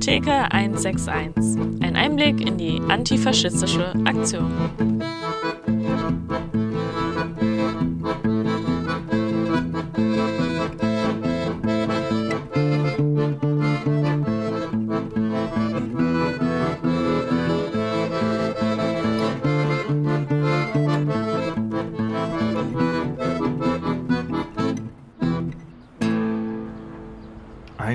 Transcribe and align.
Theke 0.00 0.50
161. 0.50 1.60
Ein 1.82 1.96
Einblick 1.96 2.40
in 2.40 2.56
die 2.56 2.80
antifaschistische 2.88 3.92
Aktion. 4.04 4.99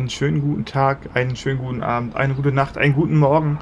Einen 0.05 0.11
schönen 0.11 0.41
guten 0.41 0.65
Tag, 0.65 0.99
einen 1.15 1.35
schönen 1.35 1.57
guten 1.57 1.81
Abend, 1.81 2.15
eine 2.15 2.35
gute 2.35 2.51
Nacht, 2.51 2.77
einen 2.77 2.93
guten 2.93 3.17
Morgen, 3.17 3.57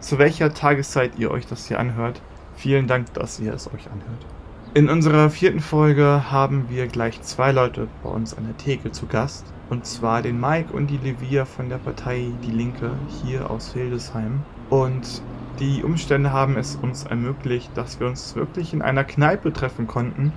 zu 0.00 0.16
welcher 0.16 0.54
Tageszeit 0.54 1.18
ihr 1.18 1.30
euch 1.30 1.46
das 1.46 1.66
hier 1.66 1.78
anhört. 1.78 2.22
Vielen 2.56 2.86
Dank, 2.86 3.12
dass 3.12 3.38
ihr 3.38 3.52
es 3.52 3.66
euch 3.66 3.88
anhört. 3.88 4.24
In 4.72 4.88
unserer 4.88 5.28
vierten 5.28 5.60
Folge 5.60 6.30
haben 6.30 6.70
wir 6.70 6.86
gleich 6.86 7.20
zwei 7.20 7.52
Leute 7.52 7.88
bei 8.02 8.08
uns 8.08 8.32
an 8.32 8.46
der 8.46 8.56
Theke 8.56 8.90
zu 8.90 9.04
Gast. 9.04 9.44
Und 9.68 9.84
zwar 9.84 10.22
den 10.22 10.40
Mike 10.40 10.72
und 10.72 10.86
die 10.86 10.96
Levia 10.96 11.44
von 11.44 11.68
der 11.68 11.76
Partei 11.76 12.28
Die 12.42 12.52
Linke 12.52 12.92
hier 13.22 13.50
aus 13.50 13.74
Hildesheim. 13.74 14.40
Und 14.70 15.20
die 15.58 15.82
Umstände 15.84 16.32
haben 16.32 16.56
es 16.56 16.74
uns 16.74 17.04
ermöglicht, 17.04 17.70
dass 17.74 18.00
wir 18.00 18.06
uns 18.06 18.34
wirklich 18.34 18.72
in 18.72 18.80
einer 18.80 19.04
Kneipe 19.04 19.52
treffen 19.52 19.86
konnten. 19.86 20.32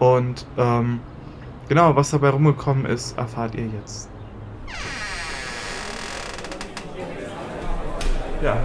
Und 0.00 0.48
ähm, 0.58 0.98
genau, 1.68 1.94
was 1.94 2.10
dabei 2.10 2.30
rumgekommen 2.30 2.86
ist, 2.86 3.16
erfahrt 3.16 3.54
ihr 3.54 3.68
jetzt. 3.68 4.09
Ja, 8.42 8.56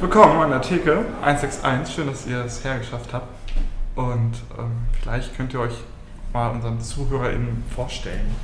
willkommen 0.00 0.40
an 0.40 0.50
der 0.50 0.62
Theke 0.62 1.04
161. 1.22 1.94
Schön, 1.94 2.06
dass 2.06 2.26
ihr 2.26 2.44
es 2.44 2.64
hergeschafft 2.64 3.12
habt. 3.12 3.26
Und 3.96 4.32
ähm, 4.58 4.86
vielleicht 5.02 5.36
könnt 5.36 5.52
ihr 5.52 5.60
euch 5.60 5.74
mal 6.32 6.50
unseren 6.50 6.80
ZuhörerInnen 6.80 7.64
vorstellen, 7.74 8.34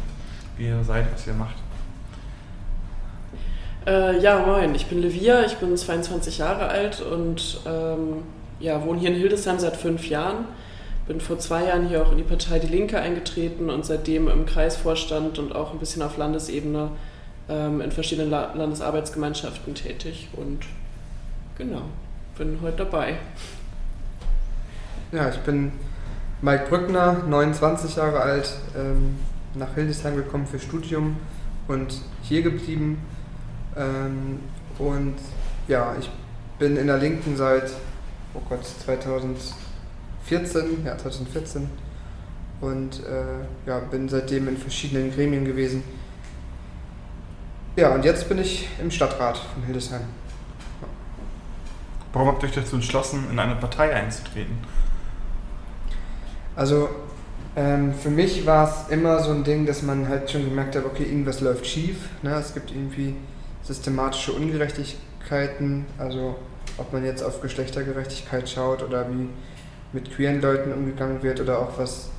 wie 0.56 0.66
ihr 0.66 0.82
seid, 0.84 1.06
was 1.14 1.26
ihr 1.26 1.34
macht. 1.34 1.54
Äh, 3.86 4.20
ja, 4.20 4.44
moin, 4.44 4.74
ich 4.74 4.86
bin 4.86 5.00
Levia, 5.00 5.44
ich 5.44 5.56
bin 5.56 5.76
22 5.76 6.38
Jahre 6.38 6.68
alt 6.68 7.00
und 7.00 7.60
ähm, 7.64 8.24
ja, 8.60 8.84
wohne 8.84 9.00
hier 9.00 9.10
in 9.10 9.16
Hildesheim 9.16 9.58
seit 9.58 9.76
fünf 9.76 10.08
Jahren. 10.08 10.44
Bin 11.08 11.22
vor 11.22 11.38
zwei 11.38 11.64
Jahren 11.64 11.88
hier 11.88 12.02
auch 12.02 12.12
in 12.12 12.18
die 12.18 12.24
Partei 12.24 12.58
Die 12.58 12.66
Linke 12.66 13.00
eingetreten 13.00 13.70
und 13.70 13.86
seitdem 13.86 14.28
im 14.28 14.44
Kreisvorstand 14.44 15.38
und 15.38 15.54
auch 15.54 15.72
ein 15.72 15.78
bisschen 15.78 16.02
auf 16.02 16.18
Landesebene 16.18 16.90
ähm, 17.48 17.80
in 17.80 17.90
verschiedenen 17.90 18.30
La 18.30 18.52
Landesarbeitsgemeinschaften 18.54 19.74
tätig 19.74 20.28
und 20.36 20.66
genau, 21.56 21.82
bin 22.36 22.58
heute 22.60 22.84
dabei. 22.84 23.16
Ja, 25.10 25.30
ich 25.30 25.38
bin 25.38 25.72
Mike 26.42 26.66
Brückner, 26.68 27.24
29 27.26 27.96
Jahre 27.96 28.20
alt, 28.20 28.52
ähm, 28.76 29.16
nach 29.54 29.74
Hildesheim 29.74 30.14
gekommen 30.14 30.46
für 30.46 30.58
Studium 30.58 31.16
und 31.68 32.02
hier 32.22 32.42
geblieben. 32.42 33.02
Ähm, 33.76 34.40
und 34.78 35.16
ja, 35.68 35.96
ich 35.98 36.10
bin 36.58 36.76
in 36.76 36.86
der 36.86 36.98
Linken 36.98 37.34
seit, 37.34 37.70
oh 38.34 38.42
Gott, 38.48 38.60
2014, 40.28 40.84
ja 40.84 40.98
2014 40.98 41.70
und 42.60 43.00
äh, 43.04 43.68
ja, 43.68 43.78
bin 43.78 44.08
seitdem 44.08 44.48
in 44.48 44.56
verschiedenen 44.56 45.12
Gremien 45.12 45.44
gewesen. 45.44 45.82
Ja, 47.76 47.94
und 47.94 48.04
jetzt 48.04 48.28
bin 48.28 48.38
ich 48.38 48.68
im 48.80 48.90
Stadtrat 48.90 49.38
von 49.38 49.62
Hildesheim. 49.62 50.02
Warum 52.12 52.28
habt 52.28 52.42
ihr 52.42 52.48
euch 52.48 52.54
dazu 52.54 52.76
entschlossen, 52.76 53.26
in 53.30 53.38
eine 53.38 53.54
Partei 53.54 53.94
einzutreten? 53.94 54.58
Also 56.56 56.88
ähm, 57.54 57.94
für 57.94 58.10
mich 58.10 58.44
war 58.46 58.68
es 58.68 58.92
immer 58.92 59.22
so 59.22 59.30
ein 59.30 59.44
Ding, 59.44 59.64
dass 59.64 59.82
man 59.82 60.08
halt 60.08 60.30
schon 60.30 60.44
gemerkt 60.44 60.74
hat, 60.74 60.84
okay, 60.84 61.04
irgendwas 61.04 61.40
läuft 61.40 61.66
schief. 61.66 62.08
Ne? 62.22 62.34
Es 62.34 62.54
gibt 62.54 62.72
irgendwie 62.72 63.14
systematische 63.62 64.32
Ungerechtigkeiten, 64.32 65.86
also 65.98 66.36
ob 66.78 66.92
man 66.92 67.04
jetzt 67.04 67.22
auf 67.22 67.40
Geschlechtergerechtigkeit 67.40 68.48
schaut 68.48 68.82
oder 68.82 69.08
wie 69.10 69.28
mit 69.92 70.14
queeren 70.14 70.40
Leuten 70.40 70.72
umgegangen 70.72 71.22
wird 71.22 71.40
oder 71.40 71.58
auch 71.58 71.78
was 71.78 72.10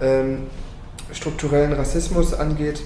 ähm, 0.00 0.46
strukturellen 1.12 1.72
Rassismus 1.72 2.34
angeht, 2.34 2.82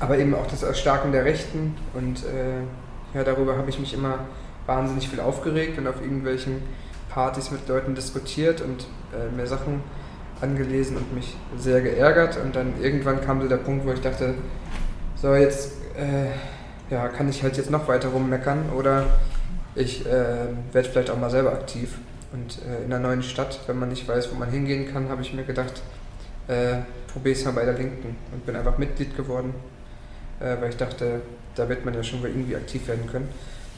aber 0.00 0.18
eben 0.18 0.34
auch 0.34 0.46
das 0.46 0.62
Erstarken 0.62 1.12
der 1.12 1.24
Rechten 1.24 1.74
und 1.94 2.24
äh, 2.24 3.16
ja, 3.16 3.24
darüber 3.24 3.56
habe 3.56 3.70
ich 3.70 3.78
mich 3.78 3.94
immer 3.94 4.20
wahnsinnig 4.66 5.08
viel 5.08 5.20
aufgeregt 5.20 5.78
und 5.78 5.86
auf 5.86 6.00
irgendwelchen 6.00 6.62
Partys 7.08 7.50
mit 7.50 7.68
Leuten 7.68 7.94
diskutiert 7.94 8.60
und 8.60 8.86
äh, 9.12 9.34
mir 9.36 9.46
Sachen 9.46 9.82
angelesen 10.40 10.96
und 10.96 11.14
mich 11.14 11.36
sehr 11.56 11.80
geärgert. 11.80 12.38
Und 12.42 12.56
dann 12.56 12.74
irgendwann 12.80 13.20
kam 13.20 13.40
so 13.42 13.48
der 13.48 13.58
Punkt, 13.58 13.86
wo 13.86 13.92
ich 13.92 14.00
dachte, 14.00 14.34
so 15.16 15.34
jetzt 15.34 15.72
äh, 15.96 16.92
ja, 16.92 17.08
kann 17.08 17.28
ich 17.28 17.42
halt 17.42 17.56
jetzt 17.56 17.70
noch 17.70 17.86
weiter 17.88 18.08
rummeckern 18.08 18.70
oder 18.76 19.06
ich 19.74 20.04
äh, 20.06 20.46
werde 20.72 20.88
vielleicht 20.88 21.10
auch 21.10 21.18
mal 21.18 21.30
selber 21.30 21.52
aktiv. 21.52 21.98
Und 22.32 22.58
äh, 22.62 22.84
in 22.84 22.92
einer 22.92 22.98
neuen 22.98 23.22
Stadt, 23.22 23.60
wenn 23.66 23.78
man 23.78 23.90
nicht 23.90 24.08
weiß, 24.08 24.30
wo 24.32 24.36
man 24.36 24.50
hingehen 24.50 24.92
kann, 24.92 25.08
habe 25.08 25.22
ich 25.22 25.32
mir 25.32 25.44
gedacht, 25.44 25.82
äh, 26.48 26.76
probiere 27.12 27.36
es 27.36 27.44
mal 27.44 27.52
bei 27.52 27.64
der 27.64 27.74
Linken 27.74 28.16
und 28.32 28.46
bin 28.46 28.56
einfach 28.56 28.78
Mitglied 28.78 29.16
geworden, 29.16 29.54
äh, 30.40 30.56
weil 30.60 30.70
ich 30.70 30.76
dachte, 30.76 31.20
da 31.54 31.68
wird 31.68 31.84
man 31.84 31.94
ja 31.94 32.02
schon 32.02 32.22
irgendwie 32.22 32.56
aktiv 32.56 32.88
werden 32.88 33.06
können. 33.10 33.28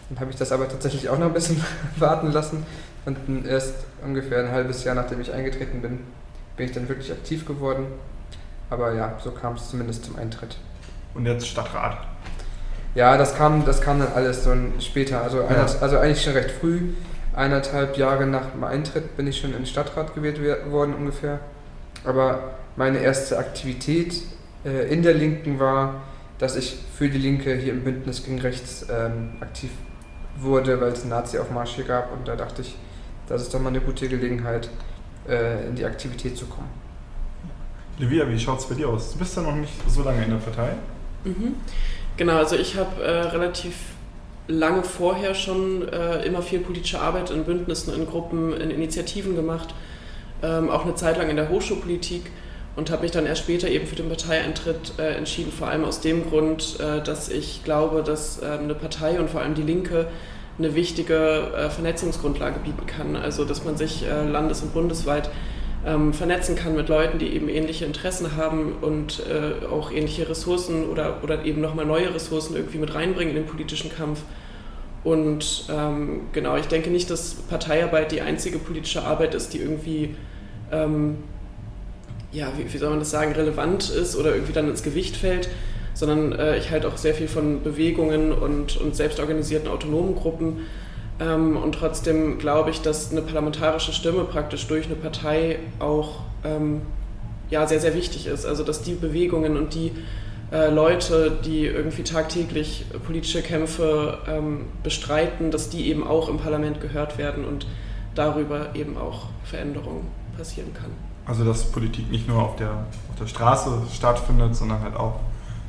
Dann 0.09 0.20
habe 0.20 0.31
ich 0.31 0.37
das 0.37 0.53
aber 0.53 0.69
tatsächlich 0.69 1.09
auch 1.09 1.19
noch 1.19 1.26
ein 1.26 1.32
bisschen 1.32 1.62
warten 1.97 2.31
lassen 2.31 2.65
und 3.04 3.47
erst 3.47 3.75
ungefähr 4.03 4.44
ein 4.44 4.50
halbes 4.50 4.84
Jahr 4.84 4.94
nachdem 4.94 5.21
ich 5.21 5.32
eingetreten 5.32 5.82
bin, 5.82 6.00
bin 6.56 6.66
ich 6.66 6.72
dann 6.72 6.88
wirklich 6.88 7.10
aktiv 7.12 7.44
geworden. 7.44 7.86
Aber 8.71 8.94
ja, 8.94 9.19
so 9.22 9.31
kam 9.31 9.54
es 9.54 9.69
zumindest 9.69 10.04
zum 10.04 10.16
Eintritt. 10.16 10.56
Und 11.15 11.26
jetzt 11.26 11.47
Stadtrat? 11.47 11.98
Ja, 12.94 13.16
das 13.16 13.36
kam, 13.36 13.65
das 13.65 13.81
kam 13.81 13.98
dann 13.98 14.12
alles 14.15 14.44
so 14.44 14.54
später. 14.78 15.22
Also, 15.22 15.42
ja. 15.42 15.66
also 15.81 15.98
eigentlich 15.98 16.22
schon 16.22 16.32
recht 16.32 16.50
früh. 16.50 16.91
Eineinhalb 17.34 17.97
Jahre 17.97 18.27
nach 18.27 18.50
dem 18.50 18.65
Eintritt 18.65 19.17
bin 19.17 19.27
ich 19.27 19.41
schon 19.41 19.50
in 19.50 19.59
den 19.59 19.67
Stadtrat 19.67 20.15
gewählt 20.15 20.41
worden 20.71 20.95
ungefähr. 20.95 21.41
Aber 22.05 22.55
meine 22.77 22.99
erste 22.99 23.39
Aktivität 23.39 24.22
äh, 24.65 24.93
in 24.93 25.03
der 25.03 25.15
Linken 25.15 25.59
war, 25.59 26.03
dass 26.39 26.56
ich 26.56 26.77
für 26.97 27.09
die 27.09 27.19
Linke 27.19 27.55
hier 27.56 27.72
im 27.72 27.83
Bündnis 27.83 28.25
gegen 28.25 28.41
Rechts 28.41 28.87
ähm, 28.91 29.33
aktiv 29.41 29.71
wurde, 30.37 30.81
weil 30.81 30.93
es 30.93 31.03
einen 31.03 31.11
Nazi-Aufmarsch 31.11 31.71
hier 31.71 31.84
gab. 31.84 32.12
Und 32.12 32.28
da 32.28 32.37
dachte 32.37 32.62
ich, 32.62 32.77
das 33.27 33.43
ist 33.43 33.55
doch 33.55 33.61
mal 33.61 33.69
eine 33.69 33.81
gute 33.81 34.09
Gelegenheit, 34.09 34.69
äh, 35.28 35.66
in 35.66 35.75
die 35.75 35.84
Aktivität 35.84 36.37
zu 36.37 36.47
kommen. 36.47 36.69
Livia, 37.99 38.28
wie 38.28 38.39
schaut 38.39 38.59
es 38.59 38.66
bei 38.66 38.75
dir 38.75 38.89
aus? 38.89 39.12
Du 39.12 39.19
bist 39.19 39.37
ja 39.37 39.43
noch 39.43 39.55
nicht 39.55 39.72
so 39.89 40.03
lange 40.03 40.25
in 40.25 40.31
der 40.31 40.37
Partei. 40.39 40.71
Mhm. 41.25 41.55
Genau, 42.16 42.37
also 42.37 42.56
ich 42.56 42.77
habe 42.77 43.03
äh, 43.03 43.11
relativ 43.28 43.75
lange 44.47 44.82
vorher 44.82 45.34
schon 45.34 45.88
äh, 45.88 46.25
immer 46.25 46.43
viel 46.43 46.60
politische 46.60 47.00
Arbeit 47.00 47.31
in 47.31 47.44
Bündnissen, 47.44 47.94
in 47.94 48.06
Gruppen, 48.06 48.53
in 48.53 48.71
Initiativen 48.71 49.34
gemacht, 49.37 49.75
ähm, 50.43 50.71
auch 50.71 50.84
eine 50.84 50.94
Zeit 50.94 51.16
lang 51.16 51.31
in 51.31 51.37
der 51.37 51.49
Hochschulpolitik 51.49 52.31
und 52.77 52.91
habe 52.91 53.03
mich 53.03 53.10
dann 53.10 53.27
erst 53.27 53.43
später 53.43 53.69
eben 53.69 53.87
für 53.87 53.97
den 53.97 54.09
Parteieintritt 54.09 54.94
äh, 54.99 55.15
entschieden, 55.15 55.53
vor 55.53 55.69
allem 55.69 55.84
aus 55.84 56.00
dem 56.00 56.28
Grund, 56.28 56.78
äh, 56.81 57.03
dass 57.03 57.28
ich 57.28 57.65
glaube, 57.65 58.03
dass 58.03 58.43
äh, 58.43 58.47
eine 58.47 58.75
Partei 58.75 59.19
und 59.19 59.31
vor 59.31 59.41
allem 59.41 59.54
die 59.54 59.62
Linke 59.62 60.09
eine 60.59 60.75
wichtige 60.75 61.53
äh, 61.56 61.71
Vernetzungsgrundlage 61.71 62.60
bieten 62.60 62.87
kann. 62.87 63.16
Also 63.16 63.44
dass 63.44 63.65
man 63.65 63.77
sich 63.77 64.04
äh, 64.04 64.28
landes- 64.28 64.62
und 64.62 64.75
bundesweit 64.75 65.31
ähm, 65.87 66.12
vernetzen 66.12 66.56
kann 66.56 66.75
mit 66.75 66.88
Leuten, 66.88 67.19
die 67.19 67.34
eben 67.34 67.49
ähnliche 67.49 67.84
Interessen 67.84 68.37
haben 68.37 68.75
und 68.81 69.22
äh, 69.27 69.66
auch 69.66 69.91
ähnliche 69.91 70.28
Ressourcen 70.28 70.88
oder, 70.88 71.22
oder 71.22 71.44
eben 71.44 71.60
nochmal 71.60 71.87
neue 71.87 72.15
Ressourcen 72.15 72.56
irgendwie 72.56 72.78
mit 72.78 72.94
reinbringen 72.94 73.36
in 73.36 73.42
den 73.42 73.47
politischen 73.48 73.95
Kampf. 73.95 74.22
Und 75.04 75.66
ähm, 75.71 76.22
genau, 76.33 76.56
ich 76.56 76.66
denke 76.66 76.91
nicht, 76.91 77.10
dass 77.10 77.34
Parteiarbeit 77.34 78.10
die 78.10 78.22
einzige 78.22 78.59
politische 78.59 79.04
Arbeit 79.04 79.34
ist, 79.34 79.53
die 79.53 79.59
irgendwie 79.59 80.16
ähm, 80.72 81.18
ja, 82.33 82.48
wie, 82.56 82.72
wie, 82.72 82.78
soll 82.78 82.91
man 82.91 82.98
das 82.98 83.10
sagen, 83.10 83.33
relevant 83.33 83.91
ist 83.91 84.16
oder 84.16 84.34
irgendwie 84.34 84.53
dann 84.53 84.68
ins 84.68 84.83
Gewicht 84.83 85.16
fällt, 85.16 85.48
sondern 85.95 86.33
äh, 86.33 86.59
ich 86.59 86.71
halte 86.71 86.89
auch 86.89 86.97
sehr 86.97 87.15
viel 87.15 87.28
von 87.28 87.62
Bewegungen 87.62 88.33
und, 88.33 88.77
und 88.77 88.97
selbstorganisierten 88.97 89.68
autonomen 89.68 90.16
Gruppen. 90.16 90.66
Ähm, 91.21 91.56
und 91.56 91.77
trotzdem 91.77 92.39
glaube 92.39 92.71
ich, 92.71 92.80
dass 92.80 93.12
eine 93.12 93.22
parlamentarische 93.22 93.92
Stimme 93.92 94.24
praktisch 94.24 94.66
durch 94.66 94.86
eine 94.86 94.97
Partei 94.97 95.60
auch 95.78 96.21
ähm, 96.45 96.83
ja, 97.51 97.66
sehr, 97.66 97.78
sehr 97.78 97.95
wichtig 97.95 98.27
ist. 98.27 98.45
Also 98.45 98.65
dass 98.65 98.83
die 98.83 98.95
Bewegungen 98.95 99.56
und 99.56 99.74
die 99.74 99.92
äh, 100.54 100.71
Leute, 100.71 101.33
die 101.45 101.66
irgendwie 101.66 102.04
tagtäglich 102.04 102.86
politische 103.04 103.42
Kämpfe 103.42 104.18
ähm, 104.28 104.66
bestreiten, 104.84 105.51
dass 105.51 105.68
die 105.68 105.89
eben 105.89 106.06
auch 106.06 106.28
im 106.28 106.39
Parlament 106.39 106.80
gehört 106.80 107.18
werden 107.18 107.45
und 107.45 107.66
darüber 108.15 108.72
eben 108.77 108.97
auch 108.97 109.27
Veränderungen 109.42 110.06
passieren 110.39 110.72
kann. 110.72 110.92
Also 111.27 111.45
dass 111.45 111.72
Politik 111.72 112.09
nicht 112.09 112.28
nur 112.28 112.41
auf 112.41 112.54
der, 112.54 112.71
auf 112.71 113.18
der 113.18 113.27
Straße 113.27 113.83
stattfindet, 113.92 114.54
sondern 114.54 114.80
halt 114.80 114.95
auch 114.95 115.18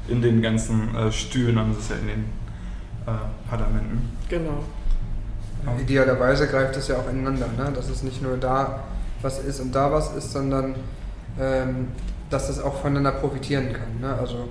in 0.08 0.22
den 0.22 0.44
ganzen 0.44 0.96
äh, 0.96 1.12
Stühlen, 1.12 1.58
also 1.58 1.72
das 1.72 1.82
ist 1.82 1.90
ja 1.90 1.96
in 1.96 2.08
den 2.08 2.26
äh, 3.08 3.50
Parlamenten. 3.50 4.12
Genau. 4.30 4.64
Ja. 5.66 5.82
Idealerweise 5.82 6.48
greift 6.48 6.78
es 6.78 6.90
ja 6.90 6.98
auch 6.98 7.10
ineinander, 7.10 7.48
ne? 7.58 7.72
dass 7.74 7.90
es 7.90 8.04
nicht 8.04 8.22
nur 8.22 8.38
da 8.38 8.84
was 9.24 9.40
ist 9.40 9.60
und 9.60 9.74
da 9.74 9.92
was 9.92 10.14
ist, 10.16 10.32
sondern 10.32 10.76
ähm, 11.40 11.88
dass 12.30 12.50
es 12.50 12.60
auch 12.60 12.82
voneinander 12.82 13.14
profitieren 13.14 13.74
kann. 13.74 14.00
Ne? 14.00 14.14
Also 14.14 14.48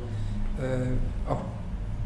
äh, 0.58 1.30
auch 1.30 1.40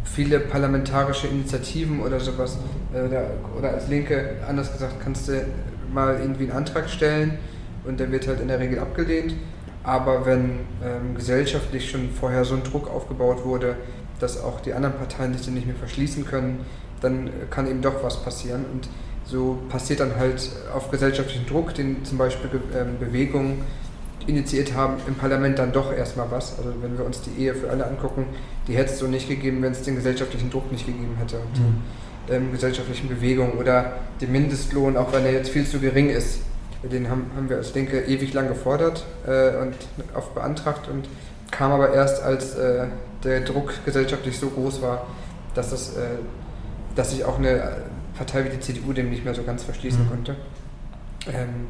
viele 0.05 0.41
parlamentarische 0.41 1.27
Initiativen 1.29 2.01
oder 2.01 2.21
sowas, 2.21 2.59
äh, 2.93 3.03
oder, 3.03 3.31
oder 3.57 3.71
als 3.71 3.89
Linke, 3.89 4.37
anders 4.47 4.73
gesagt, 4.73 4.95
kannst 5.03 5.29
du 5.29 5.45
mal 5.93 6.19
irgendwie 6.21 6.45
einen 6.45 6.53
Antrag 6.53 6.89
stellen 6.89 7.39
und 7.85 8.01
der 8.01 8.11
wird 8.11 8.27
halt 8.27 8.41
in 8.41 8.49
der 8.49 8.59
Regel 8.59 8.79
abgelehnt. 8.79 9.35
Aber 9.85 10.27
wenn 10.27 10.61
ähm, 10.85 11.15
gesellschaftlich 11.15 11.91
schon 11.91 12.11
vorher 12.11 12.45
so 12.45 12.55
ein 12.55 12.63
Druck 12.63 12.91
aufgebaut 12.91 13.45
wurde, 13.45 13.77
dass 14.21 14.43
auch 14.43 14.61
die 14.61 14.75
anderen 14.75 14.97
Parteien 14.97 15.33
sich 15.33 15.49
nicht 15.49 15.67
mehr 15.67 15.77
verschließen 15.77 16.27
können, 16.27 16.67
dann 17.01 17.31
kann 17.51 17.67
eben 17.67 17.81
doch 17.81 18.03
was 18.03 18.23
passieren. 18.23 18.65
Und 18.73 18.89
so 19.25 19.59
passiert 19.69 20.01
dann 20.01 20.17
halt 20.17 20.51
auf 20.75 20.91
gesellschaftlichen 20.91 21.47
Druck, 21.47 21.75
den 21.75 22.05
zum 22.05 22.19
Beispiel 22.19 22.51
ähm, 22.77 22.99
Bewegungen 22.99 23.63
initiiert 24.29 24.75
haben, 24.75 24.95
im 25.07 25.15
Parlament 25.15 25.59
dann 25.59 25.73
doch 25.73 25.93
erstmal 25.93 26.31
was. 26.31 26.59
Also 26.59 26.73
wenn 26.83 26.99
wir 26.99 27.05
uns 27.05 27.23
die 27.23 27.43
Ehe 27.43 27.55
für 27.55 27.71
alle 27.71 27.87
angucken, 27.87 28.27
die 28.67 28.77
hätte 28.77 28.93
es 28.93 28.99
so 28.99 29.07
nicht 29.07 29.29
gegeben, 29.29 29.63
wenn 29.63 29.73
es 29.73 29.83
den 29.83 29.97
gesellschaftlichen 29.97 30.51
Druck 30.51 30.71
nicht 30.71 30.87
gegeben 30.87 31.17
hätte. 31.19 31.37
Und 31.37 31.59
mhm. 31.59 31.83
die 32.29 32.33
ähm, 32.33 32.53
gesellschaftlichen 32.53 33.09
Bewegungen 33.09 33.55
oder 33.55 33.93
den 34.21 34.31
Mindestlohn, 34.33 34.97
auch 34.97 35.13
wenn 35.13 35.25
er 35.25 35.33
jetzt 35.33 35.51
viel 35.51 35.67
zu 35.67 35.81
gering 35.81 36.11
ist, 36.11 36.41
den 36.83 37.11
haben, 37.11 37.31
haben 37.37 37.49
wir 37.49 37.57
als 37.57 37.75
Linke 37.75 38.03
ewig 38.03 38.33
lang 38.35 38.49
gefordert 38.49 39.05
äh, 39.27 39.57
und 39.57 39.75
oft 40.15 40.35
beantragt 40.35 40.89
und 40.89 41.09
kam 41.51 41.73
aber 41.73 41.93
erst, 41.93 42.23
als 42.23 42.55
äh, 42.55 42.87
der 43.25 43.41
Druck 43.41 43.73
gesellschaftlich 43.85 44.39
so 44.39 44.49
groß 44.49 44.83
war, 44.83 45.07
dass, 45.55 45.71
das, 45.71 45.97
äh, 45.97 46.03
dass 46.95 47.11
sich 47.11 47.25
auch 47.25 47.39
eine 47.39 47.79
Partei 48.17 48.45
wie 48.45 48.51
die 48.51 48.61
CDU 48.61 48.93
dem 48.93 49.11
nicht 49.11 49.25
mehr 49.25 49.35
so 49.35 49.43
ganz 49.43 49.65
verschließen 49.65 50.05
mhm. 50.05 50.09
konnte. 50.09 50.37
Ähm, 51.27 51.67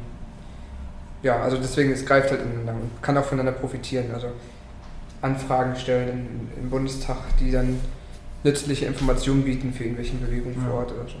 ja, 1.21 1.41
also 1.41 1.57
deswegen, 1.57 1.91
es 1.91 2.05
greift 2.05 2.31
halt 2.31 2.41
ineinander 2.41 2.73
und 2.73 3.01
kann 3.01 3.17
auch 3.17 3.25
voneinander 3.25 3.59
profitieren. 3.59 4.13
Also 4.13 4.27
Anfragen 5.21 5.75
stellen 5.75 6.09
im, 6.55 6.63
im 6.63 6.69
Bundestag, 6.69 7.17
die 7.39 7.51
dann 7.51 7.79
nützliche 8.43 8.85
Informationen 8.85 9.43
bieten 9.43 9.73
für 9.73 9.83
irgendwelche 9.83 10.15
Bewegungen 10.15 10.55
ja. 10.61 10.69
vor 10.69 10.79
Ort 10.79 10.91
oder 10.93 11.07
so. 11.07 11.15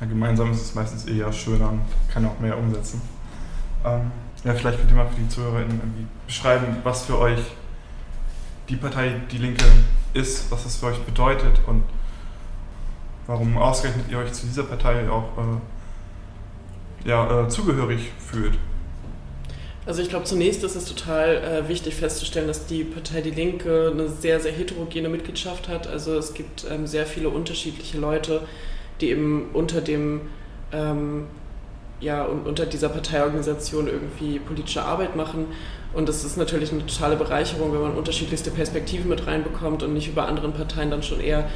Ja, 0.00 0.06
gemeinsam 0.06 0.52
ist 0.52 0.62
es 0.62 0.74
meistens 0.74 1.04
eher 1.06 1.32
schöner 1.32 1.70
und 1.70 1.80
kann 2.12 2.24
auch 2.24 2.38
mehr 2.38 2.56
umsetzen. 2.56 3.02
Ähm, 3.84 4.12
ja, 4.44 4.54
vielleicht 4.54 4.78
könnt 4.78 4.90
ihr 4.90 4.96
mal 4.96 5.08
für 5.08 5.20
die 5.20 5.28
ZuhörerInnen 5.28 5.78
irgendwie 5.78 6.06
beschreiben, 6.26 6.76
was 6.84 7.04
für 7.04 7.18
euch 7.18 7.40
die 8.68 8.76
Partei 8.76 9.20
Die 9.30 9.38
Linke 9.38 9.64
ist, 10.14 10.50
was 10.50 10.64
das 10.64 10.76
für 10.76 10.86
euch 10.86 11.00
bedeutet 11.00 11.60
und 11.66 11.82
warum 13.26 13.58
ausgerechnet 13.58 14.06
ihr 14.10 14.18
euch 14.18 14.32
zu 14.32 14.46
dieser 14.46 14.62
Partei 14.62 15.08
auch 15.10 15.28
äh, 15.36 17.08
ja, 17.08 17.42
äh, 17.42 17.48
zugehörig 17.48 18.12
fühlt. 18.18 18.58
Also 19.90 20.02
ich 20.02 20.08
glaube, 20.08 20.24
zunächst 20.24 20.62
ist 20.62 20.76
es 20.76 20.84
total 20.84 21.34
äh, 21.38 21.68
wichtig 21.68 21.96
festzustellen, 21.96 22.46
dass 22.46 22.64
die 22.64 22.84
Partei 22.84 23.22
Die 23.22 23.32
Linke 23.32 23.90
eine 23.92 24.06
sehr, 24.06 24.38
sehr 24.38 24.52
heterogene 24.52 25.08
Mitgliedschaft 25.08 25.66
hat. 25.66 25.88
Also 25.88 26.16
es 26.16 26.32
gibt 26.32 26.64
ähm, 26.70 26.86
sehr 26.86 27.06
viele 27.06 27.28
unterschiedliche 27.28 27.98
Leute, 27.98 28.42
die 29.00 29.10
eben 29.10 29.50
unter 29.52 29.80
dem 29.80 30.20
ähm, 30.70 31.26
ja, 31.98 32.22
unter 32.24 32.66
dieser 32.66 32.88
Parteiorganisation 32.88 33.88
irgendwie 33.88 34.38
politische 34.38 34.84
Arbeit 34.84 35.16
machen. 35.16 35.46
Und 35.92 36.08
das 36.08 36.22
ist 36.22 36.36
natürlich 36.36 36.70
eine 36.70 36.86
totale 36.86 37.16
Bereicherung, 37.16 37.72
wenn 37.72 37.80
man 37.80 37.94
unterschiedlichste 37.94 38.52
Perspektiven 38.52 39.08
mit 39.08 39.26
reinbekommt 39.26 39.82
und 39.82 39.92
nicht 39.92 40.06
über 40.06 40.28
anderen 40.28 40.52
Parteien 40.52 40.92
dann 40.92 41.02
schon 41.02 41.18
eher 41.18 41.48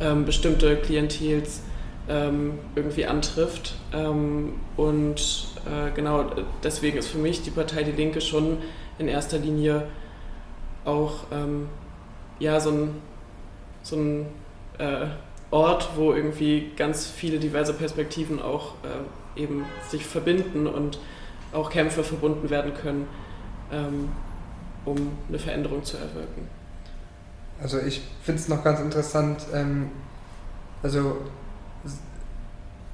ähm, 0.00 0.26
bestimmte 0.26 0.76
Klientels 0.76 1.62
ähm, 2.08 2.52
irgendwie 2.76 3.06
antrifft. 3.06 3.74
Ähm, 3.92 4.52
und 4.76 5.49
äh, 5.66 5.90
genau 5.94 6.26
deswegen 6.62 6.98
ist 6.98 7.08
für 7.08 7.18
mich 7.18 7.42
die 7.42 7.50
Partei 7.50 7.82
Die 7.82 7.92
Linke 7.92 8.20
schon 8.20 8.58
in 8.98 9.08
erster 9.08 9.38
Linie 9.38 9.86
auch 10.84 11.24
ähm, 11.32 11.68
ja, 12.38 12.58
so 12.58 12.70
ein, 12.70 12.94
so 13.82 13.96
ein 13.96 14.26
äh, 14.78 15.06
Ort, 15.50 15.90
wo 15.96 16.12
irgendwie 16.12 16.72
ganz 16.76 17.06
viele 17.06 17.38
diverse 17.38 17.74
Perspektiven 17.74 18.40
auch 18.40 18.74
äh, 18.84 19.40
eben 19.40 19.64
sich 19.88 20.04
verbinden 20.06 20.66
und 20.66 20.98
auch 21.52 21.70
Kämpfe 21.70 22.04
verbunden 22.04 22.50
werden 22.50 22.72
können, 22.74 23.06
ähm, 23.72 24.08
um 24.84 24.96
eine 25.28 25.38
Veränderung 25.38 25.84
zu 25.84 25.96
erwirken. 25.96 26.48
Also 27.62 27.78
ich 27.78 28.00
finde 28.22 28.40
es 28.40 28.48
noch 28.48 28.64
ganz 28.64 28.80
interessant, 28.80 29.46
ähm, 29.52 29.90
also 30.82 31.18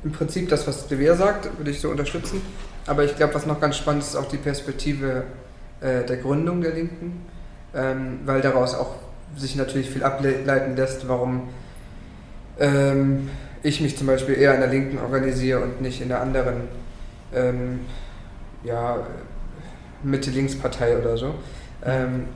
im 0.06 0.12
Prinzip 0.12 0.48
das, 0.48 0.68
was 0.68 0.86
Dever 0.86 1.16
sagt, 1.16 1.58
würde 1.58 1.72
ich 1.72 1.80
so 1.80 1.90
unterstützen. 1.90 2.40
Aber 2.86 3.02
ich 3.02 3.16
glaube, 3.16 3.34
was 3.34 3.44
noch 3.44 3.60
ganz 3.60 3.76
spannend 3.76 4.04
ist, 4.04 4.10
ist 4.10 4.16
auch 4.16 4.28
die 4.28 4.36
Perspektive 4.36 5.24
äh, 5.80 6.04
der 6.04 6.18
Gründung 6.18 6.60
der 6.60 6.74
Linken, 6.74 7.26
ähm, 7.74 8.20
weil 8.24 8.40
daraus 8.40 8.76
auch 8.76 8.94
sich 9.36 9.56
natürlich 9.56 9.90
viel 9.90 10.04
ableiten 10.04 10.76
lässt, 10.76 11.08
warum 11.08 11.48
ähm, 12.60 13.28
ich 13.64 13.80
mich 13.80 13.98
zum 13.98 14.06
Beispiel 14.06 14.36
eher 14.38 14.54
in 14.54 14.60
der 14.60 14.70
Linken 14.70 14.98
organisiere 14.98 15.60
und 15.60 15.82
nicht 15.82 16.00
in 16.00 16.08
der 16.08 16.20
anderen 16.20 16.68
ähm, 17.34 17.80
ja, 18.62 19.04
Mitte-Links-Partei 20.04 20.98
oder 20.98 21.16
so. 21.16 21.34
Ähm, 21.84 22.26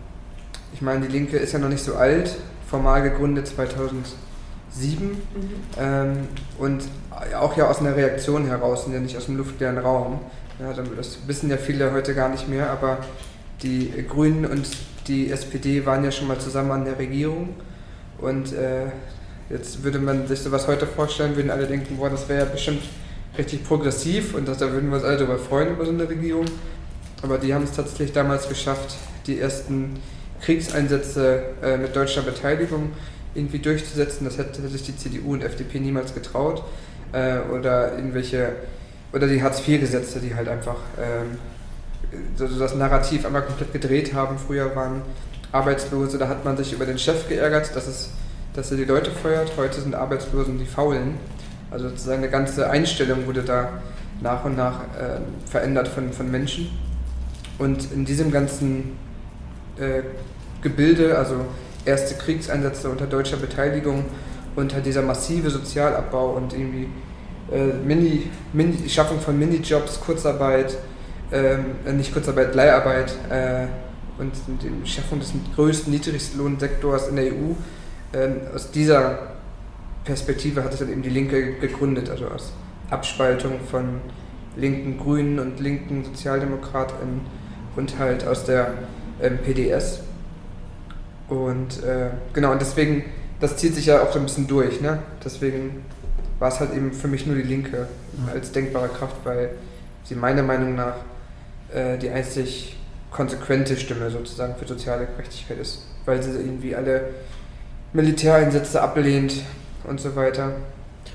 ich 0.72 0.82
meine, 0.82 1.06
die 1.06 1.12
Linke 1.12 1.36
ist 1.36 1.52
ja 1.52 1.60
noch 1.60 1.68
nicht 1.68 1.84
so 1.84 1.94
alt, 1.94 2.36
formal 2.68 3.02
gegründet 3.02 3.56
2007 4.72 5.06
mhm. 5.06 5.16
ähm, 5.78 6.28
und 6.58 6.84
auch 7.38 7.56
ja 7.56 7.68
aus 7.68 7.80
einer 7.80 7.96
Reaktion 7.96 8.46
heraus 8.46 8.84
und 8.84 8.92
ja 8.92 9.00
nicht 9.00 9.16
aus 9.16 9.26
dem 9.26 9.36
luftleeren 9.36 9.78
Raum. 9.78 10.20
Ja, 10.58 10.72
das 10.96 11.18
wissen 11.26 11.50
ja 11.50 11.56
viele 11.56 11.92
heute 11.92 12.14
gar 12.14 12.28
nicht 12.28 12.48
mehr, 12.48 12.70
aber 12.70 12.98
die 13.62 13.92
Grünen 14.08 14.44
und 14.46 14.68
die 15.06 15.30
SPD 15.30 15.86
waren 15.86 16.04
ja 16.04 16.10
schon 16.10 16.28
mal 16.28 16.38
zusammen 16.38 16.70
an 16.70 16.84
der 16.84 16.98
Regierung 16.98 17.50
und 18.20 18.52
äh, 18.52 18.86
Jetzt 19.50 19.82
würde 19.82 19.98
man 19.98 20.28
sich 20.28 20.38
sowas 20.38 20.68
heute 20.68 20.86
vorstellen, 20.86 21.34
würden 21.34 21.50
alle 21.50 21.66
denken, 21.66 21.96
boah, 21.96 22.08
das 22.08 22.28
wäre 22.28 22.44
ja 22.44 22.50
bestimmt 22.50 22.82
richtig 23.36 23.64
progressiv 23.64 24.34
und 24.34 24.46
das, 24.46 24.58
da 24.58 24.70
würden 24.70 24.90
wir 24.90 24.96
uns 24.96 25.04
alle 25.04 25.16
darüber 25.16 25.38
freuen 25.38 25.70
über 25.70 25.84
so 25.84 25.90
eine 25.90 26.08
Regierung. 26.08 26.44
Aber 27.22 27.36
die 27.36 27.52
haben 27.52 27.64
es 27.64 27.72
tatsächlich 27.72 28.12
damals 28.12 28.48
geschafft, 28.48 28.96
die 29.26 29.40
ersten 29.40 29.98
Kriegseinsätze 30.40 31.42
äh, 31.62 31.76
mit 31.76 31.96
deutscher 31.96 32.22
Beteiligung 32.22 32.92
irgendwie 33.34 33.58
durchzusetzen. 33.58 34.24
Das 34.24 34.38
hätte 34.38 34.66
sich 34.68 34.82
die 34.82 34.96
CDU 34.96 35.34
und 35.34 35.44
FDP 35.44 35.80
niemals 35.80 36.14
getraut. 36.14 36.64
Äh, 37.12 37.40
oder 37.52 37.96
irgendwelche, 37.96 38.52
oder 39.12 39.26
die 39.26 39.42
Hartz-IV-Gesetze, 39.42 40.20
die 40.20 40.34
halt 40.34 40.48
einfach 40.48 40.76
ähm, 40.98 41.38
so 42.36 42.46
das 42.46 42.74
Narrativ 42.74 43.24
einmal 43.26 43.42
komplett 43.42 43.72
gedreht 43.72 44.14
haben. 44.14 44.38
Früher 44.38 44.74
waren 44.76 45.02
Arbeitslose, 45.52 46.18
da 46.18 46.28
hat 46.28 46.44
man 46.44 46.56
sich 46.56 46.72
über 46.72 46.86
den 46.86 46.98
Chef 46.98 47.28
geärgert, 47.28 47.74
dass 47.74 47.86
es 47.86 48.10
dass 48.54 48.70
er 48.70 48.76
die 48.76 48.84
Leute 48.84 49.10
feuert. 49.10 49.52
Heute 49.56 49.80
sind 49.80 49.94
Arbeitslosen 49.94 50.58
die 50.58 50.66
Faulen. 50.66 51.14
Also 51.70 51.88
sozusagen 51.88 52.18
eine 52.18 52.30
ganze 52.30 52.68
Einstellung 52.68 53.26
wurde 53.26 53.42
da 53.42 53.80
nach 54.20 54.44
und 54.44 54.56
nach 54.56 54.82
äh, 54.98 55.20
verändert 55.48 55.88
von, 55.88 56.12
von 56.12 56.30
Menschen. 56.30 56.70
Und 57.58 57.92
in 57.92 58.04
diesem 58.04 58.30
ganzen 58.30 58.96
äh, 59.78 60.02
Gebilde, 60.62 61.16
also 61.16 61.44
erste 61.84 62.14
Kriegseinsätze 62.14 62.88
unter 62.90 63.06
deutscher 63.06 63.36
Beteiligung, 63.36 64.04
unter 64.56 64.80
dieser 64.80 65.02
massive 65.02 65.50
Sozialabbau 65.50 66.32
und 66.32 66.52
irgendwie 66.52 66.88
äh, 67.52 67.72
Mini, 67.84 68.30
Mini, 68.52 68.88
Schaffung 68.88 69.20
von 69.20 69.38
Minijobs, 69.38 70.00
Kurzarbeit, 70.00 70.76
ähm, 71.32 71.64
äh, 71.86 71.92
nicht 71.92 72.12
Kurzarbeit, 72.12 72.54
Leiharbeit 72.54 73.12
äh, 73.30 73.66
und 74.18 74.32
die 74.62 74.88
Schaffung 74.88 75.20
des 75.20 75.32
größten 75.54 75.92
Niedrigstlohnsektors 75.92 77.08
in 77.08 77.16
der 77.16 77.26
EU 77.26 77.54
ähm, 78.12 78.40
aus 78.54 78.70
dieser 78.70 79.36
Perspektive 80.04 80.64
hat 80.64 80.72
es 80.72 80.80
dann 80.80 80.90
eben 80.90 81.02
die 81.02 81.10
Linke 81.10 81.54
gegründet, 81.54 82.10
also 82.10 82.26
aus 82.26 82.52
Abspaltung 82.90 83.60
von 83.70 84.00
linken 84.56 84.98
Grünen 84.98 85.38
und 85.38 85.60
linken 85.60 86.04
Sozialdemokraten 86.04 87.20
und 87.76 87.98
halt 87.98 88.26
aus 88.26 88.44
der 88.44 88.74
ähm, 89.22 89.38
PDS. 89.38 90.00
Und 91.30 91.82
äh, 91.84 92.10
genau, 92.32 92.52
und 92.52 92.60
deswegen, 92.60 93.04
das 93.40 93.56
zieht 93.56 93.74
sich 93.74 93.86
ja 93.86 94.02
auch 94.02 94.12
so 94.12 94.18
ein 94.18 94.24
bisschen 94.24 94.48
durch, 94.48 94.80
ne? 94.80 94.98
Deswegen 95.24 95.84
war 96.40 96.48
es 96.48 96.58
halt 96.58 96.74
eben 96.74 96.92
für 96.92 97.08
mich 97.08 97.26
nur 97.26 97.36
die 97.36 97.42
Linke 97.42 97.86
als 98.32 98.50
denkbare 98.50 98.88
Kraft, 98.88 99.16
weil 99.24 99.50
sie 100.02 100.16
meiner 100.16 100.42
Meinung 100.42 100.74
nach 100.74 100.96
äh, 101.72 101.96
die 101.98 102.10
einzig 102.10 102.76
konsequente 103.10 103.76
Stimme 103.76 104.10
sozusagen 104.10 104.56
für 104.56 104.66
soziale 104.66 105.06
Gerechtigkeit 105.06 105.58
ist, 105.58 105.84
weil 106.04 106.22
sie 106.22 106.30
irgendwie 106.30 106.74
alle 106.74 107.10
Militäreinsätze 107.92 108.80
ablehnt 108.80 109.42
und 109.84 110.00
so 110.00 110.14
weiter. 110.16 110.52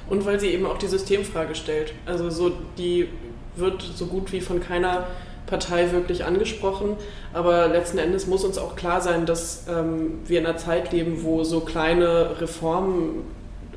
Und 0.10 0.26
weil 0.26 0.40
sie 0.40 0.48
eben 0.48 0.66
auch 0.66 0.78
die 0.78 0.88
Systemfrage 0.88 1.56
stellt. 1.56 1.94
Also 2.06 2.30
so 2.30 2.52
die 2.78 3.10
wird 3.56 3.82
so 3.82 4.06
gut 4.06 4.32
wie 4.32 4.42
von 4.42 4.62
keiner 4.62 5.08
Partei 5.46 5.92
wirklich 5.92 6.26
angesprochen. 6.26 6.98
Aber 7.34 7.68
letzten 7.68 7.98
Endes 7.98 8.28
muss 8.28 8.44
uns 8.44 8.58
auch 8.58 8.76
klar 8.76 9.02
sein, 9.02 9.26
dass 9.26 9.66
ähm, 9.70 10.20
wir 10.28 10.40
in 10.40 10.46
einer 10.46 10.58
Zeit 10.58 10.92
leben, 10.92 11.24
wo 11.24 11.44
so 11.44 11.62
kleine 11.62 12.42
Reformen 12.42 13.24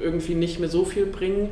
irgendwie 0.00 0.34
nicht 0.34 0.60
mehr 0.60 0.68
so 0.68 0.84
viel 0.84 1.06
bringen, 1.06 1.50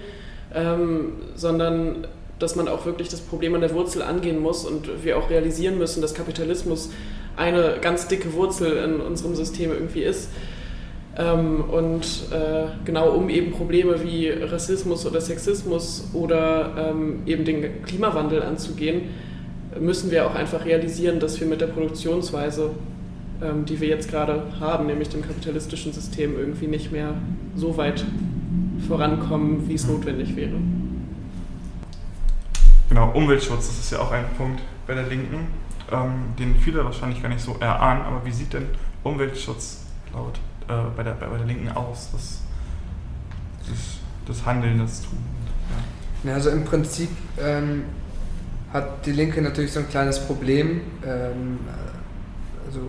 ähm, 0.55 1.13
sondern 1.35 2.07
dass 2.39 2.55
man 2.55 2.69
auch 2.69 2.85
wirklich 2.85 3.09
das 3.09 3.21
Problem 3.21 3.55
an 3.55 3.63
der 3.63 3.73
Wurzel 3.73 4.03
angehen 4.03 4.41
muss 4.41 4.65
und 4.65 5.05
wir 5.05 5.19
auch 5.19 5.31
realisieren 5.31 5.79
müssen, 5.79 6.03
dass 6.03 6.15
Kapitalismus 6.15 6.91
eine 7.37 7.77
ganz 7.81 8.09
dicke 8.09 8.35
Wurzel 8.35 8.77
in 8.77 9.01
unserem 9.01 9.35
System 9.35 9.73
irgendwie 9.73 10.03
ist. 10.03 10.31
Ähm, 11.19 11.65
und 11.65 12.05
äh, 12.31 12.67
genau 12.85 13.11
um 13.11 13.31
eben 13.31 13.53
Probleme 13.53 14.03
wie 14.03 14.29
Rassismus 14.29 15.07
oder 15.07 15.21
Sexismus 15.21 16.11
oder 16.13 16.91
ähm, 16.91 17.23
eben 17.25 17.45
den 17.45 17.83
Klimawandel 17.85 18.43
anzugehen, 18.43 19.09
müssen 19.81 20.11
wir 20.11 20.27
auch 20.27 20.35
einfach 20.35 20.65
realisieren, 20.65 21.21
dass 21.21 21.41
wir 21.41 21.47
mit 21.47 21.61
der 21.61 21.69
Produktionsweise, 21.69 22.71
ähm, 23.43 23.65
die 23.65 23.81
wir 23.81 23.89
jetzt 23.89 24.11
gerade 24.11 24.43
haben, 24.61 24.87
nämlich 24.87 25.09
dem 25.09 25.23
kapitalistischen 25.23 25.93
System, 25.93 26.39
irgendwie 26.39 26.67
nicht 26.67 26.93
mehr 26.93 27.15
so 27.55 27.77
weit 27.77 28.05
vorankommen, 28.87 29.69
wie 29.69 29.75
es 29.75 29.87
notwendig 29.87 30.37
wäre. 30.37 30.57
Genau, 32.89 33.11
Umweltschutz, 33.13 33.67
das 33.67 33.79
ist 33.79 33.93
ja 33.93 34.01
auch 34.01 34.13
ein 34.13 34.25
Punkt 34.37 34.61
bei 34.87 34.95
der 34.95 35.07
Linken, 35.07 35.49
ähm, 35.91 36.35
den 36.39 36.57
viele 36.57 36.85
wahrscheinlich 36.85 37.21
gar 37.21 37.29
nicht 37.29 37.41
so 37.41 37.57
erahnen, 37.59 38.03
aber 38.03 38.25
wie 38.25 38.33
sieht 38.33 38.53
denn 38.53 38.67
Umweltschutz 39.03 39.83
laut 40.13 40.39
äh, 40.69 40.89
bei, 40.97 41.03
der, 41.03 41.13
bei 41.13 41.37
der 41.37 41.47
Linken 41.47 41.69
aus? 41.71 42.11
Das, 42.13 42.43
das, 43.69 43.99
das 44.27 44.47
Handeln, 44.47 44.79
das 44.79 45.03
Tun. 45.03 45.19
Ja. 46.25 46.35
Also 46.35 46.51
im 46.51 46.65
Prinzip 46.65 47.11
ähm, 47.39 47.85
hat 48.77 49.07
die 49.07 49.13
Linke 49.13 49.41
natürlich 49.43 49.73
so 49.73 49.81
ein 49.81 49.89
kleines 49.89 50.21
Problem. 50.21 50.83
Ähm, 51.05 51.59
also 52.67 52.81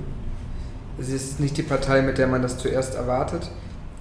es 1.00 1.10
ist 1.10 1.39
nicht 1.39 1.58
die 1.58 1.63
Partei, 1.63 2.01
mit 2.01 2.17
der 2.17 2.27
man 2.27 2.41
das 2.41 2.58
zuerst 2.58 2.96
erwartet. 2.96 3.50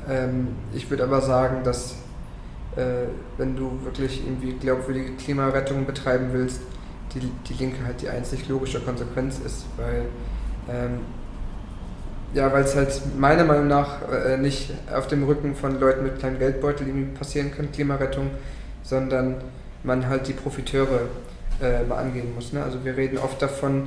Ähm, 0.08 0.48
ich 0.74 0.90
würde 0.90 1.04
aber 1.04 1.20
sagen, 1.20 1.62
dass 1.64 1.94
äh, 2.76 3.06
wenn 3.38 3.56
du 3.56 3.78
wirklich 3.84 4.22
irgendwie 4.26 4.52
glaubwürdige 4.54 5.12
Klimarettung 5.12 5.86
betreiben 5.86 6.28
willst, 6.32 6.60
die, 7.14 7.20
die 7.48 7.54
Linke 7.54 7.84
halt 7.84 8.02
die 8.02 8.08
einzig 8.08 8.48
logische 8.48 8.80
Konsequenz 8.80 9.38
ist, 9.38 9.64
weil 9.76 10.06
ähm, 10.68 11.00
ja, 12.34 12.52
weil 12.52 12.64
es 12.64 12.74
halt 12.74 13.00
meiner 13.16 13.44
Meinung 13.44 13.68
nach 13.68 14.00
äh, 14.10 14.36
nicht 14.36 14.72
auf 14.92 15.06
dem 15.06 15.22
Rücken 15.22 15.54
von 15.54 15.78
Leuten 15.78 16.02
mit 16.02 16.18
kleinem 16.18 16.38
Geldbeutel 16.38 16.88
irgendwie 16.88 17.16
passieren 17.16 17.52
kann, 17.54 17.70
Klimarettung, 17.70 18.30
sondern 18.82 19.36
man 19.84 20.08
halt 20.08 20.26
die 20.26 20.32
Profiteure 20.32 21.02
äh, 21.62 21.84
mal 21.84 21.96
angehen 21.96 22.34
muss. 22.34 22.52
Ne? 22.52 22.62
Also 22.62 22.84
wir 22.84 22.96
reden 22.96 23.18
oft 23.18 23.40
davon, 23.40 23.86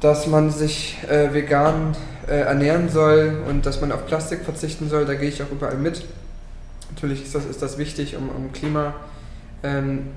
dass 0.00 0.26
man 0.26 0.50
sich 0.50 0.98
äh, 1.08 1.32
vegan 1.32 1.96
äh, 2.26 2.40
ernähren 2.40 2.88
soll 2.88 3.42
und 3.48 3.66
dass 3.66 3.80
man 3.80 3.92
auf 3.92 4.06
Plastik 4.06 4.44
verzichten 4.44 4.88
soll, 4.88 5.06
da 5.06 5.14
gehe 5.14 5.28
ich 5.28 5.42
auch 5.42 5.50
überall 5.50 5.76
mit. 5.76 6.04
Natürlich 6.90 7.22
ist 7.22 7.34
das, 7.34 7.44
ist 7.46 7.62
das 7.62 7.78
wichtig, 7.78 8.16
um, 8.16 8.28
um 8.28 8.52
Klima, 8.52 8.94
ähm, 9.62 10.08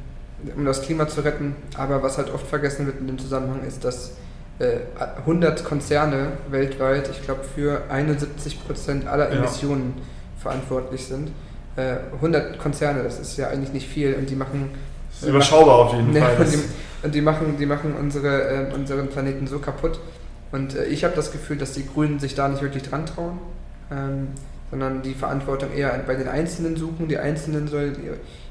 um 0.56 0.66
das 0.66 0.82
Klima 0.82 1.08
zu 1.08 1.22
retten, 1.22 1.56
aber 1.78 2.04
was 2.04 2.18
halt 2.18 2.34
oft 2.34 2.48
vergessen 2.48 2.86
wird 2.86 3.00
in 3.00 3.08
dem 3.08 3.20
Zusammenhang 3.20 3.64
ist, 3.66 3.84
dass 3.84 4.14
äh, 4.60 4.78
100 5.20 5.64
Konzerne 5.64 6.34
weltweit, 6.50 7.10
ich 7.10 7.22
glaube 7.24 7.44
für 7.44 7.84
71 7.90 8.66
Prozent 8.66 9.08
aller 9.08 9.30
Emissionen 9.30 9.94
ja. 9.98 10.04
verantwortlich 10.42 11.06
sind. 11.06 11.32
Äh, 11.76 11.98
100 12.16 12.58
Konzerne, 12.58 13.04
das 13.04 13.20
ist 13.20 13.38
ja 13.38 13.50
eigentlich 13.50 13.74
nicht 13.74 13.88
viel 13.88 14.16
und 14.16 14.30
die 14.30 14.36
machen 14.36 14.70
das 15.16 15.24
ist 15.24 15.30
überschaubar 15.30 15.76
auf 15.76 15.94
jeden 15.94 16.14
Fall. 16.14 16.36
Und 16.38 16.52
die, 16.52 16.60
und 17.04 17.16
die, 17.16 17.22
machen, 17.22 17.56
die 17.58 17.66
machen 17.66 17.94
unsere, 18.00 18.70
äh, 18.70 18.74
unseren 18.74 19.08
Planeten 19.08 19.48
so 19.48 19.60
kaputt. 19.60 20.00
Und 20.52 20.76
äh, 20.76 20.86
ich 20.86 21.04
habe 21.04 21.16
das 21.16 21.32
Gefühl, 21.32 21.58
dass 21.58 21.74
die 21.74 21.86
Grünen 21.86 22.20
sich 22.20 22.36
da 22.36 22.48
nicht 22.48 22.62
wirklich 22.62 22.84
dran 22.84 23.06
trauen, 23.06 23.40
ähm, 23.92 24.28
sondern 24.72 25.02
die 25.02 25.14
Verantwortung 25.14 25.72
eher 25.74 25.98
bei 26.06 26.16
den 26.16 26.28
Einzelnen 26.28 26.76
suchen. 26.76 27.08
Die 27.08 27.18
Einzelnen 27.18 27.68
sollen 27.68 27.96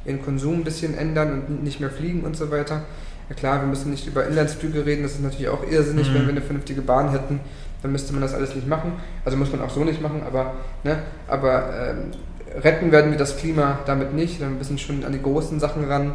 ihren 0.04 0.24
Konsum 0.24 0.60
ein 0.60 0.64
bisschen 0.64 0.96
ändern 0.96 1.42
und 1.48 1.62
nicht 1.64 1.80
mehr 1.80 1.90
fliegen 1.90 2.22
und 2.22 2.36
so 2.36 2.50
weiter. 2.50 2.82
Ja 3.28 3.34
klar, 3.34 3.60
wir 3.60 3.66
müssen 3.66 3.90
nicht 3.90 4.06
über 4.06 4.26
Inlandsflüge 4.26 4.84
reden, 4.84 5.02
das 5.02 5.12
ist 5.12 5.22
natürlich 5.22 5.48
auch 5.48 5.66
irrsinnig, 5.68 6.10
mhm. 6.10 6.14
wenn 6.14 6.22
wir 6.22 6.30
eine 6.30 6.42
vernünftige 6.42 6.82
Bahn 6.82 7.10
hätten, 7.10 7.40
dann 7.82 7.90
müsste 7.92 8.12
man 8.12 8.20
das 8.20 8.34
alles 8.34 8.54
nicht 8.54 8.68
machen. 8.68 8.92
Also 9.24 9.38
muss 9.38 9.50
man 9.50 9.62
auch 9.62 9.70
so 9.70 9.82
nicht 9.82 10.02
machen, 10.02 10.22
aber, 10.26 10.54
ne, 10.82 10.98
aber 11.26 11.70
ähm, 11.74 12.60
retten 12.62 12.92
werden 12.92 13.10
wir 13.10 13.18
das 13.18 13.36
Klima 13.36 13.78
damit 13.86 14.14
nicht, 14.14 14.40
wir 14.40 14.48
müssen 14.48 14.78
schon 14.78 15.04
an 15.04 15.12
die 15.12 15.22
großen 15.22 15.58
Sachen 15.58 15.84
ran. 15.84 16.12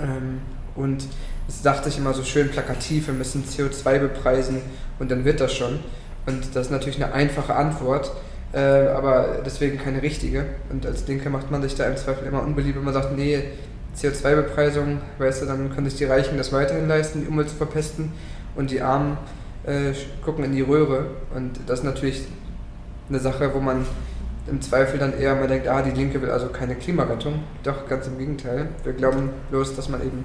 Ähm, 0.00 0.40
und 0.74 1.06
es 1.48 1.62
dachte 1.62 1.88
ich 1.88 1.98
immer 1.98 2.14
so 2.14 2.22
schön 2.22 2.50
plakativ, 2.50 3.08
wir 3.08 3.14
müssen 3.14 3.44
CO2 3.44 3.98
bepreisen 3.98 4.60
und 4.98 5.10
dann 5.10 5.24
wird 5.24 5.40
das 5.40 5.54
schon. 5.54 5.80
Und 6.26 6.54
das 6.54 6.66
ist 6.66 6.72
natürlich 6.72 7.02
eine 7.02 7.12
einfache 7.14 7.54
Antwort, 7.54 8.12
äh, 8.52 8.58
aber 8.58 9.42
deswegen 9.44 9.78
keine 9.78 10.02
richtige. 10.02 10.44
Und 10.70 10.86
als 10.86 11.06
Linke 11.08 11.30
macht 11.30 11.50
man 11.50 11.62
sich 11.62 11.74
da 11.74 11.86
im 11.86 11.96
Zweifel 11.96 12.26
immer 12.26 12.42
unbeliebt, 12.42 12.76
wenn 12.76 12.84
man 12.84 12.94
sagt, 12.94 13.16
nee, 13.16 13.42
CO2-Bepreisung, 13.96 14.98
weißt 15.18 15.42
du, 15.42 15.46
dann 15.46 15.74
können 15.74 15.88
sich 15.88 15.98
die 15.98 16.04
Reichen 16.04 16.38
das 16.38 16.52
weiterhin 16.52 16.86
leisten, 16.86 17.22
die 17.22 17.26
Umwelt 17.26 17.48
zu 17.48 17.56
verpesten 17.56 18.12
und 18.54 18.70
die 18.70 18.82
Armen 18.82 19.16
äh, 19.64 19.92
gucken 20.24 20.44
in 20.44 20.52
die 20.52 20.60
Röhre. 20.60 21.06
Und 21.34 21.58
das 21.66 21.80
ist 21.80 21.84
natürlich 21.84 22.24
eine 23.08 23.18
Sache, 23.18 23.52
wo 23.54 23.60
man 23.60 23.86
im 24.48 24.60
Zweifel 24.60 24.98
dann 24.98 25.18
eher 25.18 25.34
mal 25.34 25.48
denkt, 25.48 25.68
ah, 25.68 25.82
die 25.82 25.90
Linke 25.90 26.20
will 26.22 26.30
also 26.30 26.48
keine 26.48 26.74
Klimarettung. 26.74 27.42
Doch, 27.62 27.86
ganz 27.86 28.06
im 28.06 28.18
Gegenteil. 28.18 28.68
Wir 28.84 28.92
glauben 28.92 29.30
bloß, 29.50 29.76
dass 29.76 29.88
man 29.88 30.00
eben 30.02 30.24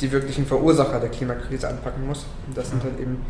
die 0.00 0.12
wirklichen 0.12 0.46
Verursacher 0.46 1.00
der 1.00 1.10
Klimakrise 1.10 1.68
anpacken 1.68 2.06
muss. 2.06 2.26
Und 2.46 2.56
das 2.56 2.70
sind 2.70 2.82
halt 2.84 2.98
eben 3.00 3.24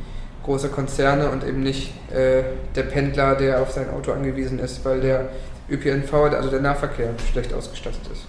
große 0.44 0.68
Konzerne 0.68 1.30
und 1.30 1.44
eben 1.44 1.62
nicht 1.62 1.92
äh, 2.10 2.42
der 2.74 2.84
Pendler, 2.84 3.34
der 3.34 3.60
auf 3.60 3.70
sein 3.70 3.90
Auto 3.90 4.12
angewiesen 4.12 4.58
ist, 4.58 4.84
weil 4.84 5.00
der 5.00 5.28
ÖPNV, 5.70 6.12
also 6.12 6.48
der 6.48 6.60
Nahverkehr, 6.60 7.10
schlecht 7.30 7.52
ausgestattet 7.52 8.00
ist. 8.10 8.24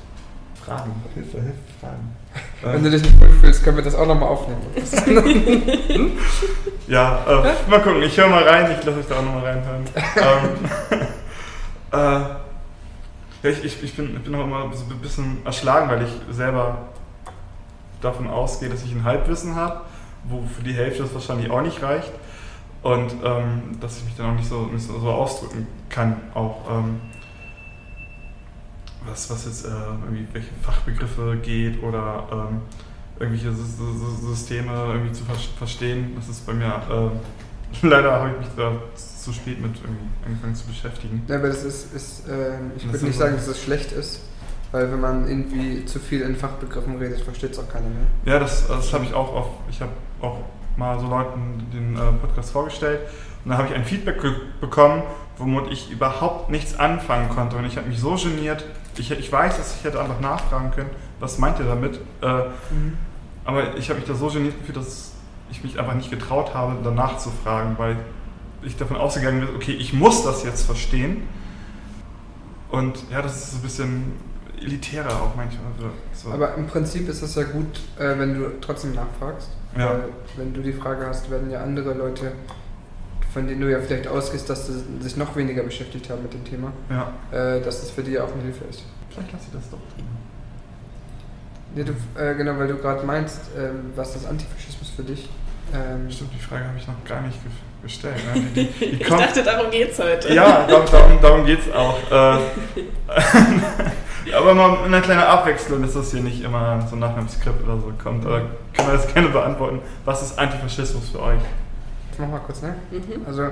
Fragen, 0.66 0.92
Hilfe, 1.14 1.38
Hilfe, 1.38 1.58
Fragen. 1.80 2.16
Wenn 2.62 2.84
du 2.84 2.92
dich 2.92 3.02
nicht 3.02 3.20
gut 3.20 3.32
fühlst, 3.40 3.64
können 3.64 3.78
wir 3.78 3.84
das 3.84 3.96
auch 3.96 4.06
nochmal 4.06 4.30
aufnehmen. 4.30 4.62
ja, 6.88 7.26
äh, 7.26 7.70
mal 7.70 7.82
gucken, 7.82 8.04
ich 8.04 8.18
höre 8.18 8.28
mal 8.28 8.44
rein, 8.44 8.76
ich 8.78 8.86
lasse 8.86 9.00
euch 9.00 9.08
da 9.08 9.16
auch 9.16 9.24
nochmal 9.24 9.46
reinhören. 9.46 9.86
ähm, 9.96 11.08
äh, 11.92 11.96
ja, 13.42 13.50
ich, 13.50 13.64
ich, 13.64 13.84
ich, 13.84 13.96
bin, 13.96 14.16
ich 14.18 14.24
bin 14.24 14.36
auch 14.36 14.44
immer 14.44 14.72
so 14.74 14.86
ein 14.90 15.00
bisschen 15.00 15.46
erschlagen, 15.46 15.90
weil 15.90 16.04
ich 16.04 16.12
selber 16.36 16.90
davon 18.02 18.28
ausgehe, 18.28 18.70
dass 18.70 18.84
ich 18.84 18.92
ein 18.92 19.04
Halbwissen 19.04 19.56
habe, 19.56 19.82
wo 20.26 20.42
für 20.42 20.64
die 20.64 20.74
Hälfte 20.74 21.04
das 21.04 21.14
wahrscheinlich 21.14 21.50
auch 21.50 21.62
nicht 21.62 21.82
reicht. 21.82 22.12
Und 22.82 23.14
ähm, 23.24 23.78
dass 23.82 23.98
ich 23.98 24.06
mich 24.06 24.16
dann 24.16 24.32
auch 24.32 24.36
nicht 24.36 24.48
so, 24.48 24.64
nicht 24.68 24.86
so, 24.86 25.00
so 25.00 25.10
ausdrücken 25.10 25.68
kann, 25.90 26.16
auch 26.34 26.62
ähm, 26.70 27.02
was, 29.06 29.30
was 29.30 29.46
jetzt 29.46 29.66
äh, 29.66 29.70
irgendwie 30.04 30.28
welche 30.32 30.54
Fachbegriffe 30.62 31.38
geht 31.42 31.82
oder 31.84 32.28
ähm, 32.32 32.62
irgendwelche 33.20 33.52
Systeme 33.52 34.72
irgendwie 34.94 35.12
zu 35.12 35.24
verstehen. 35.58 36.14
Das 36.16 36.30
ist 36.30 36.46
bei 36.46 36.54
mir 36.54 36.68
äh, 36.68 37.10
Leider 37.82 38.12
habe 38.12 38.32
ich 38.32 38.38
mich 38.40 38.48
da 38.56 38.72
zu 38.96 39.34
spät 39.34 39.62
mit 39.62 39.76
irgendwie 39.76 40.08
angefangen 40.26 40.56
zu 40.56 40.66
beschäftigen. 40.66 41.24
Ja, 41.28 41.36
aber 41.36 41.48
das 41.48 41.64
ist, 41.64 41.94
ist 41.94 42.28
äh, 42.28 42.54
ich 42.76 42.92
würde 42.92 43.06
nicht 43.06 43.18
sagen, 43.18 43.36
dass 43.36 43.48
das 43.48 43.62
schlecht 43.62 43.92
ist, 43.92 44.22
weil 44.72 44.92
wenn 44.92 45.00
man 45.00 45.28
irgendwie 45.28 45.86
zu 45.86 46.00
viel 46.00 46.22
in 46.22 46.36
Fachbegriffen 46.36 46.98
redet, 46.98 47.22
versteht 47.22 47.52
es 47.52 47.60
auch 47.60 47.70
keiner 47.70 47.88
mehr. 47.88 48.08
Ja, 48.26 48.40
das, 48.40 48.68
das 48.68 48.94
habe 48.94 49.06
ich 49.06 49.14
auch 49.14 49.34
oft, 49.34 49.52
ich 49.70 49.82
habe 49.82 49.92
auch 50.22 50.40
mal 50.78 51.00
so 51.00 51.08
Leuten 51.08 51.68
den 51.74 51.96
äh, 51.96 52.12
Podcast 52.22 52.52
vorgestellt 52.52 53.02
und 53.44 53.52
dann 53.52 53.58
habe 53.58 53.68
ich 53.70 53.76
ein 53.76 53.86
Feedback 53.86 54.22
bekommen, 54.62 55.04
womit 55.38 55.72
ich 55.72 55.92
überhaupt 55.92 56.50
nichts 56.50 56.78
anfangen 56.80 57.30
konnte 57.30 57.58
und 57.58 57.66
ich 57.66 57.78
habe 57.78 57.88
mich 57.88 58.00
so 58.00 58.16
geniert. 58.16 58.66
Ich, 58.98 59.12
ich 59.12 59.32
weiß, 59.32 59.58
dass 59.58 59.76
ich 59.76 59.84
hätte 59.84 60.00
einfach 60.02 60.20
nachfragen 60.20 60.72
können, 60.72 60.90
was 61.20 61.38
meint 61.38 61.60
ihr 61.60 61.66
damit? 61.66 62.00
Äh, 62.22 62.44
mhm. 62.72 62.98
Aber 63.46 63.78
ich 63.78 63.90
habe 63.90 64.00
mich 64.00 64.08
da 64.08 64.16
so 64.16 64.28
geniert 64.28 64.58
gefühlt, 64.60 64.78
dass 64.78 65.14
ich 65.52 65.64
mich 65.64 65.80
einfach 65.80 65.96
nicht 65.96 66.10
getraut 66.10 66.54
habe, 66.54 66.78
danach 66.84 67.18
zu 67.18 67.30
fragen, 67.30 67.76
weil 67.78 67.98
ich 68.62 68.78
davon 68.78 68.98
ausgegangen 68.98 69.42
bin, 69.42 69.56
okay, 69.56 69.74
ich 69.74 69.94
muss 69.94 70.24
das 70.24 70.44
jetzt 70.44 70.66
verstehen. 70.66 71.24
Und 72.70 72.98
ja, 73.10 73.22
das 73.22 73.44
ist 73.44 73.56
ein 73.56 73.62
bisschen 73.62 74.14
elitärer 74.62 75.22
auch 75.22 75.36
manchmal. 75.36 75.72
So. 76.14 76.32
Aber 76.32 76.56
im 76.56 76.68
Prinzip 76.68 77.08
ist 77.08 77.22
es 77.22 77.36
ja 77.36 77.44
gut, 77.44 77.82
äh, 77.98 78.18
wenn 78.20 78.36
du 78.36 78.60
trotzdem 78.62 78.94
nachfragst. 78.94 79.50
Ja. 79.78 79.92
Weil 79.92 80.04
wenn 80.38 80.54
du 80.54 80.62
die 80.62 80.74
Frage 80.74 81.06
hast, 81.06 81.30
werden 81.32 81.50
ja 81.50 81.62
andere 81.62 81.94
Leute, 81.94 82.34
von 83.34 83.48
denen 83.48 83.62
du 83.62 83.72
ja 83.72 83.80
vielleicht 83.80 84.08
ausgehst, 84.08 84.50
dass 84.50 84.68
sie 84.68 84.84
sich 85.00 85.16
noch 85.18 85.36
weniger 85.36 85.64
beschäftigt 85.64 86.10
haben 86.10 86.24
mit 86.24 86.34
dem 86.34 86.44
Thema, 86.44 86.74
ja. 86.90 87.14
äh, 87.32 87.62
dass 87.62 87.82
das 87.82 87.92
für 87.92 88.04
die 88.04 88.12
ja 88.12 88.24
auch 88.24 88.34
eine 88.34 88.44
Hilfe 88.44 88.66
ist. 88.66 88.84
Vielleicht 89.10 89.32
lasse 89.32 89.46
ich 89.48 89.54
das 89.54 89.70
doch 89.70 89.78
tun. 89.78 90.06
Ja, 91.76 91.84
du, 91.84 91.94
äh, 92.20 92.36
genau, 92.36 92.58
weil 92.58 92.68
du 92.68 92.78
gerade 92.78 93.06
meinst, 93.06 93.42
ähm, 93.58 93.92
was 93.96 94.16
ist 94.16 94.26
Antifaschismus 94.26 94.90
für 94.90 95.04
dich? 95.04 95.30
Ähm, 95.74 96.10
Stimmt, 96.12 96.32
die 96.34 96.44
Frage 96.44 96.66
habe 96.66 96.78
ich 96.78 96.88
noch 96.88 97.04
gar 97.06 97.22
nicht 97.22 97.38
gestellt. 97.84 98.16
Ne? 98.34 98.42
Die, 98.56 98.66
die, 98.66 98.72
die 98.80 99.02
ich 99.02 99.08
dachte, 99.08 99.44
darum 99.44 99.72
geht 99.72 99.92
es 99.92 100.00
heute. 100.00 100.34
Ja, 100.34 100.66
darum, 100.68 100.86
darum, 100.92 101.22
darum 101.22 101.46
geht 101.46 101.60
es 101.60 101.74
auch. 101.74 101.98
Äh, 102.12 102.40
Aber 104.36 104.54
mal 104.54 104.84
eine 104.84 105.02
kleine 105.02 105.26
Abwechslung, 105.26 105.82
dass 105.82 105.94
das 105.94 106.12
hier 106.12 106.22
nicht 106.22 106.44
immer 106.44 106.86
so 106.90 106.96
nach 106.96 107.16
einem 107.16 107.28
Skript 107.28 107.64
oder 107.64 107.78
so 107.78 107.92
kommt. 108.02 108.26
Oder 108.26 108.42
können 108.74 108.90
wir 108.90 108.94
das 108.94 109.12
gerne 109.12 109.30
beantworten? 109.30 109.80
Was 110.06 110.22
ist 110.22 110.38
Antifaschismus 110.38 111.10
für 111.10 111.22
euch? 111.22 111.40
Ich 112.12 112.20
mach 112.20 112.28
mal 112.28 112.40
kurz, 112.40 112.62
ne? 112.62 112.76
Mhm. 112.92 113.26
Also 113.26 113.48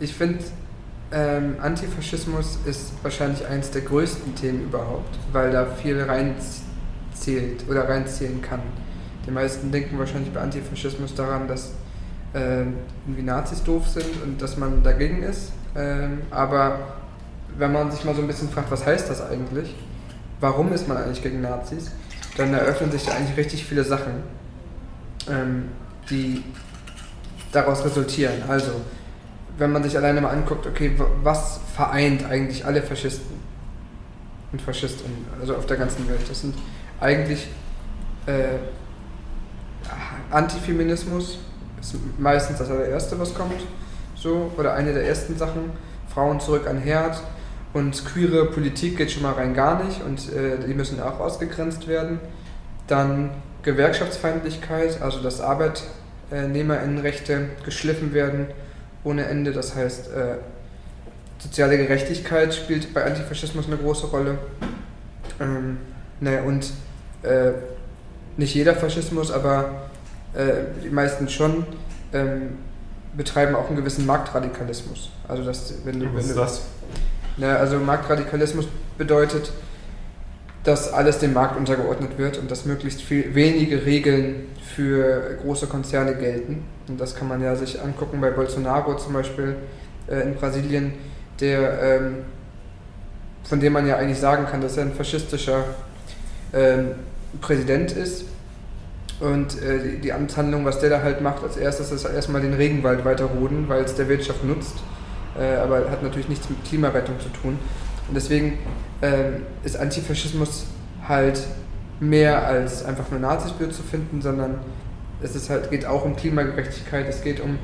ich 0.00 0.14
finde, 0.14 0.44
ähm, 1.12 1.56
Antifaschismus 1.60 2.58
ist 2.66 2.92
wahrscheinlich 3.02 3.46
eines 3.46 3.70
der 3.70 3.82
größten 3.82 4.34
Themen 4.34 4.64
überhaupt, 4.64 5.16
weil 5.32 5.50
da 5.50 5.64
viel 5.64 6.02
reinzählt 6.02 7.64
oder 7.68 7.88
reinzählen 7.88 8.42
kann. 8.42 8.60
Die 9.28 9.34
meisten 9.34 9.70
denken 9.70 9.98
wahrscheinlich 9.98 10.32
bei 10.32 10.40
Antifaschismus 10.40 11.14
daran, 11.14 11.46
dass 11.48 11.72
ähm, 12.34 12.78
irgendwie 13.04 13.22
Nazis 13.22 13.62
doof 13.62 13.86
sind 13.86 14.22
und 14.24 14.40
dass 14.40 14.56
man 14.56 14.82
dagegen 14.82 15.22
ist. 15.22 15.52
Ähm, 15.76 16.22
aber 16.30 16.78
wenn 17.58 17.70
man 17.70 17.90
sich 17.90 18.06
mal 18.06 18.14
so 18.14 18.22
ein 18.22 18.26
bisschen 18.26 18.48
fragt, 18.48 18.70
was 18.70 18.86
heißt 18.86 19.10
das 19.10 19.20
eigentlich? 19.20 19.74
Warum 20.40 20.72
ist 20.72 20.88
man 20.88 20.96
eigentlich 20.96 21.22
gegen 21.22 21.42
Nazis? 21.42 21.90
Dann 22.38 22.54
eröffnen 22.54 22.90
sich 22.90 23.04
da 23.04 23.12
eigentlich 23.12 23.36
richtig 23.36 23.66
viele 23.66 23.84
Sachen, 23.84 24.22
ähm, 25.30 25.64
die 26.08 26.42
daraus 27.52 27.84
resultieren. 27.84 28.44
Also, 28.48 28.70
wenn 29.58 29.72
man 29.72 29.82
sich 29.82 29.94
alleine 29.94 30.22
mal 30.22 30.30
anguckt, 30.30 30.66
okay, 30.66 30.92
was 31.22 31.60
vereint 31.74 32.24
eigentlich 32.24 32.64
alle 32.64 32.80
Faschisten 32.80 33.36
und 34.52 34.62
Faschistinnen, 34.62 35.26
also 35.38 35.54
auf 35.54 35.66
der 35.66 35.76
ganzen 35.76 36.08
Welt? 36.08 36.26
Das 36.30 36.40
sind 36.40 36.54
eigentlich 36.98 37.48
äh, 38.24 38.56
Antifeminismus, 40.30 41.38
ist 41.80 41.96
meistens 42.18 42.58
das 42.58 42.70
allererste, 42.70 43.18
was 43.18 43.34
kommt, 43.34 43.60
so, 44.14 44.50
oder 44.56 44.74
eine 44.74 44.92
der 44.92 45.06
ersten 45.06 45.36
Sachen. 45.36 45.70
Frauen 46.12 46.40
zurück 46.40 46.66
an 46.66 46.78
Herd 46.78 47.22
und 47.72 48.04
queere 48.04 48.46
Politik 48.46 48.96
geht 48.96 49.10
schon 49.10 49.22
mal 49.22 49.34
rein 49.34 49.54
gar 49.54 49.84
nicht 49.84 50.02
und 50.02 50.32
äh, 50.32 50.58
die 50.66 50.74
müssen 50.74 51.00
auch 51.00 51.20
ausgegrenzt 51.20 51.86
werden. 51.86 52.18
Dann 52.86 53.30
Gewerkschaftsfeindlichkeit, 53.62 55.02
also 55.02 55.20
dass 55.20 55.40
Arbeitnehmerinnenrechte 55.40 57.50
geschliffen 57.64 58.14
werden 58.14 58.46
ohne 59.04 59.26
Ende. 59.26 59.52
Das 59.52 59.76
heißt, 59.76 60.10
äh, 60.12 60.36
soziale 61.38 61.76
Gerechtigkeit 61.76 62.54
spielt 62.54 62.94
bei 62.94 63.04
Antifaschismus 63.04 63.66
eine 63.66 63.76
große 63.76 64.06
Rolle. 64.06 64.38
Ähm, 65.40 65.78
naja, 66.20 66.42
und 66.42 66.72
äh, 67.22 67.52
nicht 68.36 68.54
jeder 68.54 68.74
Faschismus, 68.74 69.30
aber 69.30 69.87
äh, 70.34 70.82
die 70.84 70.90
meisten 70.90 71.28
schon, 71.28 71.66
ähm, 72.12 72.58
betreiben 73.16 73.54
auch 73.54 73.68
einen 73.68 73.76
gewissen 73.76 74.06
Marktradikalismus. 74.06 75.10
Also 75.26 75.44
dass, 75.44 75.74
wenn 75.84 76.00
du, 76.00 76.06
Was 76.06 76.24
wenn 76.24 76.30
ist 76.30 76.36
das? 76.36 76.62
na, 77.36 77.56
also 77.56 77.78
Marktradikalismus 77.78 78.68
bedeutet, 78.96 79.52
dass 80.64 80.92
alles 80.92 81.18
dem 81.18 81.32
Markt 81.32 81.56
untergeordnet 81.56 82.18
wird 82.18 82.38
und 82.38 82.50
dass 82.50 82.64
möglichst 82.64 83.00
viel, 83.00 83.34
wenige 83.34 83.86
Regeln 83.86 84.46
für 84.74 85.36
große 85.42 85.66
Konzerne 85.66 86.14
gelten. 86.14 86.64
Und 86.88 87.00
das 87.00 87.14
kann 87.14 87.28
man 87.28 87.42
ja 87.42 87.56
sich 87.56 87.80
angucken 87.80 88.20
bei 88.20 88.30
Bolsonaro 88.30 88.96
zum 88.96 89.12
Beispiel 89.12 89.56
äh, 90.08 90.20
in 90.22 90.34
Brasilien, 90.34 90.92
der, 91.40 91.82
ähm, 91.82 92.16
von 93.44 93.60
dem 93.60 93.72
man 93.72 93.86
ja 93.86 93.96
eigentlich 93.96 94.18
sagen 94.18 94.46
kann, 94.46 94.60
dass 94.60 94.76
er 94.76 94.84
ein 94.84 94.92
faschistischer 94.92 95.64
ähm, 96.52 96.90
Präsident 97.40 97.92
ist. 97.92 98.24
Und 99.20 99.60
äh, 99.62 99.78
die, 99.82 99.98
die 99.98 100.12
Amtshandlung, 100.12 100.64
was 100.64 100.78
der 100.78 100.90
da 100.90 101.02
halt 101.02 101.20
macht, 101.20 101.42
als 101.42 101.56
erstes 101.56 101.90
ist 101.90 102.04
erstmal 102.04 102.40
den 102.40 102.54
Regenwald 102.54 103.04
weiter 103.04 103.24
roden, 103.24 103.68
weil 103.68 103.82
es 103.82 103.94
der 103.94 104.08
Wirtschaft 104.08 104.44
nutzt. 104.44 104.76
Äh, 105.38 105.56
aber 105.56 105.90
hat 105.90 106.02
natürlich 106.02 106.28
nichts 106.28 106.48
mit 106.48 106.64
Klimarettung 106.64 107.18
zu 107.18 107.28
tun. 107.28 107.58
Und 108.08 108.14
deswegen 108.14 108.58
ähm, 109.02 109.42
ist 109.64 109.76
Antifaschismus 109.76 110.66
halt 111.06 111.40
mehr 112.00 112.46
als 112.46 112.84
einfach 112.84 113.10
nur 113.10 113.20
Nazis 113.20 113.52
blöd 113.52 113.74
zu 113.74 113.82
finden, 113.82 114.22
sondern 114.22 114.58
es 115.20 115.34
ist 115.34 115.50
halt, 115.50 115.70
geht 115.70 115.84
auch 115.84 116.04
um 116.04 116.16
Klimagerechtigkeit, 116.16 117.06
es 117.08 117.22
geht 117.22 117.40
um 117.40 117.58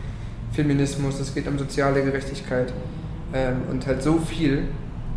Feminismus, 0.53 1.21
es 1.21 1.35
geht 1.35 1.47
um 1.47 1.59
soziale 1.59 2.03
Gerechtigkeit 2.03 2.73
ähm, 3.33 3.63
und 3.71 3.87
halt 3.87 4.03
so 4.03 4.19
viel 4.19 4.65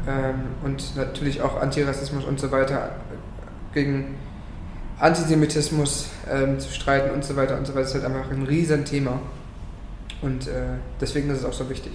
ähm, 0.08 0.36
und 0.64 0.96
natürlich 0.96 1.42
auch 1.42 1.60
Antirassismus 1.62 2.26
und 2.26 2.40
so 2.40 2.52
weiter 2.52 2.92
gegen 3.74 4.16
Antisemitismus 5.00 6.10
ähm, 6.30 6.60
zu 6.60 6.72
streiten 6.72 7.14
und 7.14 7.24
so 7.24 7.36
weiter 7.36 7.58
und 7.58 7.68
so 7.68 7.74
weiter. 7.76 7.86
Ist 7.88 7.94
halt 7.94 8.06
einfach 8.06 8.32
ein 8.32 8.44
riesen 8.44 8.86
Thema 8.86 9.22
und 10.22 10.48
äh, 10.48 10.78
deswegen 11.00 11.30
ist 11.30 11.40
es 11.40 11.46
auch 11.46 11.54
so 11.54 11.70
wichtig. 11.70 11.94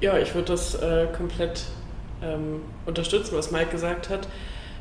Ja, 0.00 0.18
ich 0.18 0.34
würde 0.34 0.48
das 0.48 0.74
äh, 0.74 1.06
komplett 1.16 1.64
ähm, 2.22 2.62
unterstützen, 2.86 3.36
was 3.36 3.50
Mike 3.50 3.70
gesagt 3.70 4.10
hat. 4.10 4.28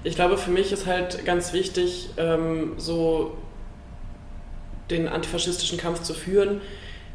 Ich 0.03 0.15
glaube, 0.15 0.37
für 0.37 0.51
mich 0.51 0.71
ist 0.71 0.85
halt 0.85 1.23
ganz 1.25 1.53
wichtig, 1.53 2.09
ähm, 2.17 2.73
so 2.77 3.37
den 4.89 5.07
antifaschistischen 5.07 5.77
Kampf 5.77 6.03
zu 6.03 6.13
führen 6.13 6.61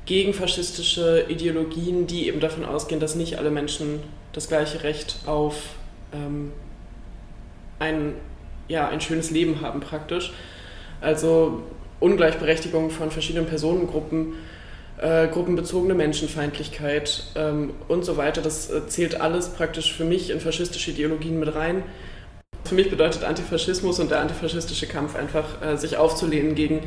gegen 0.06 0.32
faschistische 0.32 1.26
Ideologien, 1.28 2.06
die 2.06 2.28
eben 2.28 2.40
davon 2.40 2.64
ausgehen, 2.64 2.98
dass 2.98 3.14
nicht 3.14 3.36
alle 3.36 3.50
Menschen 3.50 4.00
das 4.32 4.48
gleiche 4.48 4.82
Recht 4.82 5.18
auf 5.26 5.56
ähm, 6.14 6.52
ein, 7.78 8.14
ja, 8.68 8.88
ein 8.88 9.00
schönes 9.00 9.30
Leben 9.30 9.60
haben 9.60 9.80
praktisch. 9.80 10.32
Also 11.00 11.62
Ungleichberechtigung 12.00 12.90
von 12.90 13.10
verschiedenen 13.10 13.46
Personengruppen, 13.46 14.34
äh, 14.98 15.28
gruppenbezogene 15.28 15.94
Menschenfeindlichkeit 15.94 17.24
ähm, 17.34 17.70
und 17.88 18.04
so 18.04 18.16
weiter. 18.16 18.42
Das 18.42 18.70
äh, 18.70 18.86
zählt 18.86 19.20
alles 19.20 19.50
praktisch 19.50 19.92
für 19.92 20.04
mich 20.04 20.30
in 20.30 20.40
faschistische 20.40 20.90
Ideologien 20.90 21.38
mit 21.38 21.54
rein. 21.54 21.82
Für 22.64 22.74
mich 22.74 22.90
bedeutet 22.90 23.24
Antifaschismus 23.24 23.98
und 23.98 24.10
der 24.10 24.20
antifaschistische 24.20 24.86
Kampf 24.86 25.16
einfach, 25.16 25.62
äh, 25.62 25.76
sich 25.76 25.96
aufzulehnen 25.96 26.54
gegen 26.54 26.80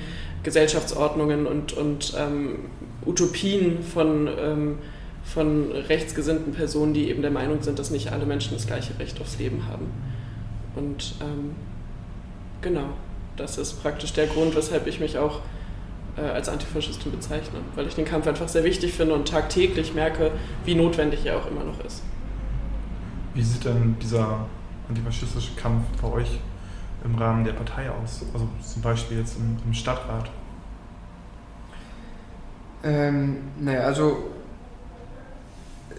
Gesellschaftsordnungen 0.44 1.48
und, 1.48 1.74
und 1.74 2.14
ähm, 2.18 2.60
Utopien 3.06 3.82
von, 3.82 4.28
ähm, 4.28 4.78
von 5.24 5.72
rechtsgesinnten 5.72 6.54
Personen, 6.54 6.94
die 6.94 7.10
eben 7.10 7.22
der 7.22 7.32
Meinung 7.32 7.62
sind, 7.64 7.80
dass 7.80 7.90
nicht 7.90 8.12
alle 8.12 8.26
Menschen 8.26 8.54
das 8.54 8.68
gleiche 8.68 8.98
Recht 9.00 9.20
aufs 9.22 9.40
Leben 9.40 9.68
haben. 9.68 9.88
Und 10.76 11.16
ähm, 11.22 11.56
genau, 12.62 12.90
das 13.38 13.58
ist 13.58 13.82
praktisch 13.82 14.14
der 14.14 14.28
Grund, 14.28 14.56
weshalb 14.56 14.88
ich 14.88 15.00
mich 15.00 15.18
auch 15.18 15.42
äh, 16.18 16.22
als 16.22 16.50
Antifaschistin 16.50 17.12
bezeichne, 17.12 17.60
weil 17.76 17.88
ich 17.88 17.96
den 17.96 18.06
Kampf 18.06 18.28
einfach 18.28 18.48
sehr 18.48 18.64
wichtig 18.64 18.94
finde 18.94 19.16
und 19.16 19.28
tagtäglich 19.28 19.94
merke, 19.94 20.32
wie 20.66 20.76
notwendig 20.76 21.26
er 21.26 21.38
auch 21.38 21.48
immer 21.48 21.64
noch 21.64 21.84
ist. 21.84 22.04
Wie 23.34 23.42
sieht 23.42 23.66
denn 23.66 23.98
dieser 24.02 24.46
antifaschistische 24.90 25.56
Kampf 25.56 25.86
bei 26.02 26.08
euch 26.10 26.40
im 27.04 27.16
Rahmen 27.16 27.46
der 27.46 27.54
Partei 27.54 27.90
aus? 27.90 28.24
Also 28.34 28.48
zum 28.62 28.82
Beispiel 28.82 29.20
jetzt 29.20 29.38
im, 29.38 29.58
im 29.66 29.74
Stadtrat. 29.74 30.30
Ähm, 32.84 33.38
naja, 33.60 33.82
also 33.82 34.32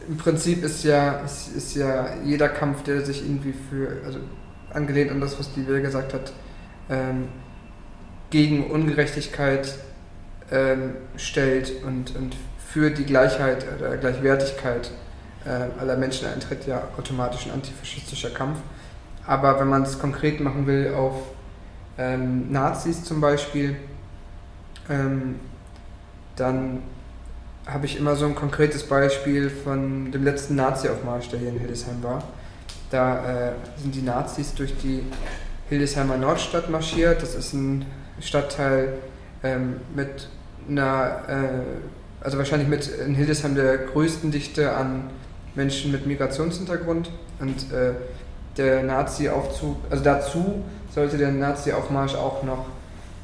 im 0.09 0.16
Prinzip 0.16 0.64
ist 0.64 0.85
ja, 0.85 1.20
ist, 1.20 1.57
ist 1.57 1.77
ja 1.77 2.16
jeder 2.25 2.48
Kampf, 2.48 2.83
der 2.83 3.05
sich 3.05 3.22
irgendwie 3.22 3.55
für, 3.70 4.05
also 4.05 4.18
angelehnt 4.75 5.11
an 5.11 5.20
das, 5.20 5.38
was 5.38 5.53
die 5.55 5.66
Will 5.66 5.81
gesagt 5.81 6.12
hat, 6.12 6.33
ähm, 6.90 7.29
gegen 8.31 8.71
Ungerechtigkeit 8.71 9.75
ähm, 10.51 10.95
stellt 11.16 11.83
und, 11.85 12.14
und 12.16 12.37
für 12.73 12.90
die 12.90 13.05
Gleichheit 13.05 13.66
oder 13.79 13.97
Gleichwertigkeit 13.97 14.90
äh, 15.45 15.81
aller 15.81 15.97
Menschen 15.97 16.27
eintritt, 16.29 16.66
ja 16.66 16.88
automatisch 16.97 17.47
ein 17.47 17.53
antifaschistischer 17.53 18.31
Kampf. 18.31 18.59
Aber 19.27 19.61
wenn 19.61 19.68
man 19.68 19.83
es 19.83 19.99
konkret 19.99 20.40
machen 20.40 20.66
will 20.66 20.92
auf 20.95 21.14
ähm, 21.99 22.51
Nazis 22.51 23.05
zum 23.05 23.21
Beispiel, 23.21 23.77
ähm, 24.88 25.37
dann 26.37 26.83
habe 27.66 27.87
ich 27.87 27.97
immer 27.97 28.16
so 28.16 28.27
ein 28.27 28.35
konkretes 28.35 28.85
Beispiel 28.85 29.49
von 29.49 30.11
dem 30.11 30.25
letzten 30.25 30.57
Nazi-Aufmarsch, 30.57 31.29
der 31.29 31.38
hier 31.38 31.51
in 31.51 31.59
Hildesheim 31.59 32.03
war. 32.03 32.25
Da 32.90 33.51
äh, 33.51 33.53
sind 33.77 33.95
die 33.95 34.03
Nazis 34.03 34.55
durch 34.55 34.77
die 34.79 35.05
Hildesheimer 35.72 36.18
Nordstadt 36.18 36.68
marschiert. 36.68 37.22
Das 37.22 37.35
ist 37.35 37.54
ein 37.54 37.87
Stadtteil 38.20 38.92
ähm, 39.42 39.76
mit 39.96 40.28
einer, 40.68 41.22
äh, 41.28 42.24
also 42.24 42.37
wahrscheinlich 42.37 42.68
mit 42.68 42.87
in 42.88 43.14
Hildesheim 43.14 43.54
der 43.54 43.78
größten 43.78 44.30
Dichte 44.30 44.76
an 44.76 45.08
Menschen 45.54 45.90
mit 45.90 46.06
Migrationshintergrund. 46.06 47.11
Und 47.40 47.72
äh, 47.72 47.92
der 48.58 48.82
Nazi-Aufzug, 48.82 49.76
also 49.88 50.04
dazu 50.04 50.62
sollte 50.94 51.16
der 51.16 51.32
Nazi-Aufmarsch 51.32 52.16
auch 52.16 52.42
noch 52.42 52.66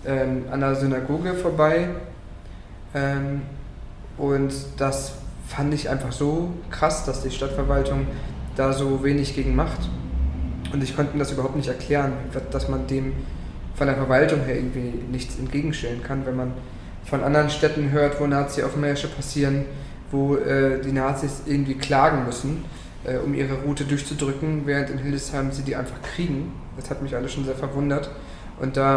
ähm, 0.07 0.45
an 0.51 0.61
der 0.61 0.75
Synagoge 0.75 1.35
vorbei. 1.35 1.91
Ähm, 2.95 3.43
und 4.17 4.55
das 4.79 5.13
fand 5.47 5.75
ich 5.75 5.91
einfach 5.91 6.13
so 6.13 6.55
krass, 6.71 7.05
dass 7.05 7.23
die 7.23 7.31
Stadtverwaltung 7.31 8.07
da 8.57 8.73
so 8.73 9.05
wenig 9.05 9.35
gegen 9.35 9.55
macht. 9.55 9.81
Und 10.73 10.83
ich 10.83 10.95
konnte 10.95 11.17
das 11.19 11.33
überhaupt 11.33 11.57
nicht 11.57 11.69
erklären, 11.69 12.13
dass 12.51 12.69
man 12.69 12.87
dem 12.87 13.13
von 13.75 13.87
der 13.87 13.97
Verwaltung 13.97 14.41
her 14.41 14.57
irgendwie 14.57 14.93
nichts 15.11 15.39
entgegenstellen 15.39 16.03
kann, 16.03 16.27
wenn 16.27 16.37
man 16.37 16.53
von 17.05 17.23
anderen 17.23 17.49
Städten 17.49 17.91
hört, 17.91 18.21
wo 18.21 18.27
Nazi-Aufmärsche 18.27 19.09
passieren, 19.09 19.65
wo 20.11 20.37
äh, 20.37 20.81
die 20.81 20.93
Nazis 20.93 21.43
irgendwie 21.47 21.75
klagen 21.75 22.27
müssen, 22.27 22.65
äh, 23.05 23.17
um 23.17 23.35
ihre 23.35 23.55
Route 23.63 23.85
durchzudrücken, 23.85 24.67
während 24.67 24.91
in 24.91 24.99
Hildesheim 24.99 25.53
sie 25.53 25.63
die 25.63 25.77
einfach 25.77 26.03
kriegen. 26.03 26.53
Das 26.77 26.91
hat 26.91 27.03
mich 27.03 27.15
alles 27.15 27.33
schon 27.33 27.45
sehr 27.45 27.55
verwundert. 27.55 28.11
Und 28.61 28.77
da 28.77 28.97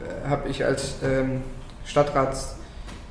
äh, 0.00 0.28
habe 0.28 0.48
ich 0.48 0.64
als 0.64 0.96
ähm, 1.04 1.42
Stadtratsmensch 1.84 2.56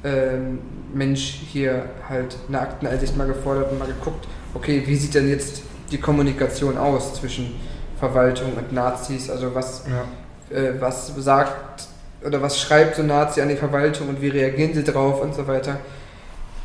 ähm, 0.04 1.48
hier 1.52 1.86
halt 2.10 2.36
eine 2.48 2.60
Akteneinsicht 2.60 3.16
mal 3.16 3.28
gefordert 3.28 3.72
und 3.72 3.80
mal 3.80 3.88
geguckt, 3.88 4.28
okay, 4.54 4.84
wie 4.86 4.96
sieht 4.96 5.14
denn 5.14 5.30
jetzt 5.30 5.62
die 5.92 6.00
Kommunikation 6.00 6.78
aus 6.78 7.14
zwischen 7.14 7.56
Verwaltung 8.04 8.54
und 8.58 8.74
Nazis? 8.74 9.30
Also 9.30 9.56
was, 9.56 9.84
ja. 9.88 10.58
äh, 10.58 10.74
was 10.80 11.14
sagt 11.16 11.88
oder 12.26 12.42
was 12.42 12.60
schreibt 12.60 12.96
so 12.96 13.02
ein 13.02 13.08
Nazi 13.08 13.42
an 13.42 13.48
die 13.48 13.56
Verwaltung 13.56 14.10
und 14.10 14.22
wie 14.22 14.28
reagieren 14.28 14.74
sie 14.74 14.84
drauf 14.84 15.22
und 15.22 15.34
so 15.34 15.48
weiter. 15.48 15.78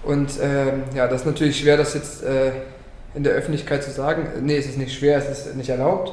Und 0.02 0.30
ähm, 0.42 0.82
ja, 0.94 1.06
das 1.06 1.20
ist 1.20 1.26
natürlich 1.26 1.60
schwer, 1.60 1.76
das 1.76 1.94
jetzt 1.94 2.24
äh, 2.24 2.50
in 3.14 3.22
der 3.22 3.34
Öffentlichkeit 3.34 3.84
zu 3.84 3.90
sagen. 3.92 4.26
Nee, 4.42 4.56
es 4.56 4.66
ist 4.66 4.78
nicht 4.78 4.96
schwer, 4.96 5.18
es 5.18 5.28
ist 5.28 5.56
nicht 5.56 5.68
erlaubt. 5.68 6.12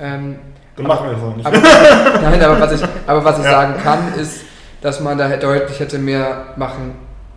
Ähm, 0.00 0.38
Dann 0.76 0.86
machen 0.86 1.06
wir 1.06 1.14
das 1.14 1.22
auch 1.22 1.36
nicht. 1.36 1.46
Aber, 1.46 1.58
nein, 2.22 2.42
aber 2.42 2.60
was 2.60 2.72
ich, 2.72 2.88
aber 3.06 3.24
was 3.24 3.38
ich 3.38 3.44
ja. 3.44 3.50
sagen 3.50 3.74
kann, 3.82 4.14
ist, 4.20 4.42
dass 4.82 5.00
man 5.00 5.18
da 5.18 5.28
deutlich 5.36 5.80
hätte 5.80 5.98
mehr 5.98 6.54
machen 6.56 6.94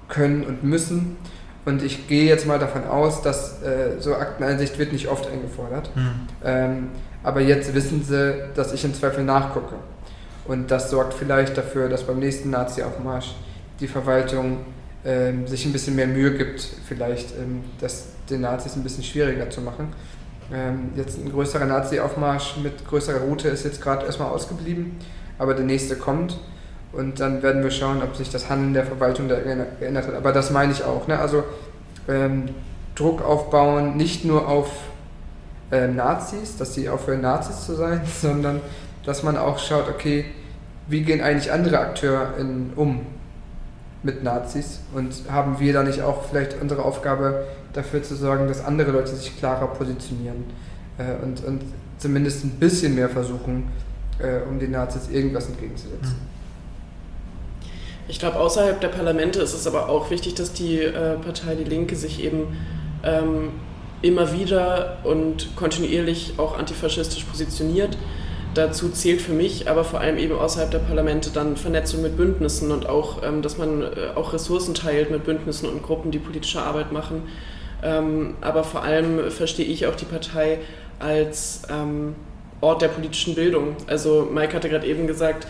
können 0.07 0.43
und 0.43 0.63
müssen. 0.63 1.17
Und 1.65 1.81
ich 1.81 2.07
gehe 2.07 2.25
jetzt 2.25 2.45
mal 2.45 2.59
davon 2.59 2.85
aus, 2.87 3.21
dass 3.21 3.61
äh, 3.63 3.99
so 3.99 4.15
Akteneinsicht 4.15 4.77
wird 4.77 4.91
nicht 4.91 5.07
oft 5.07 5.27
eingefordert. 5.31 5.89
Hm. 5.95 6.11
Ähm, 6.43 6.89
aber 7.23 7.41
jetzt 7.41 7.73
wissen 7.73 8.03
sie, 8.03 8.35
dass 8.55 8.73
ich 8.73 8.83
im 8.85 8.93
Zweifel 8.93 9.23
nachgucke. 9.23 9.75
Und 10.45 10.71
das 10.71 10.89
sorgt 10.89 11.13
vielleicht 11.13 11.57
dafür, 11.57 11.87
dass 11.87 12.03
beim 12.03 12.19
nächsten 12.19 12.49
Nazi-Aufmarsch 12.49 13.33
die 13.79 13.87
Verwaltung 13.87 14.59
ähm, 15.05 15.47
sich 15.47 15.65
ein 15.65 15.71
bisschen 15.71 15.95
mehr 15.95 16.07
Mühe 16.07 16.37
gibt, 16.37 16.61
vielleicht 16.87 17.31
ähm, 17.37 17.63
das 17.79 18.07
den 18.29 18.41
Nazis 18.41 18.75
ein 18.75 18.83
bisschen 18.83 19.03
schwieriger 19.03 19.49
zu 19.49 19.61
machen. 19.61 19.89
Ähm, 20.53 20.91
jetzt 20.95 21.17
ein 21.17 21.31
größerer 21.31 21.65
Nazi-Aufmarsch 21.65 22.57
mit 22.61 22.85
größerer 22.87 23.21
Route 23.21 23.47
ist 23.47 23.65
jetzt 23.65 23.81
gerade 23.81 24.05
erstmal 24.05 24.29
ausgeblieben, 24.29 24.97
aber 25.37 25.53
der 25.53 25.65
nächste 25.65 25.95
kommt 25.95 26.37
und 26.91 27.19
dann 27.19 27.41
werden 27.41 27.63
wir 27.63 27.71
schauen, 27.71 28.01
ob 28.03 28.15
sich 28.15 28.29
das 28.29 28.49
Handeln 28.49 28.73
der 28.73 28.85
Verwaltung 28.85 29.27
da 29.27 29.39
geändert 29.39 30.07
hat. 30.07 30.13
Aber 30.13 30.31
das 30.31 30.51
meine 30.51 30.71
ich 30.71 30.83
auch. 30.83 31.07
Ne? 31.07 31.17
Also 31.17 31.43
ähm, 32.07 32.49
Druck 32.95 33.23
aufbauen, 33.23 33.97
nicht 33.97 34.25
nur 34.25 34.47
auf 34.47 34.69
äh, 35.73 35.87
Nazis, 35.87 36.55
dass 36.57 36.75
sie 36.75 36.87
aufhören, 36.87 37.21
Nazis 37.21 37.65
zu 37.65 37.75
sein, 37.75 38.01
sondern 38.21 38.61
dass 39.05 39.23
man 39.23 39.37
auch 39.37 39.59
schaut, 39.59 39.89
okay, 39.89 40.25
wie 40.87 41.01
gehen 41.01 41.21
eigentlich 41.21 41.51
andere 41.51 41.79
Akteure 41.79 42.37
in, 42.37 42.71
um 42.75 43.01
mit 44.03 44.23
Nazis 44.23 44.81
und 44.93 45.13
haben 45.31 45.59
wir 45.59 45.73
da 45.73 45.81
nicht 45.81 46.01
auch 46.01 46.25
vielleicht 46.25 46.61
unsere 46.61 46.83
Aufgabe 46.83 47.45
dafür 47.71 48.03
zu 48.03 48.15
sorgen, 48.15 48.47
dass 48.47 48.63
andere 48.63 48.91
Leute 48.91 49.15
sich 49.15 49.37
klarer 49.37 49.67
positionieren 49.67 50.43
äh, 50.97 51.23
und, 51.23 51.43
und 51.43 51.61
zumindest 51.97 52.43
ein 52.43 52.51
bisschen 52.51 52.95
mehr 52.95 53.09
versuchen, 53.09 53.71
äh, 54.19 54.47
um 54.47 54.59
den 54.59 54.71
Nazis 54.71 55.09
irgendwas 55.09 55.47
entgegenzusetzen. 55.47 56.01
Hm. 56.01 56.33
Ich 58.09 58.19
glaube, 58.19 58.37
außerhalb 58.37 58.81
der 58.81 58.89
Parlamente 58.89 59.39
ist 59.39 59.53
es 59.53 59.65
aber 59.65 59.87
auch 59.87 60.11
wichtig, 60.11 60.35
dass 60.35 60.51
die 60.51 60.79
äh, 60.79 61.15
Partei 61.17 61.55
Die 61.55 61.63
Linke 61.63 61.95
sich 61.95 62.21
eben 62.21 62.57
ähm, 63.03 63.51
immer 64.03 64.33
wieder 64.33 64.99
und 65.03 65.55
kontinuierlich 65.55 66.33
auch 66.37 66.57
antifaschistisch 66.57 67.23
positioniert. 67.23 67.97
Dazu 68.53 68.89
zählt 68.89 69.21
für 69.21 69.33
mich 69.33 69.67
aber 69.67 69.83
vor 69.83 69.99
allem 69.99 70.17
eben 70.17 70.37
außerhalb 70.37 70.69
der 70.69 70.79
Parlamente 70.79 71.31
dann 71.31 71.57
Vernetzung 71.57 72.03
mit 72.03 72.17
Bündnissen 72.17 72.71
und 72.71 72.87
auch, 72.87 73.23
ähm, 73.23 73.41
dass 73.41 73.57
man 73.57 73.81
äh, 73.81 73.87
auch 74.13 74.33
Ressourcen 74.33 74.75
teilt 74.75 75.09
mit 75.09 75.23
Bündnissen 75.23 75.67
und 75.67 75.81
Gruppen, 75.81 76.11
die 76.11 76.19
politische 76.19 76.61
Arbeit 76.61 76.91
machen. 76.91 77.23
Ähm, 77.81 78.35
aber 78.41 78.63
vor 78.63 78.83
allem 78.83 79.31
verstehe 79.31 79.65
ich 79.65 79.87
auch 79.87 79.95
die 79.95 80.05
Partei 80.05 80.59
als 80.99 81.63
ähm, 81.69 82.15
Ort 82.61 82.83
der 82.83 82.89
politischen 82.89 83.33
Bildung. 83.33 83.75
Also 83.87 84.29
Mike 84.31 84.53
hatte 84.53 84.69
gerade 84.69 84.87
eben 84.87 85.07
gesagt, 85.07 85.47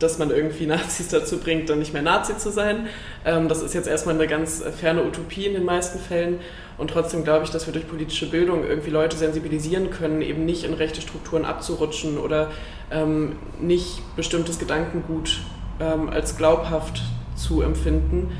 dass 0.00 0.18
man 0.18 0.32
irgendwie 0.32 0.66
Nazis 0.66 1.06
dazu 1.06 1.38
bringt, 1.38 1.70
dann 1.70 1.78
nicht 1.78 1.92
mehr 1.92 2.02
Nazi 2.02 2.36
zu 2.36 2.50
sein. 2.50 2.88
Das 3.22 3.62
ist 3.62 3.72
jetzt 3.72 3.86
erstmal 3.86 4.16
eine 4.16 4.26
ganz 4.26 4.64
ferne 4.80 5.04
Utopie 5.04 5.46
in 5.46 5.52
den 5.52 5.64
meisten 5.64 6.00
Fällen. 6.00 6.40
Und 6.80 6.88
trotzdem 6.88 7.24
glaube 7.24 7.44
ich, 7.44 7.50
dass 7.50 7.66
wir 7.66 7.74
durch 7.74 7.86
politische 7.86 8.30
Bildung 8.30 8.64
irgendwie 8.66 8.88
Leute 8.88 9.14
sensibilisieren 9.14 9.90
können, 9.90 10.22
eben 10.22 10.46
nicht 10.46 10.64
in 10.64 10.72
rechte 10.72 11.02
Strukturen 11.02 11.44
abzurutschen 11.44 12.16
oder 12.16 12.50
ähm, 12.90 13.36
nicht 13.60 14.00
bestimmtes 14.16 14.58
Gedankengut 14.58 15.40
ähm, 15.78 16.08
als 16.08 16.38
glaubhaft 16.38 17.02
zu 17.36 17.60
empfinden. 17.60 18.32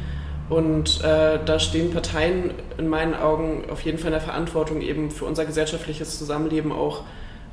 Und 0.49 1.05
äh, 1.05 1.39
da 1.45 1.59
stehen 1.59 1.91
Parteien 1.91 2.53
in 2.79 2.89
meinen 2.89 3.15
Augen 3.15 3.65
auf 3.71 3.83
jeden 3.83 3.99
Fall 3.99 4.07
in 4.07 4.15
der 4.15 4.23
Verantwortung, 4.23 4.81
eben 4.81 5.11
für 5.11 5.27
unser 5.27 5.45
gesellschaftliches 5.45 6.19
Zusammenleben 6.19 6.73
auch 6.73 7.05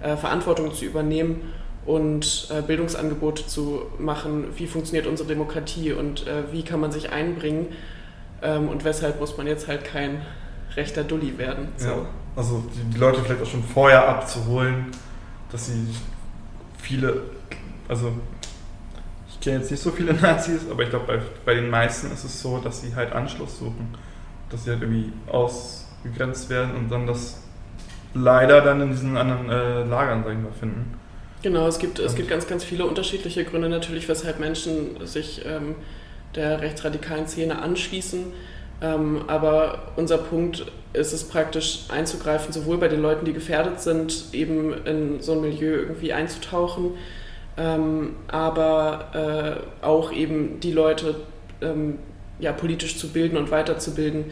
äh, 0.02 0.16
Verantwortung 0.16 0.74
zu 0.74 0.86
übernehmen 0.86 1.54
und 1.86 2.48
äh, 2.50 2.62
Bildungsangebote 2.62 3.46
zu 3.46 3.82
machen, 4.00 4.46
wie 4.56 4.68
funktioniert 4.68 5.06
unsere 5.06 5.28
Demokratie 5.28 5.92
und 5.92 6.28
äh, 6.28 6.54
wie 6.54 6.64
kann 6.64 6.80
man 6.80 6.94
sich 6.94 7.12
einbringen 7.12 7.68
ähm, 8.42 8.70
und 8.70 8.86
weshalb 8.86 9.20
muss 9.20 9.38
man 9.38 9.48
jetzt 9.48 9.68
halt 9.68 9.84
kein 9.84 10.22
rechter 10.76 11.04
Dulli 11.04 11.38
werden. 11.38 11.70
So. 11.78 11.88
Ja, 11.88 12.06
also 12.36 12.64
die 12.74 12.98
Leute 12.98 13.22
vielleicht 13.24 13.42
auch 13.42 13.48
schon 13.48 13.64
vorher 13.64 14.08
abzuholen, 14.08 14.88
dass 15.52 15.68
sie 15.68 15.88
viele, 16.78 17.22
also 17.88 18.12
ich 19.30 19.40
kenne 19.40 19.58
jetzt 19.60 19.72
nicht 19.72 19.82
so 19.82 19.92
viele 19.92 20.14
Nazis, 20.22 20.62
aber 20.70 20.84
ich 20.84 20.90
glaube, 20.90 21.06
bei, 21.08 21.20
bei 21.46 21.54
den 21.56 21.70
meisten 21.70 22.12
ist 22.12 22.24
es 22.24 22.42
so, 22.42 22.60
dass 22.60 22.82
sie 22.82 22.96
halt 22.96 23.14
Anschluss 23.14 23.60
suchen, 23.60 23.96
dass 24.50 24.64
sie 24.64 24.72
halt 24.72 24.82
irgendwie 24.82 25.12
ausgegrenzt 25.28 26.50
werden 26.50 26.76
und 26.76 26.90
dann 26.90 27.08
das 27.08 27.42
leider 28.14 28.62
dann 28.62 28.82
in 28.82 28.92
diesen 28.92 29.18
anderen 29.18 29.50
äh, 29.50 29.84
Lagern, 29.84 30.24
sag 30.24 30.34
ich 30.34 30.40
mal, 30.40 30.52
finden. 30.52 30.98
Genau, 31.44 31.68
es 31.68 31.78
gibt, 31.78 32.00
es 32.00 32.16
gibt 32.16 32.30
ganz, 32.30 32.48
ganz 32.48 32.64
viele 32.64 32.86
unterschiedliche 32.86 33.44
Gründe 33.44 33.70
natürlich, 33.70 34.10
weshalb 34.10 34.40
Menschen 34.40 35.06
sich 35.06 35.46
ähm, 35.46 35.76
der 36.36 36.62
rechtsradikalen 36.62 37.28
Szene 37.28 37.62
anschließen. 37.62 38.26
Ähm, 38.82 39.24
aber 39.28 39.80
unser 39.96 40.18
Punkt 40.18 40.72
ist 40.94 41.14
es 41.14 41.24
praktisch 41.24 41.86
einzugreifen, 41.90 42.54
sowohl 42.54 42.78
bei 42.78 42.88
den 42.88 43.02
Leuten, 43.02 43.26
die 43.26 43.34
gefährdet 43.34 43.82
sind, 43.82 44.26
eben 44.34 44.74
in 44.86 45.22
so 45.22 45.34
ein 45.34 45.42
Milieu 45.42 45.76
irgendwie 45.76 46.14
einzutauchen, 46.14 46.92
ähm, 47.58 48.16
aber 48.28 49.62
äh, 49.82 49.86
auch 49.86 50.12
eben 50.12 50.60
die 50.60 50.72
Leute 50.72 51.16
ähm, 51.62 52.00
ja, 52.40 52.52
politisch 52.52 52.98
zu 52.98 53.10
bilden 53.10 53.38
und 53.38 53.50
weiterzubilden, 53.50 54.26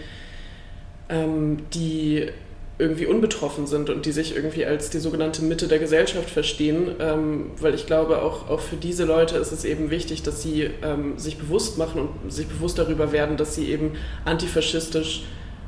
ähm, 1.09 1.57
die 1.73 2.29
irgendwie 2.77 3.05
unbetroffen 3.05 3.67
sind 3.67 3.89
und 3.89 4.05
die 4.05 4.11
sich 4.11 4.35
irgendwie 4.35 4.65
als 4.65 4.89
die 4.89 4.99
sogenannte 4.99 5.43
Mitte 5.43 5.67
der 5.67 5.79
Gesellschaft 5.79 6.29
verstehen, 6.29 6.89
ähm, 6.99 7.51
weil 7.59 7.73
ich 7.73 7.85
glaube, 7.85 8.21
auch, 8.21 8.49
auch 8.49 8.59
für 8.59 8.75
diese 8.75 9.05
Leute 9.05 9.37
ist 9.37 9.53
es 9.53 9.63
eben 9.63 9.91
wichtig, 9.91 10.23
dass 10.23 10.41
sie 10.41 10.69
ähm, 10.81 11.17
sich 11.17 11.37
bewusst 11.37 11.77
machen 11.77 12.09
und 12.23 12.33
sich 12.33 12.47
bewusst 12.47 12.77
darüber 12.77 13.13
werden, 13.13 13.37
dass 13.37 13.55
sie 13.55 13.69
eben 13.71 13.93
antifaschistisch 14.25 15.23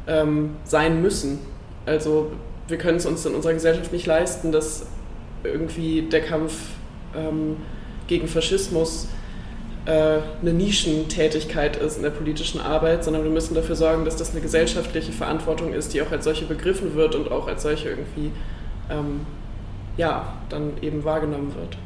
ähm, 0.06 0.58
sein 0.66 1.02
müssen. 1.02 1.40
Also 1.86 2.32
wir 2.68 2.78
können 2.78 2.98
es 2.98 3.06
uns 3.06 3.26
in 3.26 3.36
unserer 3.36 3.54
Gesellschaft 3.54 3.94
nicht 3.94 4.06
leisten, 4.06 4.52
dass 4.52 4.88
irgendwie 5.46 6.02
der 6.02 6.22
Kampf 6.22 6.54
ähm, 7.16 7.56
gegen 8.08 8.28
Faschismus 8.28 9.08
eine 9.92 10.54
Nischentätigkeit 10.54 11.78
ist 11.78 11.98
in 11.98 12.04
der 12.04 12.10
politischen 12.10 12.60
Arbeit, 12.60 13.06
sondern 13.06 13.24
wir 13.24 13.32
müssen 13.32 13.56
dafür 13.56 13.76
sorgen, 13.76 14.04
dass 14.04 14.18
das 14.18 14.32
eine 14.32 14.42
gesellschaftliche 14.42 15.14
Verantwortung 15.14 15.74
ist, 15.74 15.94
die 15.94 16.02
auch 16.02 16.12
als 16.12 16.26
solche 16.26 16.46
begriffen 16.46 16.96
wird 16.96 17.16
und 17.16 17.32
auch 17.32 17.48
als 17.48 17.64
solche 17.64 17.90
irgendwie 17.90 18.32
ähm, 18.90 19.22
ja, 19.96 20.34
dann 20.50 20.74
eben 20.82 21.06
wahrgenommen 21.06 21.56
wird. 21.56 21.78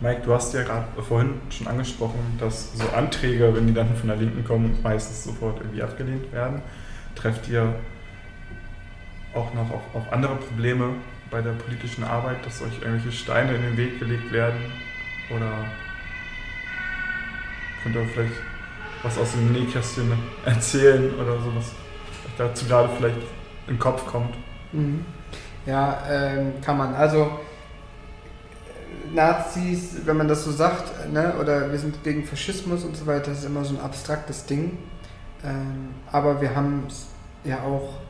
Mike, 0.00 0.20
du 0.24 0.32
hast 0.32 0.54
ja 0.54 0.62
gerade 0.62 0.86
vorhin 1.02 1.40
schon 1.50 1.66
angesprochen, 1.66 2.18
dass 2.38 2.72
so 2.74 2.84
Anträge, 2.94 3.52
wenn 3.54 3.66
die 3.66 3.74
dann 3.74 3.96
von 3.96 4.08
der 4.08 4.16
Linken 4.18 4.44
kommen, 4.44 4.78
meistens 4.82 5.24
sofort 5.24 5.58
irgendwie 5.60 5.82
abgelehnt 5.82 6.30
werden. 6.32 6.62
Trefft 7.16 7.48
ihr 7.48 7.74
auch 9.34 9.52
noch 9.54 9.70
auf, 9.70 9.82
auf 9.94 10.12
andere 10.12 10.36
Probleme 10.36 10.90
bei 11.30 11.40
der 11.40 11.52
politischen 11.52 12.04
Arbeit, 12.04 12.44
dass 12.44 12.62
euch 12.62 12.80
irgendwelche 12.80 13.12
Steine 13.12 13.54
in 13.54 13.62
den 13.62 13.76
Weg 13.76 13.98
gelegt 13.98 14.32
werden? 14.32 14.60
Oder 15.30 15.66
könnt 17.82 17.96
ihr 17.96 18.06
vielleicht 18.06 18.32
was 19.02 19.18
aus 19.18 19.32
dem 19.32 19.52
Nähkästchen 19.52 20.12
erzählen 20.44 21.14
oder 21.14 21.40
sowas, 21.40 21.72
was 22.24 22.36
dazu 22.36 22.66
gerade 22.66 22.88
vielleicht 22.96 23.18
im 23.66 23.78
Kopf 23.78 24.06
kommt? 24.06 24.34
Mhm. 24.72 25.04
Ja, 25.66 26.02
ähm, 26.10 26.54
kann 26.62 26.78
man. 26.78 26.94
Also 26.94 27.30
Nazis, 29.12 29.96
wenn 30.04 30.16
man 30.16 30.28
das 30.28 30.44
so 30.44 30.52
sagt, 30.52 31.12
ne, 31.12 31.34
oder 31.40 31.70
wir 31.70 31.78
sind 31.78 32.02
gegen 32.02 32.24
Faschismus 32.24 32.84
und 32.84 32.96
so 32.96 33.06
weiter, 33.06 33.30
das 33.30 33.40
ist 33.40 33.44
immer 33.44 33.64
so 33.64 33.76
ein 33.76 33.80
abstraktes 33.80 34.46
Ding. 34.46 34.78
Ähm, 35.44 35.90
aber 36.10 36.40
wir 36.40 36.54
haben 36.54 36.84
es 36.88 37.06
ja 37.44 37.62
auch 37.62 38.00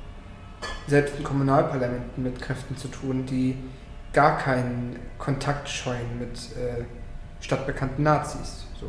selbst 0.86 1.16
in 1.18 1.24
Kommunalparlamenten 1.24 2.22
mit 2.22 2.40
Kräften 2.40 2.76
zu 2.76 2.88
tun, 2.88 3.26
die 3.26 3.56
gar 4.12 4.38
keinen 4.38 4.96
Kontakt 5.18 5.68
scheuen 5.68 6.18
mit 6.18 6.36
äh, 6.56 6.84
stadtbekannten 7.40 8.02
Nazis. 8.02 8.66
So. 8.80 8.86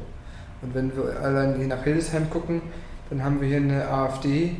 Und 0.61 0.73
wenn 0.73 0.95
wir 0.95 1.19
allein 1.21 1.55
hier 1.57 1.67
nach 1.67 1.83
Hildesheim 1.83 2.29
gucken, 2.29 2.61
dann 3.09 3.23
haben 3.23 3.41
wir 3.41 3.47
hier 3.47 3.57
eine 3.57 3.87
AfD, 3.87 4.55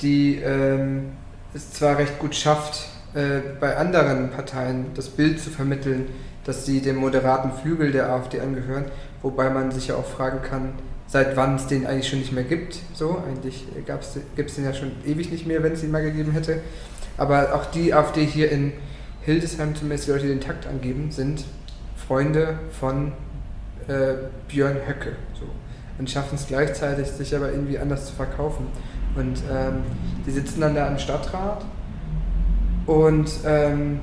die 0.00 0.36
ähm, 0.36 1.12
es 1.52 1.72
zwar 1.72 1.98
recht 1.98 2.18
gut 2.18 2.34
schafft, 2.34 2.88
äh, 3.14 3.40
bei 3.60 3.76
anderen 3.76 4.30
Parteien 4.30 4.86
das 4.94 5.08
Bild 5.08 5.40
zu 5.40 5.50
vermitteln, 5.50 6.06
dass 6.44 6.66
sie 6.66 6.80
dem 6.80 6.96
moderaten 6.96 7.52
Flügel 7.52 7.92
der 7.92 8.10
AfD 8.10 8.40
angehören, 8.40 8.86
wobei 9.22 9.50
man 9.50 9.70
sich 9.70 9.88
ja 9.88 9.94
auch 9.94 10.04
fragen 10.04 10.42
kann, 10.42 10.74
seit 11.06 11.36
wann 11.36 11.56
es 11.56 11.66
den 11.66 11.86
eigentlich 11.86 12.08
schon 12.08 12.18
nicht 12.18 12.32
mehr 12.32 12.44
gibt. 12.44 12.80
So, 12.92 13.22
eigentlich 13.26 13.66
gibt 14.36 14.50
es 14.50 14.56
den 14.56 14.64
ja 14.64 14.74
schon 14.74 14.92
ewig 15.06 15.30
nicht 15.30 15.46
mehr, 15.46 15.62
wenn 15.62 15.72
es 15.72 15.82
ihn 15.82 15.90
mal 15.90 16.02
gegeben 16.02 16.32
hätte. 16.32 16.60
Aber 17.16 17.54
auch 17.54 17.66
die 17.66 17.94
AfD 17.94 18.24
hier 18.24 18.50
in 18.50 18.72
Hildesheim, 19.22 19.74
zumindest 19.74 20.08
die 20.08 20.12
Leute, 20.12 20.24
die 20.24 20.30
den 20.30 20.40
Takt 20.40 20.66
angeben, 20.66 21.10
sind 21.10 21.44
Freunde 22.08 22.58
von 22.78 23.12
äh, 23.86 24.14
Björn 24.48 24.76
Höcke. 24.86 25.12
So. 25.38 25.46
Und 25.98 26.10
schaffen 26.10 26.34
es 26.34 26.46
gleichzeitig, 26.46 27.06
sich 27.08 27.34
aber 27.34 27.52
irgendwie 27.52 27.78
anders 27.78 28.06
zu 28.06 28.12
verkaufen. 28.14 28.66
Und 29.14 29.38
ähm, 29.50 29.84
die 30.26 30.32
sitzen 30.32 30.60
dann 30.60 30.74
da 30.74 30.88
im 30.88 30.98
Stadtrat 30.98 31.64
und 32.86 33.30
ähm, 33.46 34.00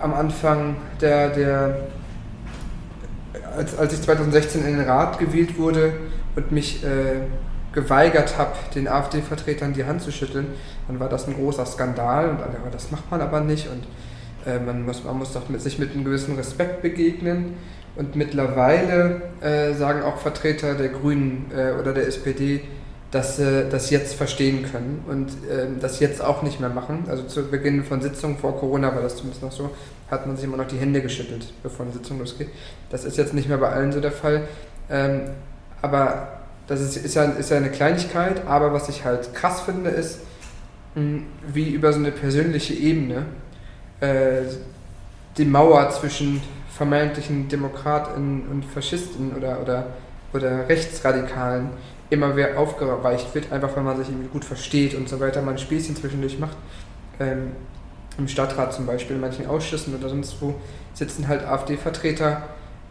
am 0.00 0.14
Anfang 0.14 0.76
der, 1.00 1.30
der 1.30 1.76
als, 3.56 3.76
als 3.76 3.92
ich 3.92 4.02
2016 4.02 4.64
in 4.64 4.78
den 4.78 4.88
Rat 4.88 5.18
gewählt 5.18 5.58
wurde 5.58 5.92
und 6.36 6.52
mich 6.52 6.84
äh, 6.84 7.20
geweigert 7.72 8.38
habe, 8.38 8.52
den 8.74 8.88
AfD-Vertretern 8.88 9.72
die 9.72 9.84
Hand 9.84 10.02
zu 10.02 10.12
schütteln, 10.12 10.46
dann 10.86 11.00
war 11.00 11.08
das 11.08 11.26
ein 11.26 11.34
großer 11.34 11.66
Skandal 11.66 12.30
und 12.30 12.40
alle, 12.40 12.56
das 12.70 12.90
macht 12.90 13.10
man 13.10 13.20
aber 13.20 13.40
nicht 13.40 13.68
und 13.68 13.84
äh, 14.46 14.58
man, 14.58 14.84
muss, 14.84 15.04
man 15.04 15.18
muss 15.18 15.32
doch 15.32 15.48
mit, 15.48 15.60
sich 15.60 15.78
mit 15.78 15.92
einem 15.92 16.04
gewissen 16.04 16.36
Respekt 16.36 16.82
begegnen. 16.82 17.56
Und 17.96 18.14
mittlerweile 18.14 19.22
äh, 19.40 19.74
sagen 19.74 20.02
auch 20.02 20.18
Vertreter 20.18 20.74
der 20.74 20.88
Grünen 20.88 21.50
äh, 21.52 21.72
oder 21.72 21.92
der 21.92 22.06
SPD, 22.06 22.60
dass 23.10 23.36
sie 23.36 23.66
das 23.70 23.90
jetzt 23.90 24.14
verstehen 24.14 24.64
können 24.70 25.04
und 25.08 25.28
äh, 25.50 25.66
das 25.80 25.98
jetzt 26.00 26.22
auch 26.22 26.42
nicht 26.42 26.60
mehr 26.60 26.68
machen. 26.68 27.04
Also 27.08 27.22
zu 27.22 27.48
Beginn 27.50 27.84
von 27.84 28.02
Sitzungen 28.02 28.36
vor 28.36 28.58
Corona 28.58 28.94
war 28.94 29.02
das 29.02 29.16
zumindest 29.16 29.42
noch 29.42 29.52
so, 29.52 29.70
hat 30.10 30.26
man 30.26 30.36
sich 30.36 30.44
immer 30.44 30.58
noch 30.58 30.66
die 30.66 30.76
Hände 30.76 31.00
geschüttelt, 31.00 31.52
bevor 31.62 31.86
eine 31.86 31.94
Sitzung 31.94 32.18
losgeht. 32.18 32.48
Das 32.90 33.04
ist 33.04 33.16
jetzt 33.16 33.32
nicht 33.32 33.48
mehr 33.48 33.58
bei 33.58 33.70
allen 33.70 33.92
so 33.92 34.00
der 34.00 34.12
Fall. 34.12 34.46
Ähm, 34.90 35.22
aber 35.80 36.40
das 36.66 36.80
ist, 36.80 36.96
ist, 36.96 37.14
ja, 37.14 37.24
ist 37.24 37.50
ja 37.50 37.56
eine 37.56 37.70
Kleinigkeit, 37.70 38.46
aber 38.46 38.72
was 38.72 38.90
ich 38.90 39.04
halt 39.04 39.34
krass 39.34 39.62
finde, 39.62 39.88
ist, 39.88 40.20
mh, 40.94 41.02
hm, 41.02 41.26
wie 41.46 41.70
über 41.70 41.92
so 41.92 41.98
eine 41.98 42.12
persönliche 42.12 42.74
Ebene 42.74 43.24
äh, 44.00 44.42
die 45.38 45.46
Mauer 45.46 45.88
zwischen 45.90 46.42
vermeintlichen 46.76 47.48
Demokraten 47.48 48.42
und 48.50 48.64
Faschisten 48.64 49.34
oder, 49.34 49.60
oder, 49.62 49.86
oder 50.34 50.68
Rechtsradikalen 50.68 51.70
immer 52.10 52.28
mehr 52.28 52.58
aufgeweicht 52.58 53.34
wird, 53.34 53.52
einfach 53.52 53.76
weil 53.76 53.82
man 53.82 53.96
sich 53.96 54.08
irgendwie 54.08 54.28
gut 54.28 54.44
versteht 54.44 54.94
und 54.94 55.08
so 55.08 55.20
weiter, 55.20 55.42
man 55.42 55.54
ein 55.54 55.58
Späßchen 55.58 55.96
zwischendurch 55.96 56.38
macht. 56.38 56.56
Ähm, 57.20 57.52
Im 58.16 58.28
Stadtrat 58.28 58.72
zum 58.72 58.86
Beispiel, 58.86 59.16
in 59.16 59.20
manchen 59.20 59.46
Ausschüssen 59.46 59.94
oder 59.94 60.08
sonst 60.08 60.36
wo, 60.40 60.54
sitzen 60.94 61.28
halt 61.28 61.44
AfD-Vertreter 61.44 62.42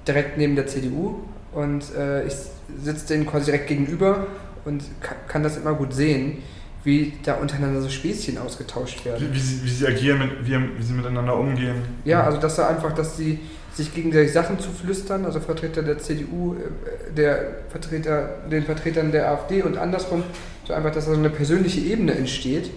direkt 0.07 0.37
neben 0.37 0.55
der 0.55 0.67
CDU 0.67 1.15
und 1.51 1.83
äh, 1.95 2.25
ich 2.25 2.33
sitze 2.81 3.07
denen 3.07 3.25
quasi 3.25 3.45
direkt 3.45 3.67
gegenüber 3.67 4.27
und 4.65 4.83
kann 5.27 5.43
das 5.43 5.57
immer 5.57 5.73
gut 5.73 5.93
sehen, 5.93 6.43
wie 6.83 7.13
da 7.23 7.35
untereinander 7.35 7.81
so 7.81 7.89
Späßchen 7.89 8.37
ausgetauscht 8.37 9.03
werden. 9.03 9.29
Wie, 9.29 9.35
wie, 9.35 9.39
sie, 9.39 9.65
wie 9.65 9.69
sie, 9.69 9.87
agieren, 9.87 10.31
wie, 10.43 10.53
wie, 10.53 10.83
sie 10.83 10.93
miteinander 10.93 11.35
umgehen. 11.35 11.75
Ja, 12.05 12.23
also 12.23 12.37
dass 12.37 12.55
da 12.55 12.67
einfach, 12.67 12.93
dass 12.93 13.17
sie 13.17 13.39
sich 13.77 13.93
gegenseitig 13.93 14.33
Sachen 14.33 14.59
zu 14.59 14.69
flüstern, 14.71 15.25
also 15.25 15.39
Vertreter 15.39 15.83
der 15.83 15.99
CDU, 15.99 16.55
äh, 16.55 17.13
der 17.15 17.55
Vertreter, 17.69 18.29
den 18.51 18.63
Vertretern 18.63 19.11
der 19.11 19.31
AfD 19.31 19.61
und 19.61 19.77
andersrum, 19.77 20.23
so 20.65 20.73
einfach, 20.73 20.91
dass 20.91 21.05
da 21.05 21.11
so 21.13 21.17
eine 21.17 21.29
persönliche 21.29 21.79
Ebene 21.79 22.13
entsteht, 22.15 22.71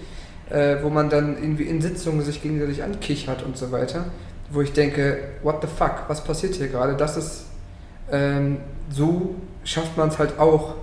äh, 0.50 0.76
wo 0.82 0.90
man 0.90 1.10
dann 1.10 1.42
irgendwie 1.42 1.64
in 1.64 1.80
Sitzungen 1.80 2.22
sich 2.22 2.42
gegenseitig 2.42 2.82
ankichert 2.82 3.42
und 3.42 3.56
so 3.56 3.72
weiter, 3.72 4.06
wo 4.50 4.60
ich 4.60 4.72
denke, 4.72 5.18
what 5.42 5.62
the 5.62 5.68
fuck, 5.68 6.04
was 6.08 6.22
passiert 6.22 6.54
hier 6.54 6.68
gerade? 6.68 6.96
Das 6.96 7.16
ist, 7.16 7.44
ähm, 8.12 8.58
so 8.90 9.36
schafft 9.64 9.96
man 9.96 10.08
es 10.08 10.18
halt 10.18 10.38
auch, 10.38 10.74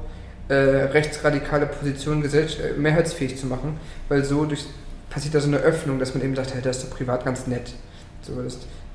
äh, 0.49 0.53
rechtsradikale 0.53 1.65
Positionen 1.65 2.23
äh, 2.23 2.47
mehrheitsfähig 2.77 3.37
zu 3.37 3.47
machen, 3.47 3.77
weil 4.07 4.23
so 4.23 4.45
durch, 4.45 4.65
passiert 5.09 5.35
da 5.35 5.41
so 5.41 5.47
eine 5.47 5.57
Öffnung, 5.57 5.99
dass 5.99 6.13
man 6.13 6.23
eben 6.23 6.35
sagt, 6.35 6.53
hey, 6.53 6.61
der 6.61 6.71
ist 6.71 6.83
doch 6.83 6.89
privat 6.89 7.25
ganz 7.25 7.47
nett. 7.47 7.73
So 8.21 8.33
äh, 8.41 8.49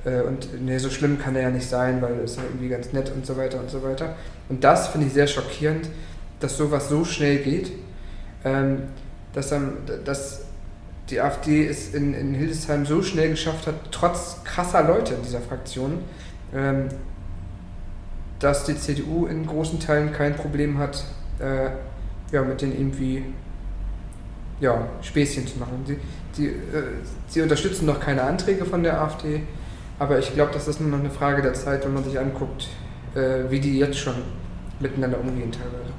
und 0.05 0.63
nee, 0.65 0.79
so 0.79 0.91
schlimm 0.91 1.19
kann 1.19 1.37
er 1.37 1.43
ja 1.43 1.51
nicht 1.51 1.69
sein, 1.69 2.03
weil 2.03 2.15
er 2.15 2.23
ist 2.23 2.37
ja 2.37 2.43
irgendwie 2.43 2.69
ganz 2.69 2.93
nett 2.93 3.13
und 3.15 3.25
so 3.25 3.37
weiter 3.37 3.61
und 3.61 3.71
so 3.71 3.83
weiter. 3.83 4.17
Und 4.49 4.65
das 4.65 4.89
finde 4.89 5.07
ich 5.07 5.13
sehr 5.13 5.27
schockierend, 5.27 5.89
dass 6.41 6.57
sowas 6.57 6.89
so 6.89 7.05
schnell 7.05 7.39
geht, 7.39 7.73
ähm, 8.45 8.83
dass, 9.33 9.53
ähm, 9.53 9.75
dass 10.05 10.43
die 11.11 11.21
AfD 11.21 11.67
es 11.67 11.95
in, 11.95 12.15
in 12.15 12.35
Hildesheim 12.35 12.87
so 12.87 13.03
schnell 13.03 13.31
geschafft 13.31 13.67
hat, 13.67 13.75
trotz 13.91 14.43
krasser 14.45 14.83
Leute 14.83 15.15
in 15.15 15.23
dieser 15.23 15.41
Fraktion, 15.41 15.99
ähm, 16.55 16.89
dass 18.39 18.65
die 18.65 18.77
CDU 18.77 19.27
in 19.27 19.47
großen 19.47 19.79
Teilen 19.79 20.13
kein 20.13 20.35
Problem 20.35 20.79
hat, 20.79 21.05
äh, 21.39 21.71
ja, 22.33 22.43
mit 22.43 22.61
denen 22.61 22.73
irgendwie 22.73 23.25
ja, 24.61 24.89
Späßchen 25.03 25.47
zu 25.47 25.59
machen. 25.59 25.85
Sie, 25.87 25.99
die, 26.37 26.47
äh, 26.49 26.85
sie 27.29 27.43
unterstützen 27.43 27.87
noch 27.87 28.01
keine 28.01 28.23
Anträge 28.23 28.65
von 28.65 28.83
der 28.83 29.01
AfD, 29.01 29.43
aber 30.03 30.19
ich 30.19 30.35
glaube, 30.35 30.51
das 30.53 30.67
ist 30.67 30.81
nur 30.81 30.91
noch 30.91 30.99
eine 30.99 31.11
Frage 31.11 31.43
der 31.43 31.55
Zeit, 31.55 31.85
wenn 31.85 31.95
man 31.95 32.03
sich 32.03 32.19
anguckt, 32.19 32.69
äh, 33.15 33.49
wie 33.51 33.61
die 33.61 33.79
jetzt 33.79 33.99
schon 33.99 34.15
miteinander 34.81 35.21
umgehen 35.21 35.53
teilweise. 35.53 35.93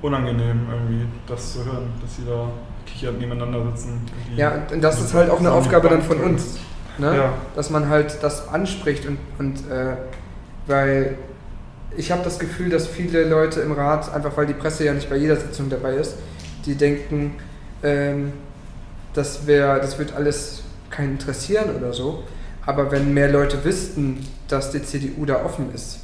Unangenehm 0.00 0.68
irgendwie, 0.70 1.06
das 1.26 1.54
zu 1.54 1.64
hören, 1.64 1.92
dass 2.00 2.14
sie 2.14 2.22
da 2.24 2.48
kichert 2.86 3.18
nebeneinander 3.18 3.64
sitzen. 3.72 4.00
Ja, 4.36 4.62
und 4.72 4.80
das 4.80 5.00
ist 5.00 5.12
halt 5.12 5.28
auch 5.28 5.40
eine 5.40 5.50
Aufgabe 5.50 5.88
dann 5.88 6.02
von 6.02 6.20
uns, 6.20 6.58
ne? 6.98 7.16
Ja. 7.16 7.32
dass 7.56 7.70
man 7.70 7.88
halt 7.88 8.22
das 8.22 8.48
anspricht 8.48 9.06
und, 9.06 9.18
und 9.40 9.68
äh, 9.68 9.96
weil 10.68 11.18
ich 11.96 12.12
habe 12.12 12.22
das 12.22 12.38
Gefühl, 12.38 12.70
dass 12.70 12.86
viele 12.86 13.24
Leute 13.24 13.60
im 13.60 13.72
Rat, 13.72 14.14
einfach 14.14 14.36
weil 14.36 14.46
die 14.46 14.54
Presse 14.54 14.84
ja 14.84 14.94
nicht 14.94 15.10
bei 15.10 15.16
jeder 15.16 15.36
Sitzung 15.36 15.68
dabei 15.68 15.94
ist, 15.94 16.14
die 16.64 16.76
denken, 16.76 17.34
ähm, 17.82 18.32
das, 19.14 19.48
wär, 19.48 19.80
das 19.80 19.98
wird 19.98 20.14
alles 20.14 20.62
keinen 20.90 21.12
interessieren 21.12 21.74
oder 21.76 21.92
so. 21.92 22.22
Aber 22.64 22.90
wenn 22.92 23.12
mehr 23.12 23.30
Leute 23.30 23.64
wüssten, 23.64 24.26
dass 24.48 24.70
die 24.70 24.82
CDU 24.82 25.26
da 25.26 25.44
offen 25.44 25.74
ist, 25.74 26.00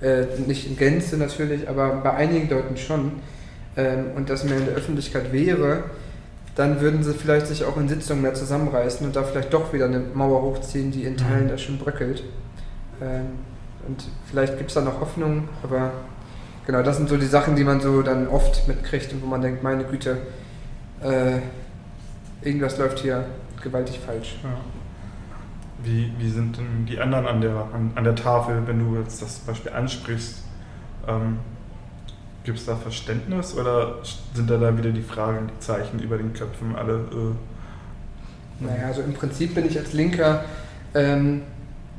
äh, 0.00 0.26
nicht 0.46 0.68
in 0.68 0.76
Gänze 0.76 1.16
natürlich, 1.16 1.68
aber 1.68 1.88
bei 1.96 2.12
einigen 2.12 2.48
Leuten 2.48 2.76
schon, 2.76 3.12
ähm, 3.76 4.12
und 4.16 4.30
das 4.30 4.44
mehr 4.44 4.58
in 4.58 4.66
der 4.66 4.74
Öffentlichkeit 4.74 5.32
wäre, 5.32 5.84
dann 6.54 6.80
würden 6.80 7.02
sie 7.04 7.14
vielleicht 7.14 7.46
sich 7.46 7.64
auch 7.64 7.76
in 7.76 7.88
Sitzungen 7.88 8.22
mehr 8.22 8.34
zusammenreißen 8.34 9.06
und 9.06 9.14
da 9.14 9.22
vielleicht 9.22 9.52
doch 9.54 9.72
wieder 9.72 9.84
eine 9.84 10.00
Mauer 10.00 10.42
hochziehen, 10.42 10.90
die 10.90 11.04
in 11.04 11.16
Teilen 11.16 11.44
mhm. 11.44 11.48
da 11.48 11.58
schon 11.58 11.78
bröckelt. 11.78 12.24
Ähm, 13.00 13.26
und 13.86 14.04
vielleicht 14.28 14.58
gibt 14.58 14.70
es 14.70 14.74
da 14.74 14.80
noch 14.80 15.00
Hoffnung, 15.00 15.48
aber 15.62 15.92
genau, 16.66 16.82
das 16.82 16.96
sind 16.96 17.08
so 17.08 17.16
die 17.16 17.26
Sachen, 17.26 17.54
die 17.54 17.64
man 17.64 17.80
so 17.80 18.02
dann 18.02 18.26
oft 18.26 18.66
mitkriegt 18.66 19.12
und 19.12 19.22
wo 19.22 19.26
man 19.26 19.40
denkt, 19.40 19.62
meine 19.62 19.84
Güte, 19.84 20.18
äh, 21.00 21.38
irgendwas 22.42 22.76
läuft 22.78 22.98
hier 22.98 23.24
gewaltig 23.62 24.00
falsch. 24.04 24.40
Ja. 24.42 24.50
Wie, 25.82 26.12
wie 26.18 26.30
sind 26.30 26.56
denn 26.58 26.86
die 26.86 26.98
anderen 26.98 27.26
an 27.26 27.40
der, 27.40 27.68
an, 27.72 27.92
an 27.94 28.04
der 28.04 28.16
Tafel, 28.16 28.62
wenn 28.66 28.78
du 28.80 28.98
jetzt 29.00 29.22
das 29.22 29.38
Beispiel 29.40 29.72
ansprichst? 29.72 30.42
Ähm, 31.06 31.38
Gibt 32.44 32.58
es 32.58 32.66
da 32.66 32.76
Verständnis 32.76 33.54
oder 33.54 33.96
sind 34.34 34.50
da 34.50 34.56
dann 34.56 34.78
wieder 34.78 34.90
die 34.90 35.02
Fragen, 35.02 35.50
die 35.54 35.58
Zeichen 35.60 36.00
über 36.00 36.16
den 36.16 36.32
Köpfen 36.32 36.74
alle? 36.74 36.94
Äh, 36.94 38.64
naja, 38.64 38.86
also 38.86 39.02
im 39.02 39.14
Prinzip 39.14 39.54
bin 39.54 39.66
ich 39.66 39.78
als 39.78 39.92
Linker 39.92 40.44
ähm, 40.94 41.42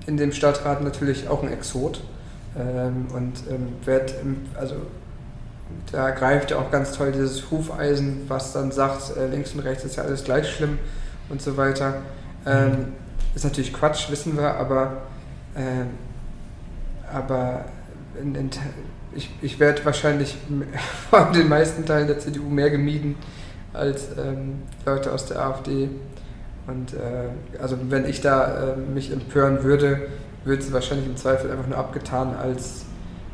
in 0.07 0.17
dem 0.17 0.31
Stadtrat 0.31 0.83
natürlich 0.83 1.29
auch 1.29 1.43
ein 1.43 1.53
Exot 1.53 2.01
ähm, 2.57 3.07
und 3.13 3.33
ähm, 3.49 3.73
werd, 3.85 4.15
also 4.59 4.75
da 5.91 6.09
greift 6.11 6.51
ja 6.51 6.57
auch 6.57 6.71
ganz 6.71 6.93
toll 6.93 7.11
dieses 7.11 7.49
Hufeisen, 7.51 8.21
was 8.27 8.53
dann 8.53 8.71
sagt, 8.71 9.15
äh, 9.15 9.27
links 9.27 9.53
und 9.53 9.61
rechts 9.61 9.83
ist 9.83 9.95
ja 9.95 10.03
alles 10.03 10.23
gleich 10.23 10.49
schlimm 10.49 10.79
und 11.29 11.41
so 11.41 11.57
weiter. 11.57 12.01
Ähm, 12.45 12.93
ist 13.35 13.43
natürlich 13.43 13.73
Quatsch, 13.73 14.09
wissen 14.09 14.37
wir, 14.37 14.55
aber, 14.55 15.03
äh, 15.55 15.85
aber 17.13 17.65
in, 18.21 18.35
in, 18.35 18.49
ich, 19.15 19.29
ich 19.41 19.59
werde 19.59 19.83
wahrscheinlich 19.85 20.37
von 21.09 21.33
den 21.33 21.47
meisten 21.47 21.85
Teilen 21.85 22.07
der 22.07 22.19
CDU 22.19 22.49
mehr 22.49 22.69
gemieden 22.69 23.15
als 23.73 24.07
ähm, 24.17 24.63
Leute 24.85 25.11
aus 25.11 25.25
der 25.25 25.39
AfD. 25.41 25.89
Und 26.67 26.93
äh, 26.93 27.59
also 27.61 27.77
wenn 27.89 28.07
ich 28.07 28.21
da 28.21 28.73
äh, 28.73 28.75
mich 28.75 29.11
empören 29.11 29.63
würde, 29.63 30.07
würde 30.43 30.61
es 30.61 30.71
wahrscheinlich 30.71 31.07
im 31.07 31.17
Zweifel 31.17 31.51
einfach 31.51 31.67
nur 31.67 31.77
abgetan 31.77 32.35
als, 32.35 32.85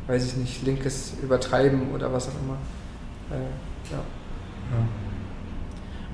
weiß 0.06 0.24
ich 0.24 0.36
nicht, 0.36 0.64
linkes 0.64 1.12
Übertreiben 1.22 1.92
oder 1.94 2.12
was 2.12 2.28
auch 2.28 2.40
immer. 2.44 2.56
Äh, 3.30 3.92
ja. 3.92 3.98
ja. 3.98 5.05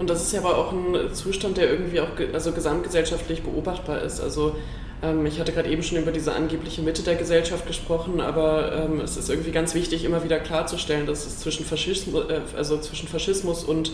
Und 0.03 0.11
das 0.11 0.21
ist 0.21 0.33
ja 0.33 0.41
aber 0.41 0.59
auch 0.59 0.73
ein 0.73 1.15
Zustand, 1.15 1.57
der 1.57 1.71
irgendwie 1.71 2.01
auch 2.01 2.09
also 2.33 2.51
gesamtgesellschaftlich 2.51 3.43
beobachtbar 3.43 4.03
ist. 4.03 4.21
Also 4.21 4.57
Ähm, 5.03 5.27
ich 5.27 5.41
hatte 5.41 5.53
gerade 5.53 5.69
eben 5.69 5.83
schon 5.83 5.99
über 5.99 6.12
diese 6.12 6.35
angebliche 6.35 6.81
Mitte 6.83 7.03
der 7.03 7.17
Gesellschaft 7.17 7.67
gesprochen, 7.67 8.21
aber 8.21 8.73
ähm, 8.73 9.01
es 9.01 9.17
ist 9.17 9.29
irgendwie 9.29 9.51
ganz 9.51 9.75
wichtig, 9.75 10.05
immer 10.05 10.23
wieder 10.25 10.38
klarzustellen, 10.38 11.07
dass 11.07 11.27
es 11.27 11.41
zwischen 11.41 11.65
Faschismus, 11.65 12.31
äh, 12.31 12.41
also 12.57 12.79
zwischen 12.79 13.09
Faschismus 13.09 13.65
und 13.65 13.93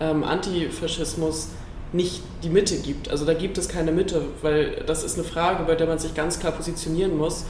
ähm, 0.00 0.24
Antifaschismus 0.24 1.50
nicht 1.92 2.22
die 2.42 2.48
Mitte 2.48 2.76
gibt. 2.78 3.10
Also 3.10 3.24
da 3.24 3.34
gibt 3.34 3.58
es 3.58 3.68
keine 3.68 3.92
Mitte, 3.92 4.22
weil 4.42 4.82
das 4.86 5.04
ist 5.04 5.18
eine 5.18 5.24
Frage, 5.24 5.64
bei 5.64 5.74
der 5.74 5.86
man 5.86 5.98
sich 5.98 6.14
ganz 6.14 6.38
klar 6.40 6.52
positionieren 6.52 7.16
muss. 7.16 7.44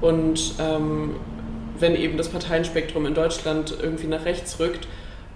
Und 0.00 0.54
ähm, 0.58 1.16
wenn 1.78 1.94
eben 1.96 2.16
das 2.16 2.28
Parteienspektrum 2.28 3.04
in 3.06 3.14
Deutschland 3.14 3.76
irgendwie 3.82 4.06
nach 4.06 4.24
rechts 4.24 4.58
rückt 4.60 4.86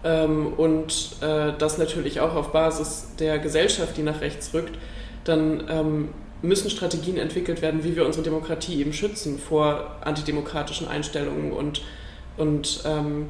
ähm, 0.04 0.52
und 0.56 1.16
äh, 1.20 1.52
das 1.58 1.78
natürlich 1.78 2.20
auch 2.20 2.34
auf 2.34 2.52
Basis 2.52 3.08
der 3.18 3.38
Gesellschaft, 3.38 3.96
die 3.96 4.02
nach 4.02 4.20
rechts 4.20 4.52
rückt, 4.54 4.78
dann 5.24 5.64
ähm, 5.68 6.08
müssen 6.42 6.70
Strategien 6.70 7.16
entwickelt 7.18 7.62
werden, 7.62 7.82
wie 7.82 7.96
wir 7.96 8.06
unsere 8.06 8.22
Demokratie 8.22 8.80
eben 8.80 8.92
schützen 8.92 9.38
vor 9.38 9.96
antidemokratischen 10.02 10.86
Einstellungen 10.86 11.52
und, 11.52 11.82
und 12.36 12.82
ähm, 12.84 13.26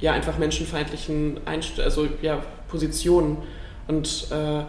ja, 0.00 0.12
einfach 0.12 0.38
menschenfeindlichen 0.38 1.40
Einst 1.44 1.78
also, 1.78 2.08
ja, 2.20 2.42
Positionen. 2.68 3.38
Und 3.86 4.26
äh, 4.32 4.64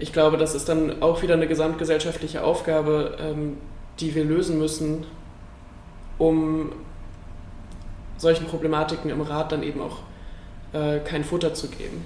ich 0.00 0.12
glaube, 0.12 0.36
das 0.36 0.54
ist 0.54 0.68
dann 0.68 1.02
auch 1.02 1.22
wieder 1.22 1.34
eine 1.34 1.46
gesamtgesellschaftliche 1.46 2.42
Aufgabe, 2.42 3.16
ähm, 3.20 3.58
die 4.00 4.14
wir 4.14 4.24
lösen 4.24 4.58
müssen, 4.58 5.06
um 6.18 6.72
solchen 8.16 8.46
Problematiken 8.46 9.10
im 9.10 9.20
Rat 9.20 9.52
dann 9.52 9.62
eben 9.62 9.80
auch 9.80 9.98
äh, 10.72 11.00
kein 11.00 11.24
Futter 11.24 11.54
zu 11.54 11.68
geben. 11.68 12.04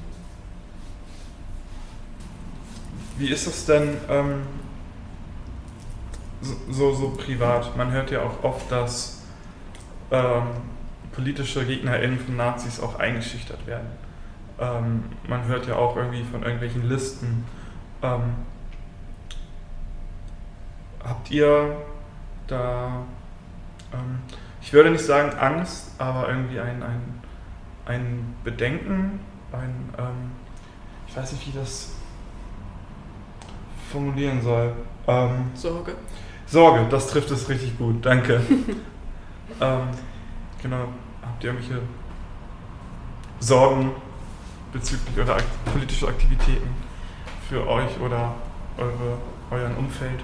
Wie 3.19 3.29
ist 3.29 3.47
es 3.47 3.67
denn 3.67 3.97
ähm, 4.09 4.43
so, 6.71 6.93
so 6.93 7.11
privat? 7.11 7.77
Man 7.77 7.93
hört 7.93 8.11
ja 8.11 8.23
auch 8.23 8.43
oft, 8.43 8.71
dass 8.71 9.23
ähm, 10.11 10.49
politische 11.13 11.65
GegnerInnen 11.65 12.19
von 12.19 12.37
Nazis 12.37 12.81
auch 12.81 12.99
eingeschüchtert 12.99 13.67
werden. 13.67 13.87
Ähm, 14.59 15.05
man 15.29 15.47
hört 15.47 15.67
ja 15.67 15.77
auch 15.77 15.97
irgendwie 15.97 16.25
von 16.25 16.43
irgendwelchen 16.43 16.89
Listen. 16.89 17.45
Ähm, 18.03 18.35
habt 21.05 21.31
ihr 21.31 21.77
da, 22.47 23.05
ähm, 23.93 24.21
ich 24.61 24.73
würde 24.73 24.91
nicht 24.91 25.05
sagen 25.05 25.37
Angst, 25.39 25.93
aber 25.99 26.29
irgendwie 26.29 26.61
ein, 26.61 26.83
ein, 26.83 27.22
ein 27.87 28.35
Bedenken, 28.45 29.21
ein, 29.53 29.95
ähm, 29.99 30.33
ich 31.07 31.17
weiß 31.17 31.33
nicht, 31.33 31.47
wie 31.49 31.59
das 31.59 31.93
formulieren 33.91 34.41
soll. 34.41 34.73
Ähm, 35.07 35.51
Sorge. 35.55 35.95
Sorge, 36.47 36.87
das 36.91 37.09
trifft 37.09 37.31
es 37.31 37.49
richtig 37.49 37.77
gut, 37.79 38.05
danke. 38.05 38.41
ähm, 39.61 39.89
genau, 40.61 40.89
habt 41.23 41.43
ihr 41.43 41.51
irgendwelche 41.51 41.83
Sorgen 43.41 43.93
bezüglich 44.73 45.19
eurer 45.19 45.37
politischen 45.73 46.09
Aktivitäten 46.09 46.69
für 47.49 47.67
euch 47.67 48.01
oder 48.01 48.35
eure, 48.79 49.19
euren 49.51 49.77
Umfeld? 49.77 50.21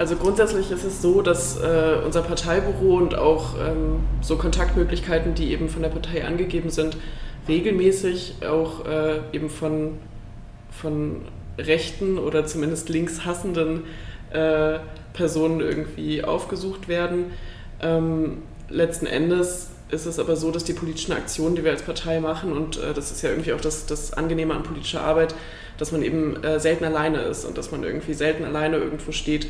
Also 0.00 0.16
grundsätzlich 0.16 0.70
ist 0.70 0.82
es 0.82 1.02
so, 1.02 1.20
dass 1.20 1.58
äh, 1.58 1.98
unser 2.02 2.22
Parteibüro 2.22 2.96
und 2.96 3.14
auch 3.14 3.54
ähm, 3.60 4.00
so 4.22 4.36
Kontaktmöglichkeiten, 4.36 5.34
die 5.34 5.52
eben 5.52 5.68
von 5.68 5.82
der 5.82 5.90
Partei 5.90 6.24
angegeben 6.24 6.70
sind, 6.70 6.96
regelmäßig 7.46 8.36
auch 8.48 8.86
äh, 8.86 9.18
eben 9.34 9.50
von, 9.50 9.98
von 10.70 11.16
rechten 11.58 12.16
oder 12.16 12.46
zumindest 12.46 12.88
linkshassenden 12.88 13.82
äh, 14.30 14.78
Personen 15.12 15.60
irgendwie 15.60 16.24
aufgesucht 16.24 16.88
werden. 16.88 17.26
Ähm, 17.82 18.38
letzten 18.70 19.04
Endes 19.04 19.68
ist 19.90 20.06
es 20.06 20.18
aber 20.18 20.36
so, 20.36 20.50
dass 20.50 20.64
die 20.64 20.72
politischen 20.72 21.12
Aktionen, 21.12 21.56
die 21.56 21.64
wir 21.64 21.72
als 21.72 21.82
Partei 21.82 22.20
machen, 22.20 22.52
und 22.52 22.78
äh, 22.78 22.94
das 22.94 23.10
ist 23.10 23.20
ja 23.20 23.28
irgendwie 23.28 23.52
auch 23.52 23.60
das, 23.60 23.84
das 23.84 24.14
Angenehme 24.14 24.54
an 24.54 24.62
politischer 24.62 25.02
Arbeit, 25.02 25.34
dass 25.76 25.92
man 25.92 26.00
eben 26.00 26.42
äh, 26.42 26.58
selten 26.58 26.84
alleine 26.84 27.18
ist 27.18 27.44
und 27.44 27.58
dass 27.58 27.70
man 27.70 27.84
irgendwie 27.84 28.14
selten 28.14 28.46
alleine 28.46 28.78
irgendwo 28.78 29.12
steht. 29.12 29.48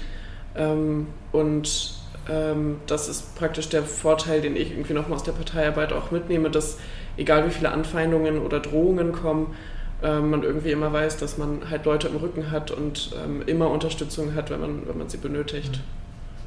Ähm, 0.56 1.06
und 1.32 1.94
ähm, 2.28 2.76
das 2.86 3.08
ist 3.08 3.34
praktisch 3.36 3.68
der 3.68 3.82
Vorteil, 3.82 4.40
den 4.40 4.56
ich 4.56 4.72
irgendwie 4.72 4.94
nochmal 4.94 5.16
aus 5.16 5.22
der 5.22 5.32
Parteiarbeit 5.32 5.92
auch 5.92 6.10
mitnehme, 6.10 6.50
dass 6.50 6.78
egal 7.16 7.46
wie 7.46 7.50
viele 7.50 7.70
Anfeindungen 7.70 8.38
oder 8.38 8.60
Drohungen 8.60 9.12
kommen, 9.12 9.54
ähm, 10.02 10.30
man 10.30 10.42
irgendwie 10.42 10.70
immer 10.70 10.92
weiß, 10.92 11.18
dass 11.18 11.38
man 11.38 11.70
halt 11.70 11.84
Leute 11.84 12.08
im 12.08 12.16
Rücken 12.16 12.50
hat 12.50 12.70
und 12.70 13.10
ähm, 13.22 13.42
immer 13.46 13.70
Unterstützung 13.70 14.34
hat, 14.34 14.50
wenn 14.50 14.60
man, 14.60 14.88
wenn 14.88 14.98
man 14.98 15.08
sie 15.08 15.18
benötigt. 15.18 15.76
Mhm. 15.76 16.00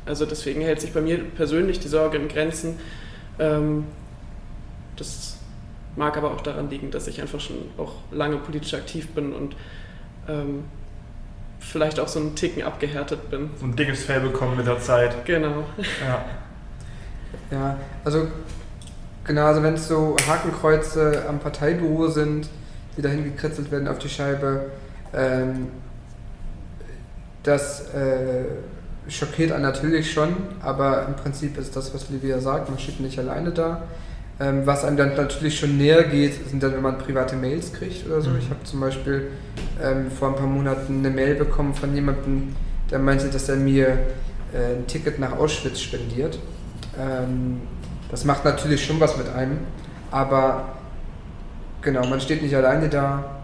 Also 0.05 0.25
deswegen 0.25 0.61
hält 0.61 0.81
sich 0.81 0.91
bei 0.91 1.01
mir 1.01 1.19
persönlich 1.19 1.79
die 1.79 1.87
Sorge 1.87 2.17
in 2.17 2.27
Grenzen. 2.27 2.79
Ähm, 3.39 3.85
das 4.95 5.37
mag 5.95 6.17
aber 6.17 6.31
auch 6.31 6.41
daran 6.41 6.69
liegen, 6.69 6.91
dass 6.91 7.07
ich 7.07 7.21
einfach 7.21 7.39
schon 7.39 7.57
auch 7.77 7.93
lange 8.11 8.37
politisch 8.37 8.73
aktiv 8.73 9.09
bin 9.09 9.33
und 9.33 9.55
ähm, 10.27 10.65
vielleicht 11.73 11.99
auch 11.99 12.07
so 12.07 12.19
einen 12.19 12.35
Ticken 12.35 12.61
abgehärtet 12.63 13.31
bin. 13.31 13.49
So 13.59 13.65
ein 13.65 13.75
dickes 13.75 14.03
Fell 14.03 14.21
bekommen 14.21 14.55
mit 14.55 14.67
der 14.67 14.79
Zeit. 14.79 15.25
Genau. 15.25 15.65
Ja, 16.05 16.25
ja 17.51 17.77
also 18.05 18.27
genau, 19.25 19.47
also 19.47 19.63
wenn 19.63 19.73
es 19.73 19.87
so 19.87 20.15
Hakenkreuze 20.27 21.25
am 21.27 21.39
Parteibüro 21.39 22.07
sind, 22.07 22.47
die 22.95 23.01
dahin 23.01 23.23
gekritzelt 23.23 23.71
werden 23.71 23.87
auf 23.87 23.97
die 23.97 24.07
Scheibe. 24.07 24.67
Ähm, 25.15 25.67
das 27.41 27.91
äh, 27.93 28.45
schockiert 29.09 29.51
einen 29.51 29.63
natürlich 29.63 30.13
schon, 30.13 30.35
aber 30.61 31.07
im 31.07 31.15
Prinzip 31.15 31.57
ist 31.57 31.75
das, 31.75 31.91
was 31.93 32.09
Livia 32.09 32.39
sagt, 32.39 32.69
man 32.69 32.77
steht 32.77 32.99
nicht 32.99 33.17
alleine 33.17 33.51
da. 33.51 33.81
Ähm, 34.39 34.65
was 34.65 34.83
einem 34.83 34.97
dann 34.97 35.15
natürlich 35.15 35.59
schon 35.59 35.77
näher 35.77 36.03
geht, 36.03 36.49
sind 36.49 36.61
dann, 36.63 36.73
wenn 36.73 36.81
man 36.81 36.97
private 36.97 37.35
Mails 37.35 37.71
kriegt 37.71 38.05
oder 38.07 38.21
so. 38.21 38.31
Mhm. 38.31 38.39
Ich 38.39 38.49
habe 38.49 38.63
zum 38.63 38.79
Beispiel 38.79 39.27
ähm, 39.81 40.09
vor 40.11 40.29
ein 40.29 40.35
paar 40.35 40.47
Monaten 40.47 40.99
eine 40.99 41.09
Mail 41.09 41.35
bekommen 41.35 41.73
von 41.73 41.93
jemandem, 41.93 42.55
der 42.89 42.99
meinte, 42.99 43.29
dass 43.29 43.47
er 43.49 43.57
mir 43.57 43.87
äh, 44.53 44.75
ein 44.77 44.87
Ticket 44.87 45.19
nach 45.19 45.37
Auschwitz 45.37 45.79
spendiert. 45.81 46.39
Ähm, 46.99 47.61
das 48.09 48.25
macht 48.25 48.43
natürlich 48.45 48.83
schon 48.83 48.99
was 48.99 49.17
mit 49.17 49.29
einem, 49.29 49.59
aber 50.11 50.73
Genau, 51.83 52.05
man 52.07 52.21
steht 52.21 52.41
nicht 52.41 52.55
alleine 52.55 52.87
da. 52.87 53.41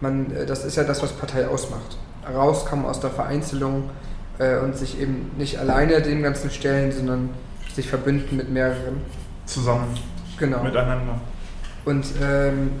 Man, 0.00 0.34
äh, 0.34 0.46
das 0.46 0.64
ist 0.64 0.76
ja 0.76 0.84
das, 0.84 1.02
was 1.02 1.12
Partei 1.12 1.46
ausmacht. 1.46 1.98
Rauskommen 2.32 2.86
aus 2.86 3.00
der 3.00 3.10
Vereinzelung 3.10 3.90
äh, 4.38 4.58
und 4.58 4.76
sich 4.76 5.00
eben 5.00 5.32
nicht 5.36 5.58
alleine 5.58 6.00
dem 6.00 6.22
Ganzen 6.22 6.50
stellen, 6.50 6.92
sondern 6.92 7.30
sich 7.74 7.88
verbünden 7.88 8.36
mit 8.36 8.48
mehreren. 8.50 9.02
Zusammen. 9.44 9.98
Genau. 10.40 10.62
Miteinander. 10.62 11.20
Und 11.84 12.04
ähm, 12.20 12.72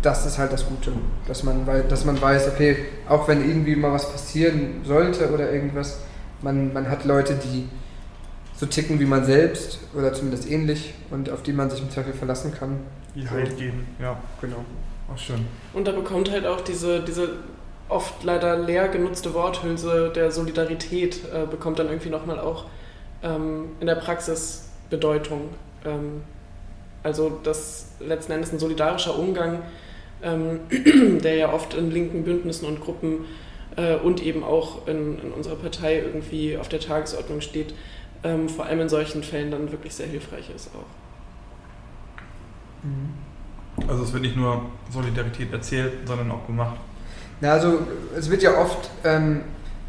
das 0.00 0.26
ist 0.26 0.38
halt 0.38 0.52
das 0.52 0.66
Gute, 0.66 0.92
dass 1.28 1.42
man, 1.42 1.66
dass 1.88 2.04
man 2.04 2.20
weiß, 2.20 2.48
okay, 2.48 2.76
auch 3.08 3.28
wenn 3.28 3.46
irgendwie 3.46 3.76
mal 3.76 3.92
was 3.92 4.10
passieren 4.10 4.80
sollte 4.84 5.30
oder 5.30 5.52
irgendwas, 5.52 6.00
man, 6.40 6.72
man 6.72 6.88
hat 6.88 7.04
Leute, 7.04 7.34
die 7.34 7.68
so 8.56 8.66
ticken 8.66 8.98
wie 9.00 9.04
man 9.04 9.24
selbst 9.24 9.80
oder 9.94 10.12
zumindest 10.12 10.50
ähnlich 10.50 10.94
und 11.10 11.30
auf 11.30 11.42
die 11.42 11.52
man 11.52 11.70
sich 11.70 11.80
im 11.80 11.90
Zweifel 11.90 12.12
verlassen 12.12 12.52
kann. 12.52 12.80
Die 13.14 13.28
Halt 13.28 13.56
geben, 13.56 13.86
ja. 14.00 14.18
Genau. 14.40 14.64
Auch 15.12 15.18
schön. 15.18 15.44
Und 15.72 15.86
da 15.86 15.92
bekommt 15.92 16.30
halt 16.30 16.46
auch 16.46 16.60
diese, 16.60 17.00
diese 17.00 17.28
oft 17.88 18.22
leider 18.24 18.56
leer 18.56 18.88
genutzte 18.88 19.34
Worthülse 19.34 20.10
der 20.14 20.30
Solidarität, 20.30 21.20
äh, 21.32 21.46
bekommt 21.46 21.78
dann 21.78 21.88
irgendwie 21.88 22.08
nochmal 22.08 22.40
auch 22.40 22.66
ähm, 23.22 23.70
in 23.80 23.86
der 23.86 23.96
Praxis 23.96 24.68
Bedeutung. 24.90 25.50
Ähm, 25.84 26.22
also 27.02 27.40
das 27.42 27.92
letzten 28.00 28.32
Endes 28.32 28.52
ein 28.52 28.58
solidarischer 28.58 29.18
Umgang, 29.18 29.62
ähm, 30.22 30.60
der 31.22 31.34
ja 31.34 31.52
oft 31.52 31.74
in 31.74 31.90
linken 31.90 32.24
Bündnissen 32.24 32.66
und 32.66 32.80
Gruppen 32.80 33.24
äh, 33.76 33.96
und 33.96 34.22
eben 34.22 34.44
auch 34.44 34.86
in, 34.86 35.18
in, 35.18 35.32
unserer 35.32 35.56
Partei 35.56 35.98
irgendwie 35.98 36.56
auf 36.56 36.68
der 36.68 36.80
Tagesordnung 36.80 37.40
steht, 37.40 37.74
ähm, 38.22 38.48
vor 38.48 38.66
allem 38.66 38.80
in 38.80 38.88
solchen 38.88 39.22
Fällen 39.22 39.50
dann 39.50 39.72
wirklich 39.72 39.94
sehr 39.94 40.06
hilfreich 40.06 40.50
ist 40.54 40.70
auch. 40.74 40.86
Mhm. 42.84 43.88
Also 43.88 44.04
es 44.04 44.12
wird 44.12 44.22
nicht 44.22 44.36
nur 44.36 44.66
Solidarität 44.90 45.52
erzählt, 45.52 46.06
sondern 46.06 46.30
auch 46.30 46.46
gemacht. 46.46 46.76
Na, 47.40 47.52
also 47.52 47.80
es 48.16 48.30
wird 48.30 48.42
ja 48.42 48.56
oft 48.60 48.90
ähm, 49.02 49.40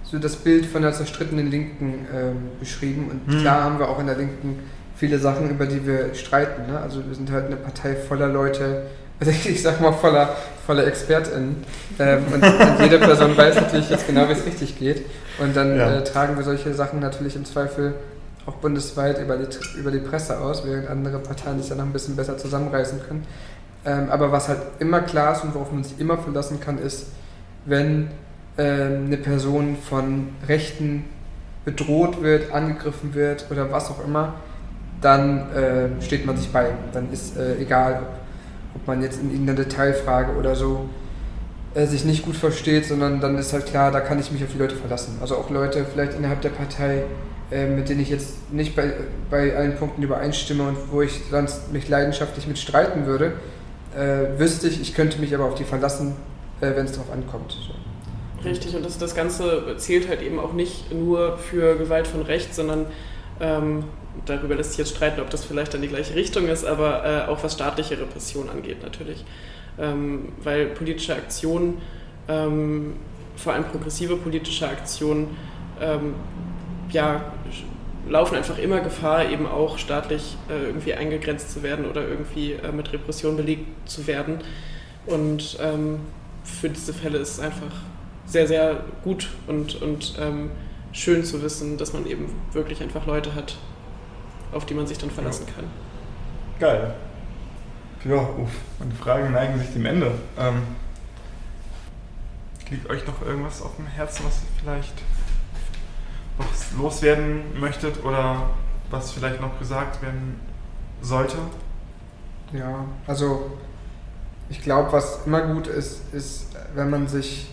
so 0.04 0.18
das 0.18 0.38
Bild 0.38 0.66
von 0.66 0.82
der 0.82 0.94
zerstrittenen 0.94 1.52
Linken 1.52 2.08
ähm, 2.12 2.38
beschrieben 2.60 3.10
und 3.12 3.28
mhm. 3.28 3.42
klar 3.42 3.64
haben 3.64 3.78
wir 3.78 3.90
auch 3.90 4.00
in 4.00 4.08
der 4.08 4.18
Linken 4.18 4.60
viele 4.96 5.20
Sachen, 5.20 5.50
über 5.50 5.66
die 5.66 5.86
wir 5.86 6.14
streiten. 6.14 6.72
Ne? 6.72 6.80
Also 6.80 7.06
wir 7.06 7.16
sind 7.16 7.32
halt 7.32 7.48
eine 7.48 7.56
Partei 7.56 7.96
voller 7.96 8.28
Leute, 8.28 8.84
also 9.20 9.32
ich 9.32 9.62
sag 9.62 9.80
mal 9.82 9.94
voller, 9.94 10.36
voller 10.66 10.86
ExpertInnen 10.88 11.64
ähm, 12.00 12.24
und, 12.34 12.44
und, 12.44 12.80
jede 12.82 13.00
Person 13.00 13.38
weiß 13.38 13.56
natürlich 13.56 13.90
jetzt 13.90 14.08
genau, 14.08 14.28
wie 14.28 14.34
es 14.34 14.46
richtig 14.46 14.78
geht 14.78 15.06
und 15.40 15.56
dann 15.56 15.78
ja. 15.78 15.98
äh, 15.98 16.04
tragen 16.04 16.36
wir 16.36 16.44
solche 16.44 16.74
Sachen 16.74 17.00
natürlich 17.00 17.36
im 17.36 17.46
Zweifel 17.46 17.94
auch 18.46 18.56
bundesweit 18.56 19.22
über 19.22 19.38
die, 19.38 19.48
über 19.78 19.92
die 19.92 20.00
Presse 20.00 20.40
aus, 20.40 20.66
während 20.66 20.90
andere 20.90 21.20
Parteien 21.20 21.60
sich 21.60 21.70
dann 21.70 21.78
noch 21.78 21.86
ein 21.86 21.94
bisschen 21.94 22.16
besser 22.16 22.38
zusammenreißen 22.38 23.02
können. 23.08 23.26
Ähm, 23.86 24.10
aber 24.10 24.32
was 24.32 24.50
halt 24.50 24.60
immer 24.80 25.02
klar 25.02 25.36
ist 25.36 25.44
und 25.44 25.54
worauf 25.54 25.72
man 25.72 25.84
sich 25.84 26.00
immer 26.00 26.18
verlassen 26.18 26.60
kann, 26.60 26.78
ist, 26.78 27.08
wenn 27.66 28.10
äh, 28.58 28.64
eine 28.64 29.18
Person 29.18 29.78
von 29.78 30.30
Rechten 30.48 31.06
bedroht 31.66 32.22
wird, 32.22 32.52
angegriffen 32.52 33.14
wird 33.14 33.46
oder 33.50 33.72
was 33.72 33.90
auch 33.90 34.04
immer, 34.06 34.36
dann 35.04 35.52
äh, 35.52 36.02
steht 36.02 36.26
man 36.26 36.38
sich 36.38 36.50
bei. 36.50 36.72
Dann 36.92 37.12
ist 37.12 37.38
äh, 37.38 37.58
egal, 37.62 38.02
ob, 38.02 38.82
ob, 38.82 38.88
man 38.88 39.02
jetzt 39.02 39.22
in 39.22 39.32
irgendeiner 39.32 39.64
Detailfrage 39.64 40.34
oder 40.38 40.56
so 40.56 40.90
äh, 41.74 41.86
sich 41.86 42.06
nicht 42.06 42.24
gut 42.24 42.36
versteht, 42.36 42.86
sondern 42.86 43.20
dann 43.20 43.38
ist 43.38 43.54
halt 43.54 43.66
klar, 43.66 43.92
da 43.92 44.00
kann 44.00 44.20
ich 44.20 44.32
mich 44.32 44.44
auf 44.44 44.52
die 44.52 44.58
Leute 44.58 44.76
verlassen. 44.76 45.18
Also 45.22 45.36
auch 45.36 45.50
Leute 45.50 45.86
vielleicht 45.92 46.14
innerhalb 46.14 46.42
der 46.42 46.50
Partei, 46.50 47.04
äh, 47.52 47.68
mit 47.68 47.90
denen 47.90 48.02
ich 48.02 48.10
jetzt 48.10 48.52
nicht 48.52 48.76
bei, 48.76 48.94
bei 49.30 49.56
allen 49.56 49.76
Punkten 49.76 50.04
übereinstimme 50.04 50.64
und 50.64 50.78
wo 50.92 51.02
ich 51.02 51.22
sonst 51.30 51.72
mich 51.74 51.90
leidenschaftlich 51.90 52.48
mit 52.48 52.58
streiten 52.58 53.06
würde, 53.06 53.34
äh, 53.96 54.40
wüsste 54.40 54.68
ich, 54.68 54.82
ich 54.82 54.94
könnte 54.94 55.20
mich 55.20 55.36
aber 55.36 55.46
auf 55.46 55.56
die 55.56 55.64
verlassen, 55.66 56.16
äh, 56.62 56.76
wenn 56.76 56.86
es 56.86 56.94
darauf 56.94 57.12
ankommt. 57.12 57.52
So. 57.52 57.74
Richtig, 58.48 58.76
und 58.76 58.86
das, 58.86 58.98
das 58.98 59.16
Ganze 59.16 59.76
zählt 59.78 60.10
halt 60.10 60.22
eben 60.22 60.40
auch 60.40 60.54
nicht 60.54 60.94
nur 60.94 61.38
für 61.38 61.78
Gewalt 61.78 62.08
von 62.08 62.22
rechts, 62.22 62.56
sondern 62.56 62.86
ähm, 63.40 63.86
darüber 64.26 64.56
lässt 64.56 64.72
sich 64.72 64.80
jetzt 64.80 64.96
streiten, 64.96 65.22
ob 65.22 65.30
das 65.30 65.46
vielleicht 65.46 65.74
dann 65.74 65.82
die 65.82 65.88
gleiche 65.88 66.16
Richtung 66.16 66.48
ist, 66.48 66.66
aber 66.66 67.06
äh, 67.06 67.30
auch 67.30 67.44
was 67.44 67.54
staatliche 67.54 68.00
Repression 68.00 68.50
angeht 68.50 68.82
natürlich. 68.84 69.24
Ähm, 69.80 70.34
weil 70.44 70.68
politische 70.68 71.16
Aktionen, 71.16 71.82
ähm, 72.28 72.94
vor 73.36 73.54
allem 73.54 73.64
progressive 73.66 74.16
politische 74.18 74.68
Aktionen, 74.68 75.36
ähm, 75.82 76.14
ja, 76.92 77.34
laufen 78.08 78.36
einfach 78.36 78.58
immer 78.58 78.82
Gefahr, 78.82 79.30
eben 79.30 79.48
auch 79.48 79.78
staatlich 79.78 80.36
äh, 80.50 80.68
irgendwie 80.68 80.94
eingegrenzt 80.94 81.52
zu 81.52 81.64
werden 81.64 81.86
oder 81.86 82.08
irgendwie 82.08 82.54
äh, 82.54 82.72
mit 82.72 82.92
Repression 82.94 83.38
belegt 83.38 83.90
zu 83.90 84.06
werden. 84.08 84.40
Und 85.06 85.58
ähm, 85.62 86.00
für 86.44 86.70
diese 86.70 86.94
Fälle 86.94 87.18
ist 87.18 87.32
es 87.32 87.40
einfach 87.40 87.72
sehr, 88.26 88.48
sehr 88.48 88.84
gut 89.04 89.30
und, 89.48 89.82
und 89.82 90.16
ähm, 90.20 90.52
schön 90.92 91.24
zu 91.24 91.42
wissen, 91.42 91.78
dass 91.78 91.94
man 91.94 92.06
eben 92.06 92.28
wirklich 92.52 92.82
einfach 92.82 93.06
Leute 93.06 93.36
hat, 93.36 93.58
auf 94.54 94.66
die 94.66 94.74
man 94.74 94.88
sich 94.88 94.98
dann 94.98 95.10
verlassen 95.10 95.46
kann. 95.54 95.66
Geil. 96.60 96.94
Ja, 98.06 98.16
uff. 98.16 98.52
Und 98.80 98.94
Fragen 98.94 99.32
neigen 99.32 99.58
sich 99.60 99.72
dem 99.74 99.86
Ende. 99.86 100.12
Ähm, 100.38 100.64
liegt 102.74 102.90
euch 102.90 103.06
noch 103.06 103.22
irgendwas 103.22 103.62
auf 103.62 103.76
dem 103.76 103.86
Herzen, 103.86 104.26
was 104.26 104.38
ihr 104.38 104.62
vielleicht 104.62 104.94
noch 106.40 106.82
loswerden 106.82 107.60
möchtet 107.60 108.04
oder 108.04 108.50
was 108.90 109.12
vielleicht 109.12 109.40
noch 109.40 109.60
gesagt 109.60 110.02
werden 110.02 110.40
sollte? 111.02 111.38
Ja, 112.52 112.86
also 113.06 113.52
ich 114.50 114.62
glaube, 114.62 114.92
was 114.92 115.26
immer 115.26 115.42
gut 115.42 115.68
ist, 115.68 116.14
ist, 116.14 116.48
wenn 116.74 116.90
man 116.90 117.08
sich 117.08 117.52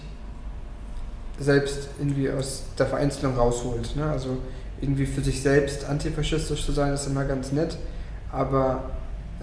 selbst 1.38 1.88
irgendwie 1.98 2.30
aus 2.30 2.64
der 2.78 2.86
Vereinzelung 2.86 3.36
rausholt. 3.36 3.96
Ne? 3.96 4.11
Also 4.11 4.38
irgendwie 4.80 5.06
für 5.06 5.20
sich 5.20 5.42
selbst 5.42 5.84
antifaschistisch 5.84 6.64
zu 6.64 6.72
sein, 6.72 6.92
ist 6.92 7.06
immer 7.06 7.24
ganz 7.24 7.52
nett, 7.52 7.76
aber 8.32 8.84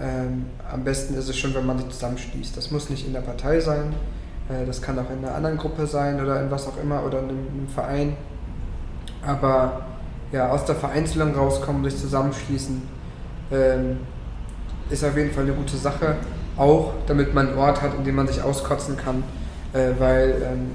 ähm, 0.00 0.46
am 0.70 0.84
besten 0.84 1.14
ist 1.14 1.28
es 1.28 1.36
schon, 1.36 1.54
wenn 1.54 1.66
man 1.66 1.78
sich 1.78 1.88
zusammenschließt. 1.88 2.56
Das 2.56 2.70
muss 2.70 2.90
nicht 2.90 3.06
in 3.06 3.12
der 3.12 3.20
Partei 3.20 3.60
sein, 3.60 3.94
äh, 4.48 4.64
das 4.66 4.82
kann 4.82 4.98
auch 4.98 5.10
in 5.10 5.24
einer 5.24 5.34
anderen 5.34 5.56
Gruppe 5.56 5.86
sein 5.86 6.20
oder 6.20 6.40
in 6.40 6.50
was 6.50 6.66
auch 6.66 6.80
immer 6.82 7.04
oder 7.04 7.20
in 7.20 7.28
einem, 7.28 7.46
in 7.46 7.58
einem 7.58 7.68
Verein. 7.68 8.16
Aber 9.22 9.82
ja, 10.32 10.50
aus 10.50 10.64
der 10.64 10.74
Vereinzelung 10.74 11.34
rauskommen, 11.34 11.84
sich 11.84 11.98
zusammenschließen, 11.98 12.82
ähm, 13.52 13.98
ist 14.90 15.04
auf 15.04 15.16
jeden 15.16 15.32
Fall 15.32 15.44
eine 15.44 15.52
gute 15.52 15.76
Sache. 15.76 16.16
Auch 16.56 16.92
damit 17.06 17.34
man 17.34 17.48
einen 17.48 17.58
Ort 17.58 17.82
hat, 17.82 17.94
in 17.94 18.04
dem 18.04 18.16
man 18.16 18.26
sich 18.26 18.42
auskotzen 18.42 18.96
kann, 18.96 19.22
äh, 19.72 19.90
weil 19.98 20.42
ähm, 20.42 20.70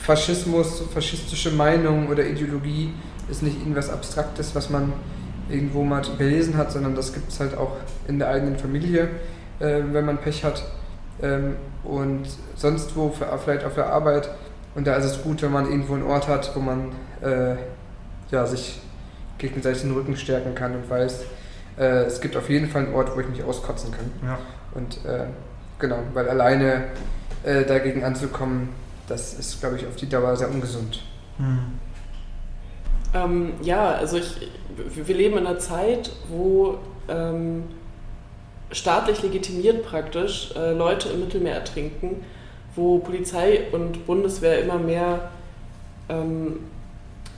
Faschismus, 0.00 0.82
faschistische 0.92 1.50
Meinung 1.50 2.08
oder 2.08 2.26
Ideologie 2.26 2.92
ist 3.28 3.42
nicht 3.42 3.58
irgendwas 3.58 3.90
Abstraktes, 3.90 4.54
was 4.54 4.70
man 4.70 4.92
irgendwo 5.48 5.82
mal 5.84 6.02
gelesen 6.18 6.56
hat, 6.56 6.72
sondern 6.72 6.94
das 6.94 7.12
gibt 7.12 7.30
es 7.30 7.40
halt 7.40 7.56
auch 7.56 7.76
in 8.08 8.18
der 8.18 8.28
eigenen 8.28 8.58
Familie, 8.58 9.08
äh, 9.60 9.82
wenn 9.92 10.04
man 10.04 10.18
Pech 10.18 10.44
hat. 10.44 10.64
Ähm, 11.22 11.56
und 11.84 12.26
sonst 12.56 12.96
wo, 12.96 13.10
vielleicht 13.10 13.64
auf 13.64 13.74
der 13.74 13.86
Arbeit. 13.86 14.30
Und 14.74 14.86
da 14.86 14.96
ist 14.96 15.04
es 15.04 15.22
gut, 15.22 15.42
wenn 15.42 15.52
man 15.52 15.70
irgendwo 15.70 15.94
einen 15.94 16.02
Ort 16.02 16.28
hat, 16.28 16.50
wo 16.54 16.60
man 16.60 16.92
äh, 17.22 17.56
ja, 18.30 18.46
sich 18.46 18.80
gegenseitig 19.38 19.82
den 19.82 19.92
Rücken 19.92 20.16
stärken 20.16 20.54
kann 20.54 20.74
und 20.74 20.88
weiß, 20.88 21.24
äh, 21.78 22.04
es 22.04 22.20
gibt 22.20 22.36
auf 22.36 22.48
jeden 22.48 22.68
Fall 22.68 22.86
einen 22.86 22.94
Ort, 22.94 23.14
wo 23.14 23.20
ich 23.20 23.28
mich 23.28 23.42
auskotzen 23.44 23.90
kann. 23.92 24.10
Ja. 24.26 24.38
Und 24.74 25.04
äh, 25.04 25.26
genau, 25.78 25.98
weil 26.14 26.28
alleine 26.28 26.84
äh, 27.44 27.64
dagegen 27.64 28.04
anzukommen, 28.04 28.70
das 29.06 29.34
ist, 29.34 29.60
glaube 29.60 29.76
ich, 29.76 29.86
auf 29.86 29.96
die 29.96 30.08
Dauer 30.08 30.36
sehr 30.36 30.50
ungesund. 30.50 31.02
Hm. 31.36 31.78
Ähm, 33.14 33.54
ja, 33.62 33.92
also 33.92 34.18
ich, 34.18 34.48
wir 34.76 35.14
leben 35.14 35.38
in 35.38 35.46
einer 35.46 35.58
Zeit, 35.58 36.10
wo 36.28 36.78
ähm, 37.08 37.62
staatlich 38.72 39.22
legitimiert 39.22 39.84
praktisch 39.84 40.52
äh, 40.56 40.72
Leute 40.72 41.10
im 41.10 41.20
Mittelmeer 41.20 41.54
ertrinken, 41.54 42.24
wo 42.74 42.98
Polizei 42.98 43.68
und 43.72 44.04
Bundeswehr 44.04 44.60
immer 44.62 44.78
mehr 44.78 45.30
ähm, 46.08 46.60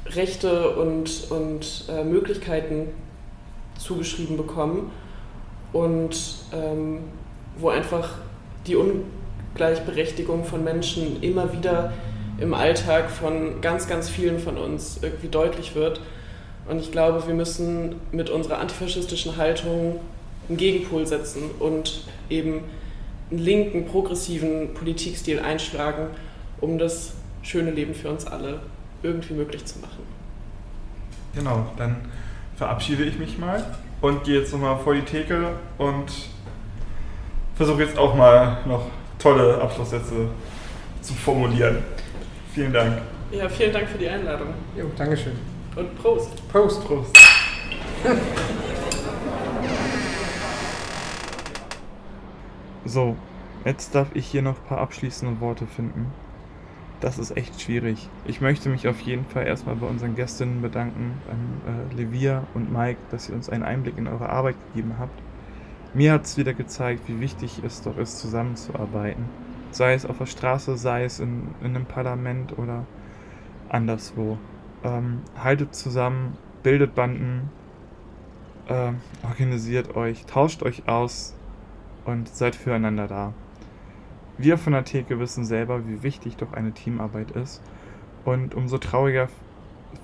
Rechte 0.06 0.70
und, 0.76 1.30
und 1.30 1.84
äh, 1.88 2.04
Möglichkeiten 2.04 2.88
zugeschrieben 3.78 4.36
bekommen 4.36 4.90
und 5.72 6.36
ähm, 6.54 7.00
wo 7.58 7.68
einfach 7.68 8.10
die 8.66 8.76
Ungleichberechtigung 8.76 10.44
von 10.44 10.64
Menschen 10.64 11.22
immer 11.22 11.52
wieder 11.52 11.92
im 12.38 12.54
Alltag 12.54 13.10
von 13.10 13.60
ganz, 13.60 13.88
ganz 13.88 14.08
vielen 14.08 14.38
von 14.38 14.58
uns 14.58 14.98
irgendwie 15.02 15.28
deutlich 15.28 15.74
wird. 15.74 16.00
Und 16.68 16.80
ich 16.80 16.92
glaube, 16.92 17.26
wir 17.26 17.34
müssen 17.34 17.96
mit 18.12 18.28
unserer 18.28 18.58
antifaschistischen 18.58 19.36
Haltung 19.36 20.00
einen 20.48 20.58
Gegenpol 20.58 21.06
setzen 21.06 21.50
und 21.58 22.04
eben 22.28 22.64
einen 23.30 23.40
linken, 23.40 23.86
progressiven 23.86 24.74
Politikstil 24.74 25.40
einschlagen, 25.40 26.08
um 26.60 26.78
das 26.78 27.14
schöne 27.42 27.70
Leben 27.70 27.94
für 27.94 28.10
uns 28.10 28.26
alle 28.26 28.60
irgendwie 29.02 29.34
möglich 29.34 29.64
zu 29.64 29.78
machen. 29.78 30.02
Genau, 31.34 31.66
dann 31.76 31.96
verabschiede 32.56 33.04
ich 33.04 33.18
mich 33.18 33.38
mal 33.38 33.64
und 34.00 34.24
gehe 34.24 34.40
jetzt 34.40 34.52
nochmal 34.52 34.78
vor 34.78 34.94
die 34.94 35.02
Theke 35.02 35.50
und 35.78 36.10
versuche 37.54 37.82
jetzt 37.82 37.98
auch 37.98 38.14
mal 38.14 38.58
noch 38.66 38.86
tolle 39.18 39.60
Abschlusssätze 39.60 40.28
zu 41.00 41.14
formulieren. 41.14 41.78
Vielen 42.56 42.72
Dank. 42.72 42.98
Ja, 43.32 43.48
vielen 43.50 43.74
Dank 43.74 43.86
für 43.86 43.98
die 43.98 44.08
Einladung. 44.08 44.54
Jo, 44.74 44.86
Dankeschön. 44.96 45.34
Und 45.74 45.94
Prost. 45.98 46.48
Prost. 46.48 46.82
Prost. 46.86 47.14
so, 52.86 53.14
jetzt 53.66 53.94
darf 53.94 54.08
ich 54.14 54.26
hier 54.26 54.40
noch 54.40 54.56
ein 54.56 54.64
paar 54.68 54.78
abschließende 54.78 55.38
Worte 55.42 55.66
finden. 55.66 56.06
Das 57.00 57.18
ist 57.18 57.36
echt 57.36 57.60
schwierig. 57.60 58.08
Ich 58.24 58.40
möchte 58.40 58.70
mich 58.70 58.88
auf 58.88 59.02
jeden 59.02 59.26
Fall 59.26 59.46
erstmal 59.46 59.76
bei 59.76 59.86
unseren 59.86 60.16
Gästinnen 60.16 60.62
bedanken, 60.62 61.20
beim 61.26 61.60
äh, 61.90 61.94
Levia 61.94 62.46
und 62.54 62.72
Mike, 62.72 63.00
dass 63.10 63.28
ihr 63.28 63.34
uns 63.34 63.50
einen 63.50 63.64
Einblick 63.64 63.98
in 63.98 64.08
eure 64.08 64.30
Arbeit 64.30 64.56
gegeben 64.68 64.94
habt. 64.98 65.20
Mir 65.92 66.14
hat 66.14 66.24
es 66.24 66.38
wieder 66.38 66.54
gezeigt, 66.54 67.02
wie 67.06 67.20
wichtig 67.20 67.60
es 67.66 67.82
doch 67.82 67.98
ist, 67.98 68.18
zusammenzuarbeiten. 68.18 69.26
Sei 69.76 69.92
es 69.92 70.06
auf 70.06 70.16
der 70.16 70.24
Straße, 70.24 70.78
sei 70.78 71.04
es 71.04 71.20
in, 71.20 71.48
in 71.60 71.76
einem 71.76 71.84
Parlament 71.84 72.58
oder 72.58 72.86
anderswo. 73.68 74.38
Ähm, 74.82 75.20
haltet 75.36 75.74
zusammen, 75.74 76.38
bildet 76.62 76.94
Banden, 76.94 77.50
äh, 78.68 78.92
organisiert 79.22 79.94
euch, 79.94 80.24
tauscht 80.24 80.62
euch 80.62 80.88
aus 80.88 81.34
und 82.06 82.26
seid 82.26 82.56
füreinander 82.56 83.06
da. 83.06 83.34
Wir 84.38 84.56
von 84.56 84.72
der 84.72 84.84
Theke 84.84 85.20
wissen 85.20 85.44
selber, 85.44 85.86
wie 85.86 86.02
wichtig 86.02 86.38
doch 86.38 86.54
eine 86.54 86.72
Teamarbeit 86.72 87.32
ist. 87.32 87.60
Und 88.24 88.54
umso 88.54 88.78
trauriger 88.78 89.28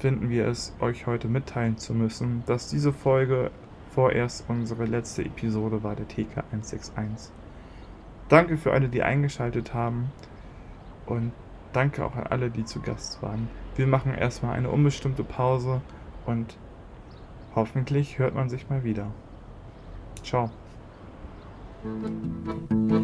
finden 0.01 0.29
wir 0.29 0.49
es, 0.49 0.77
euch 0.81 1.07
heute 1.07 1.29
mitteilen 1.29 1.79
zu 1.79 1.95
müssen, 1.95 2.43
dass 2.45 2.69
diese 2.69 2.93
Folge 2.93 3.51
vorerst 3.95 4.45
unsere 4.49 4.85
letzte 4.85 5.25
Episode 5.25 5.83
war 5.83 5.97
der 5.97 6.09
TK 6.09 6.45
161. 6.51 7.33
Danke 8.33 8.57
für 8.57 8.73
alle, 8.73 8.89
die 8.89 9.03
eingeschaltet 9.03 9.75
haben 9.75 10.11
und 11.05 11.33
danke 11.75 12.03
auch 12.03 12.17
an 12.17 12.27
alle, 12.29 12.49
die 12.49 12.65
zu 12.65 12.81
Gast 12.81 13.23
waren. 13.23 13.47
Wir 13.77 13.87
machen 13.87 14.15
erstmal 14.15 14.57
eine 14.57 14.71
unbestimmte 14.71 15.23
Pause 15.23 15.83
und 16.25 16.57
hoffentlich 17.55 18.19
hört 18.19 18.35
man 18.35 18.49
sich 18.49 18.71
mal 18.71 18.85
wieder. 18.85 19.09
Ciao. 20.23 20.49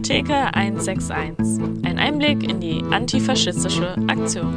TK 0.02 0.30
161. 0.54 1.84
Ein 1.84 1.98
Einblick 1.98 2.42
in 2.42 2.60
die 2.60 2.82
antifaschistische 2.90 3.96
Aktion. 4.06 4.54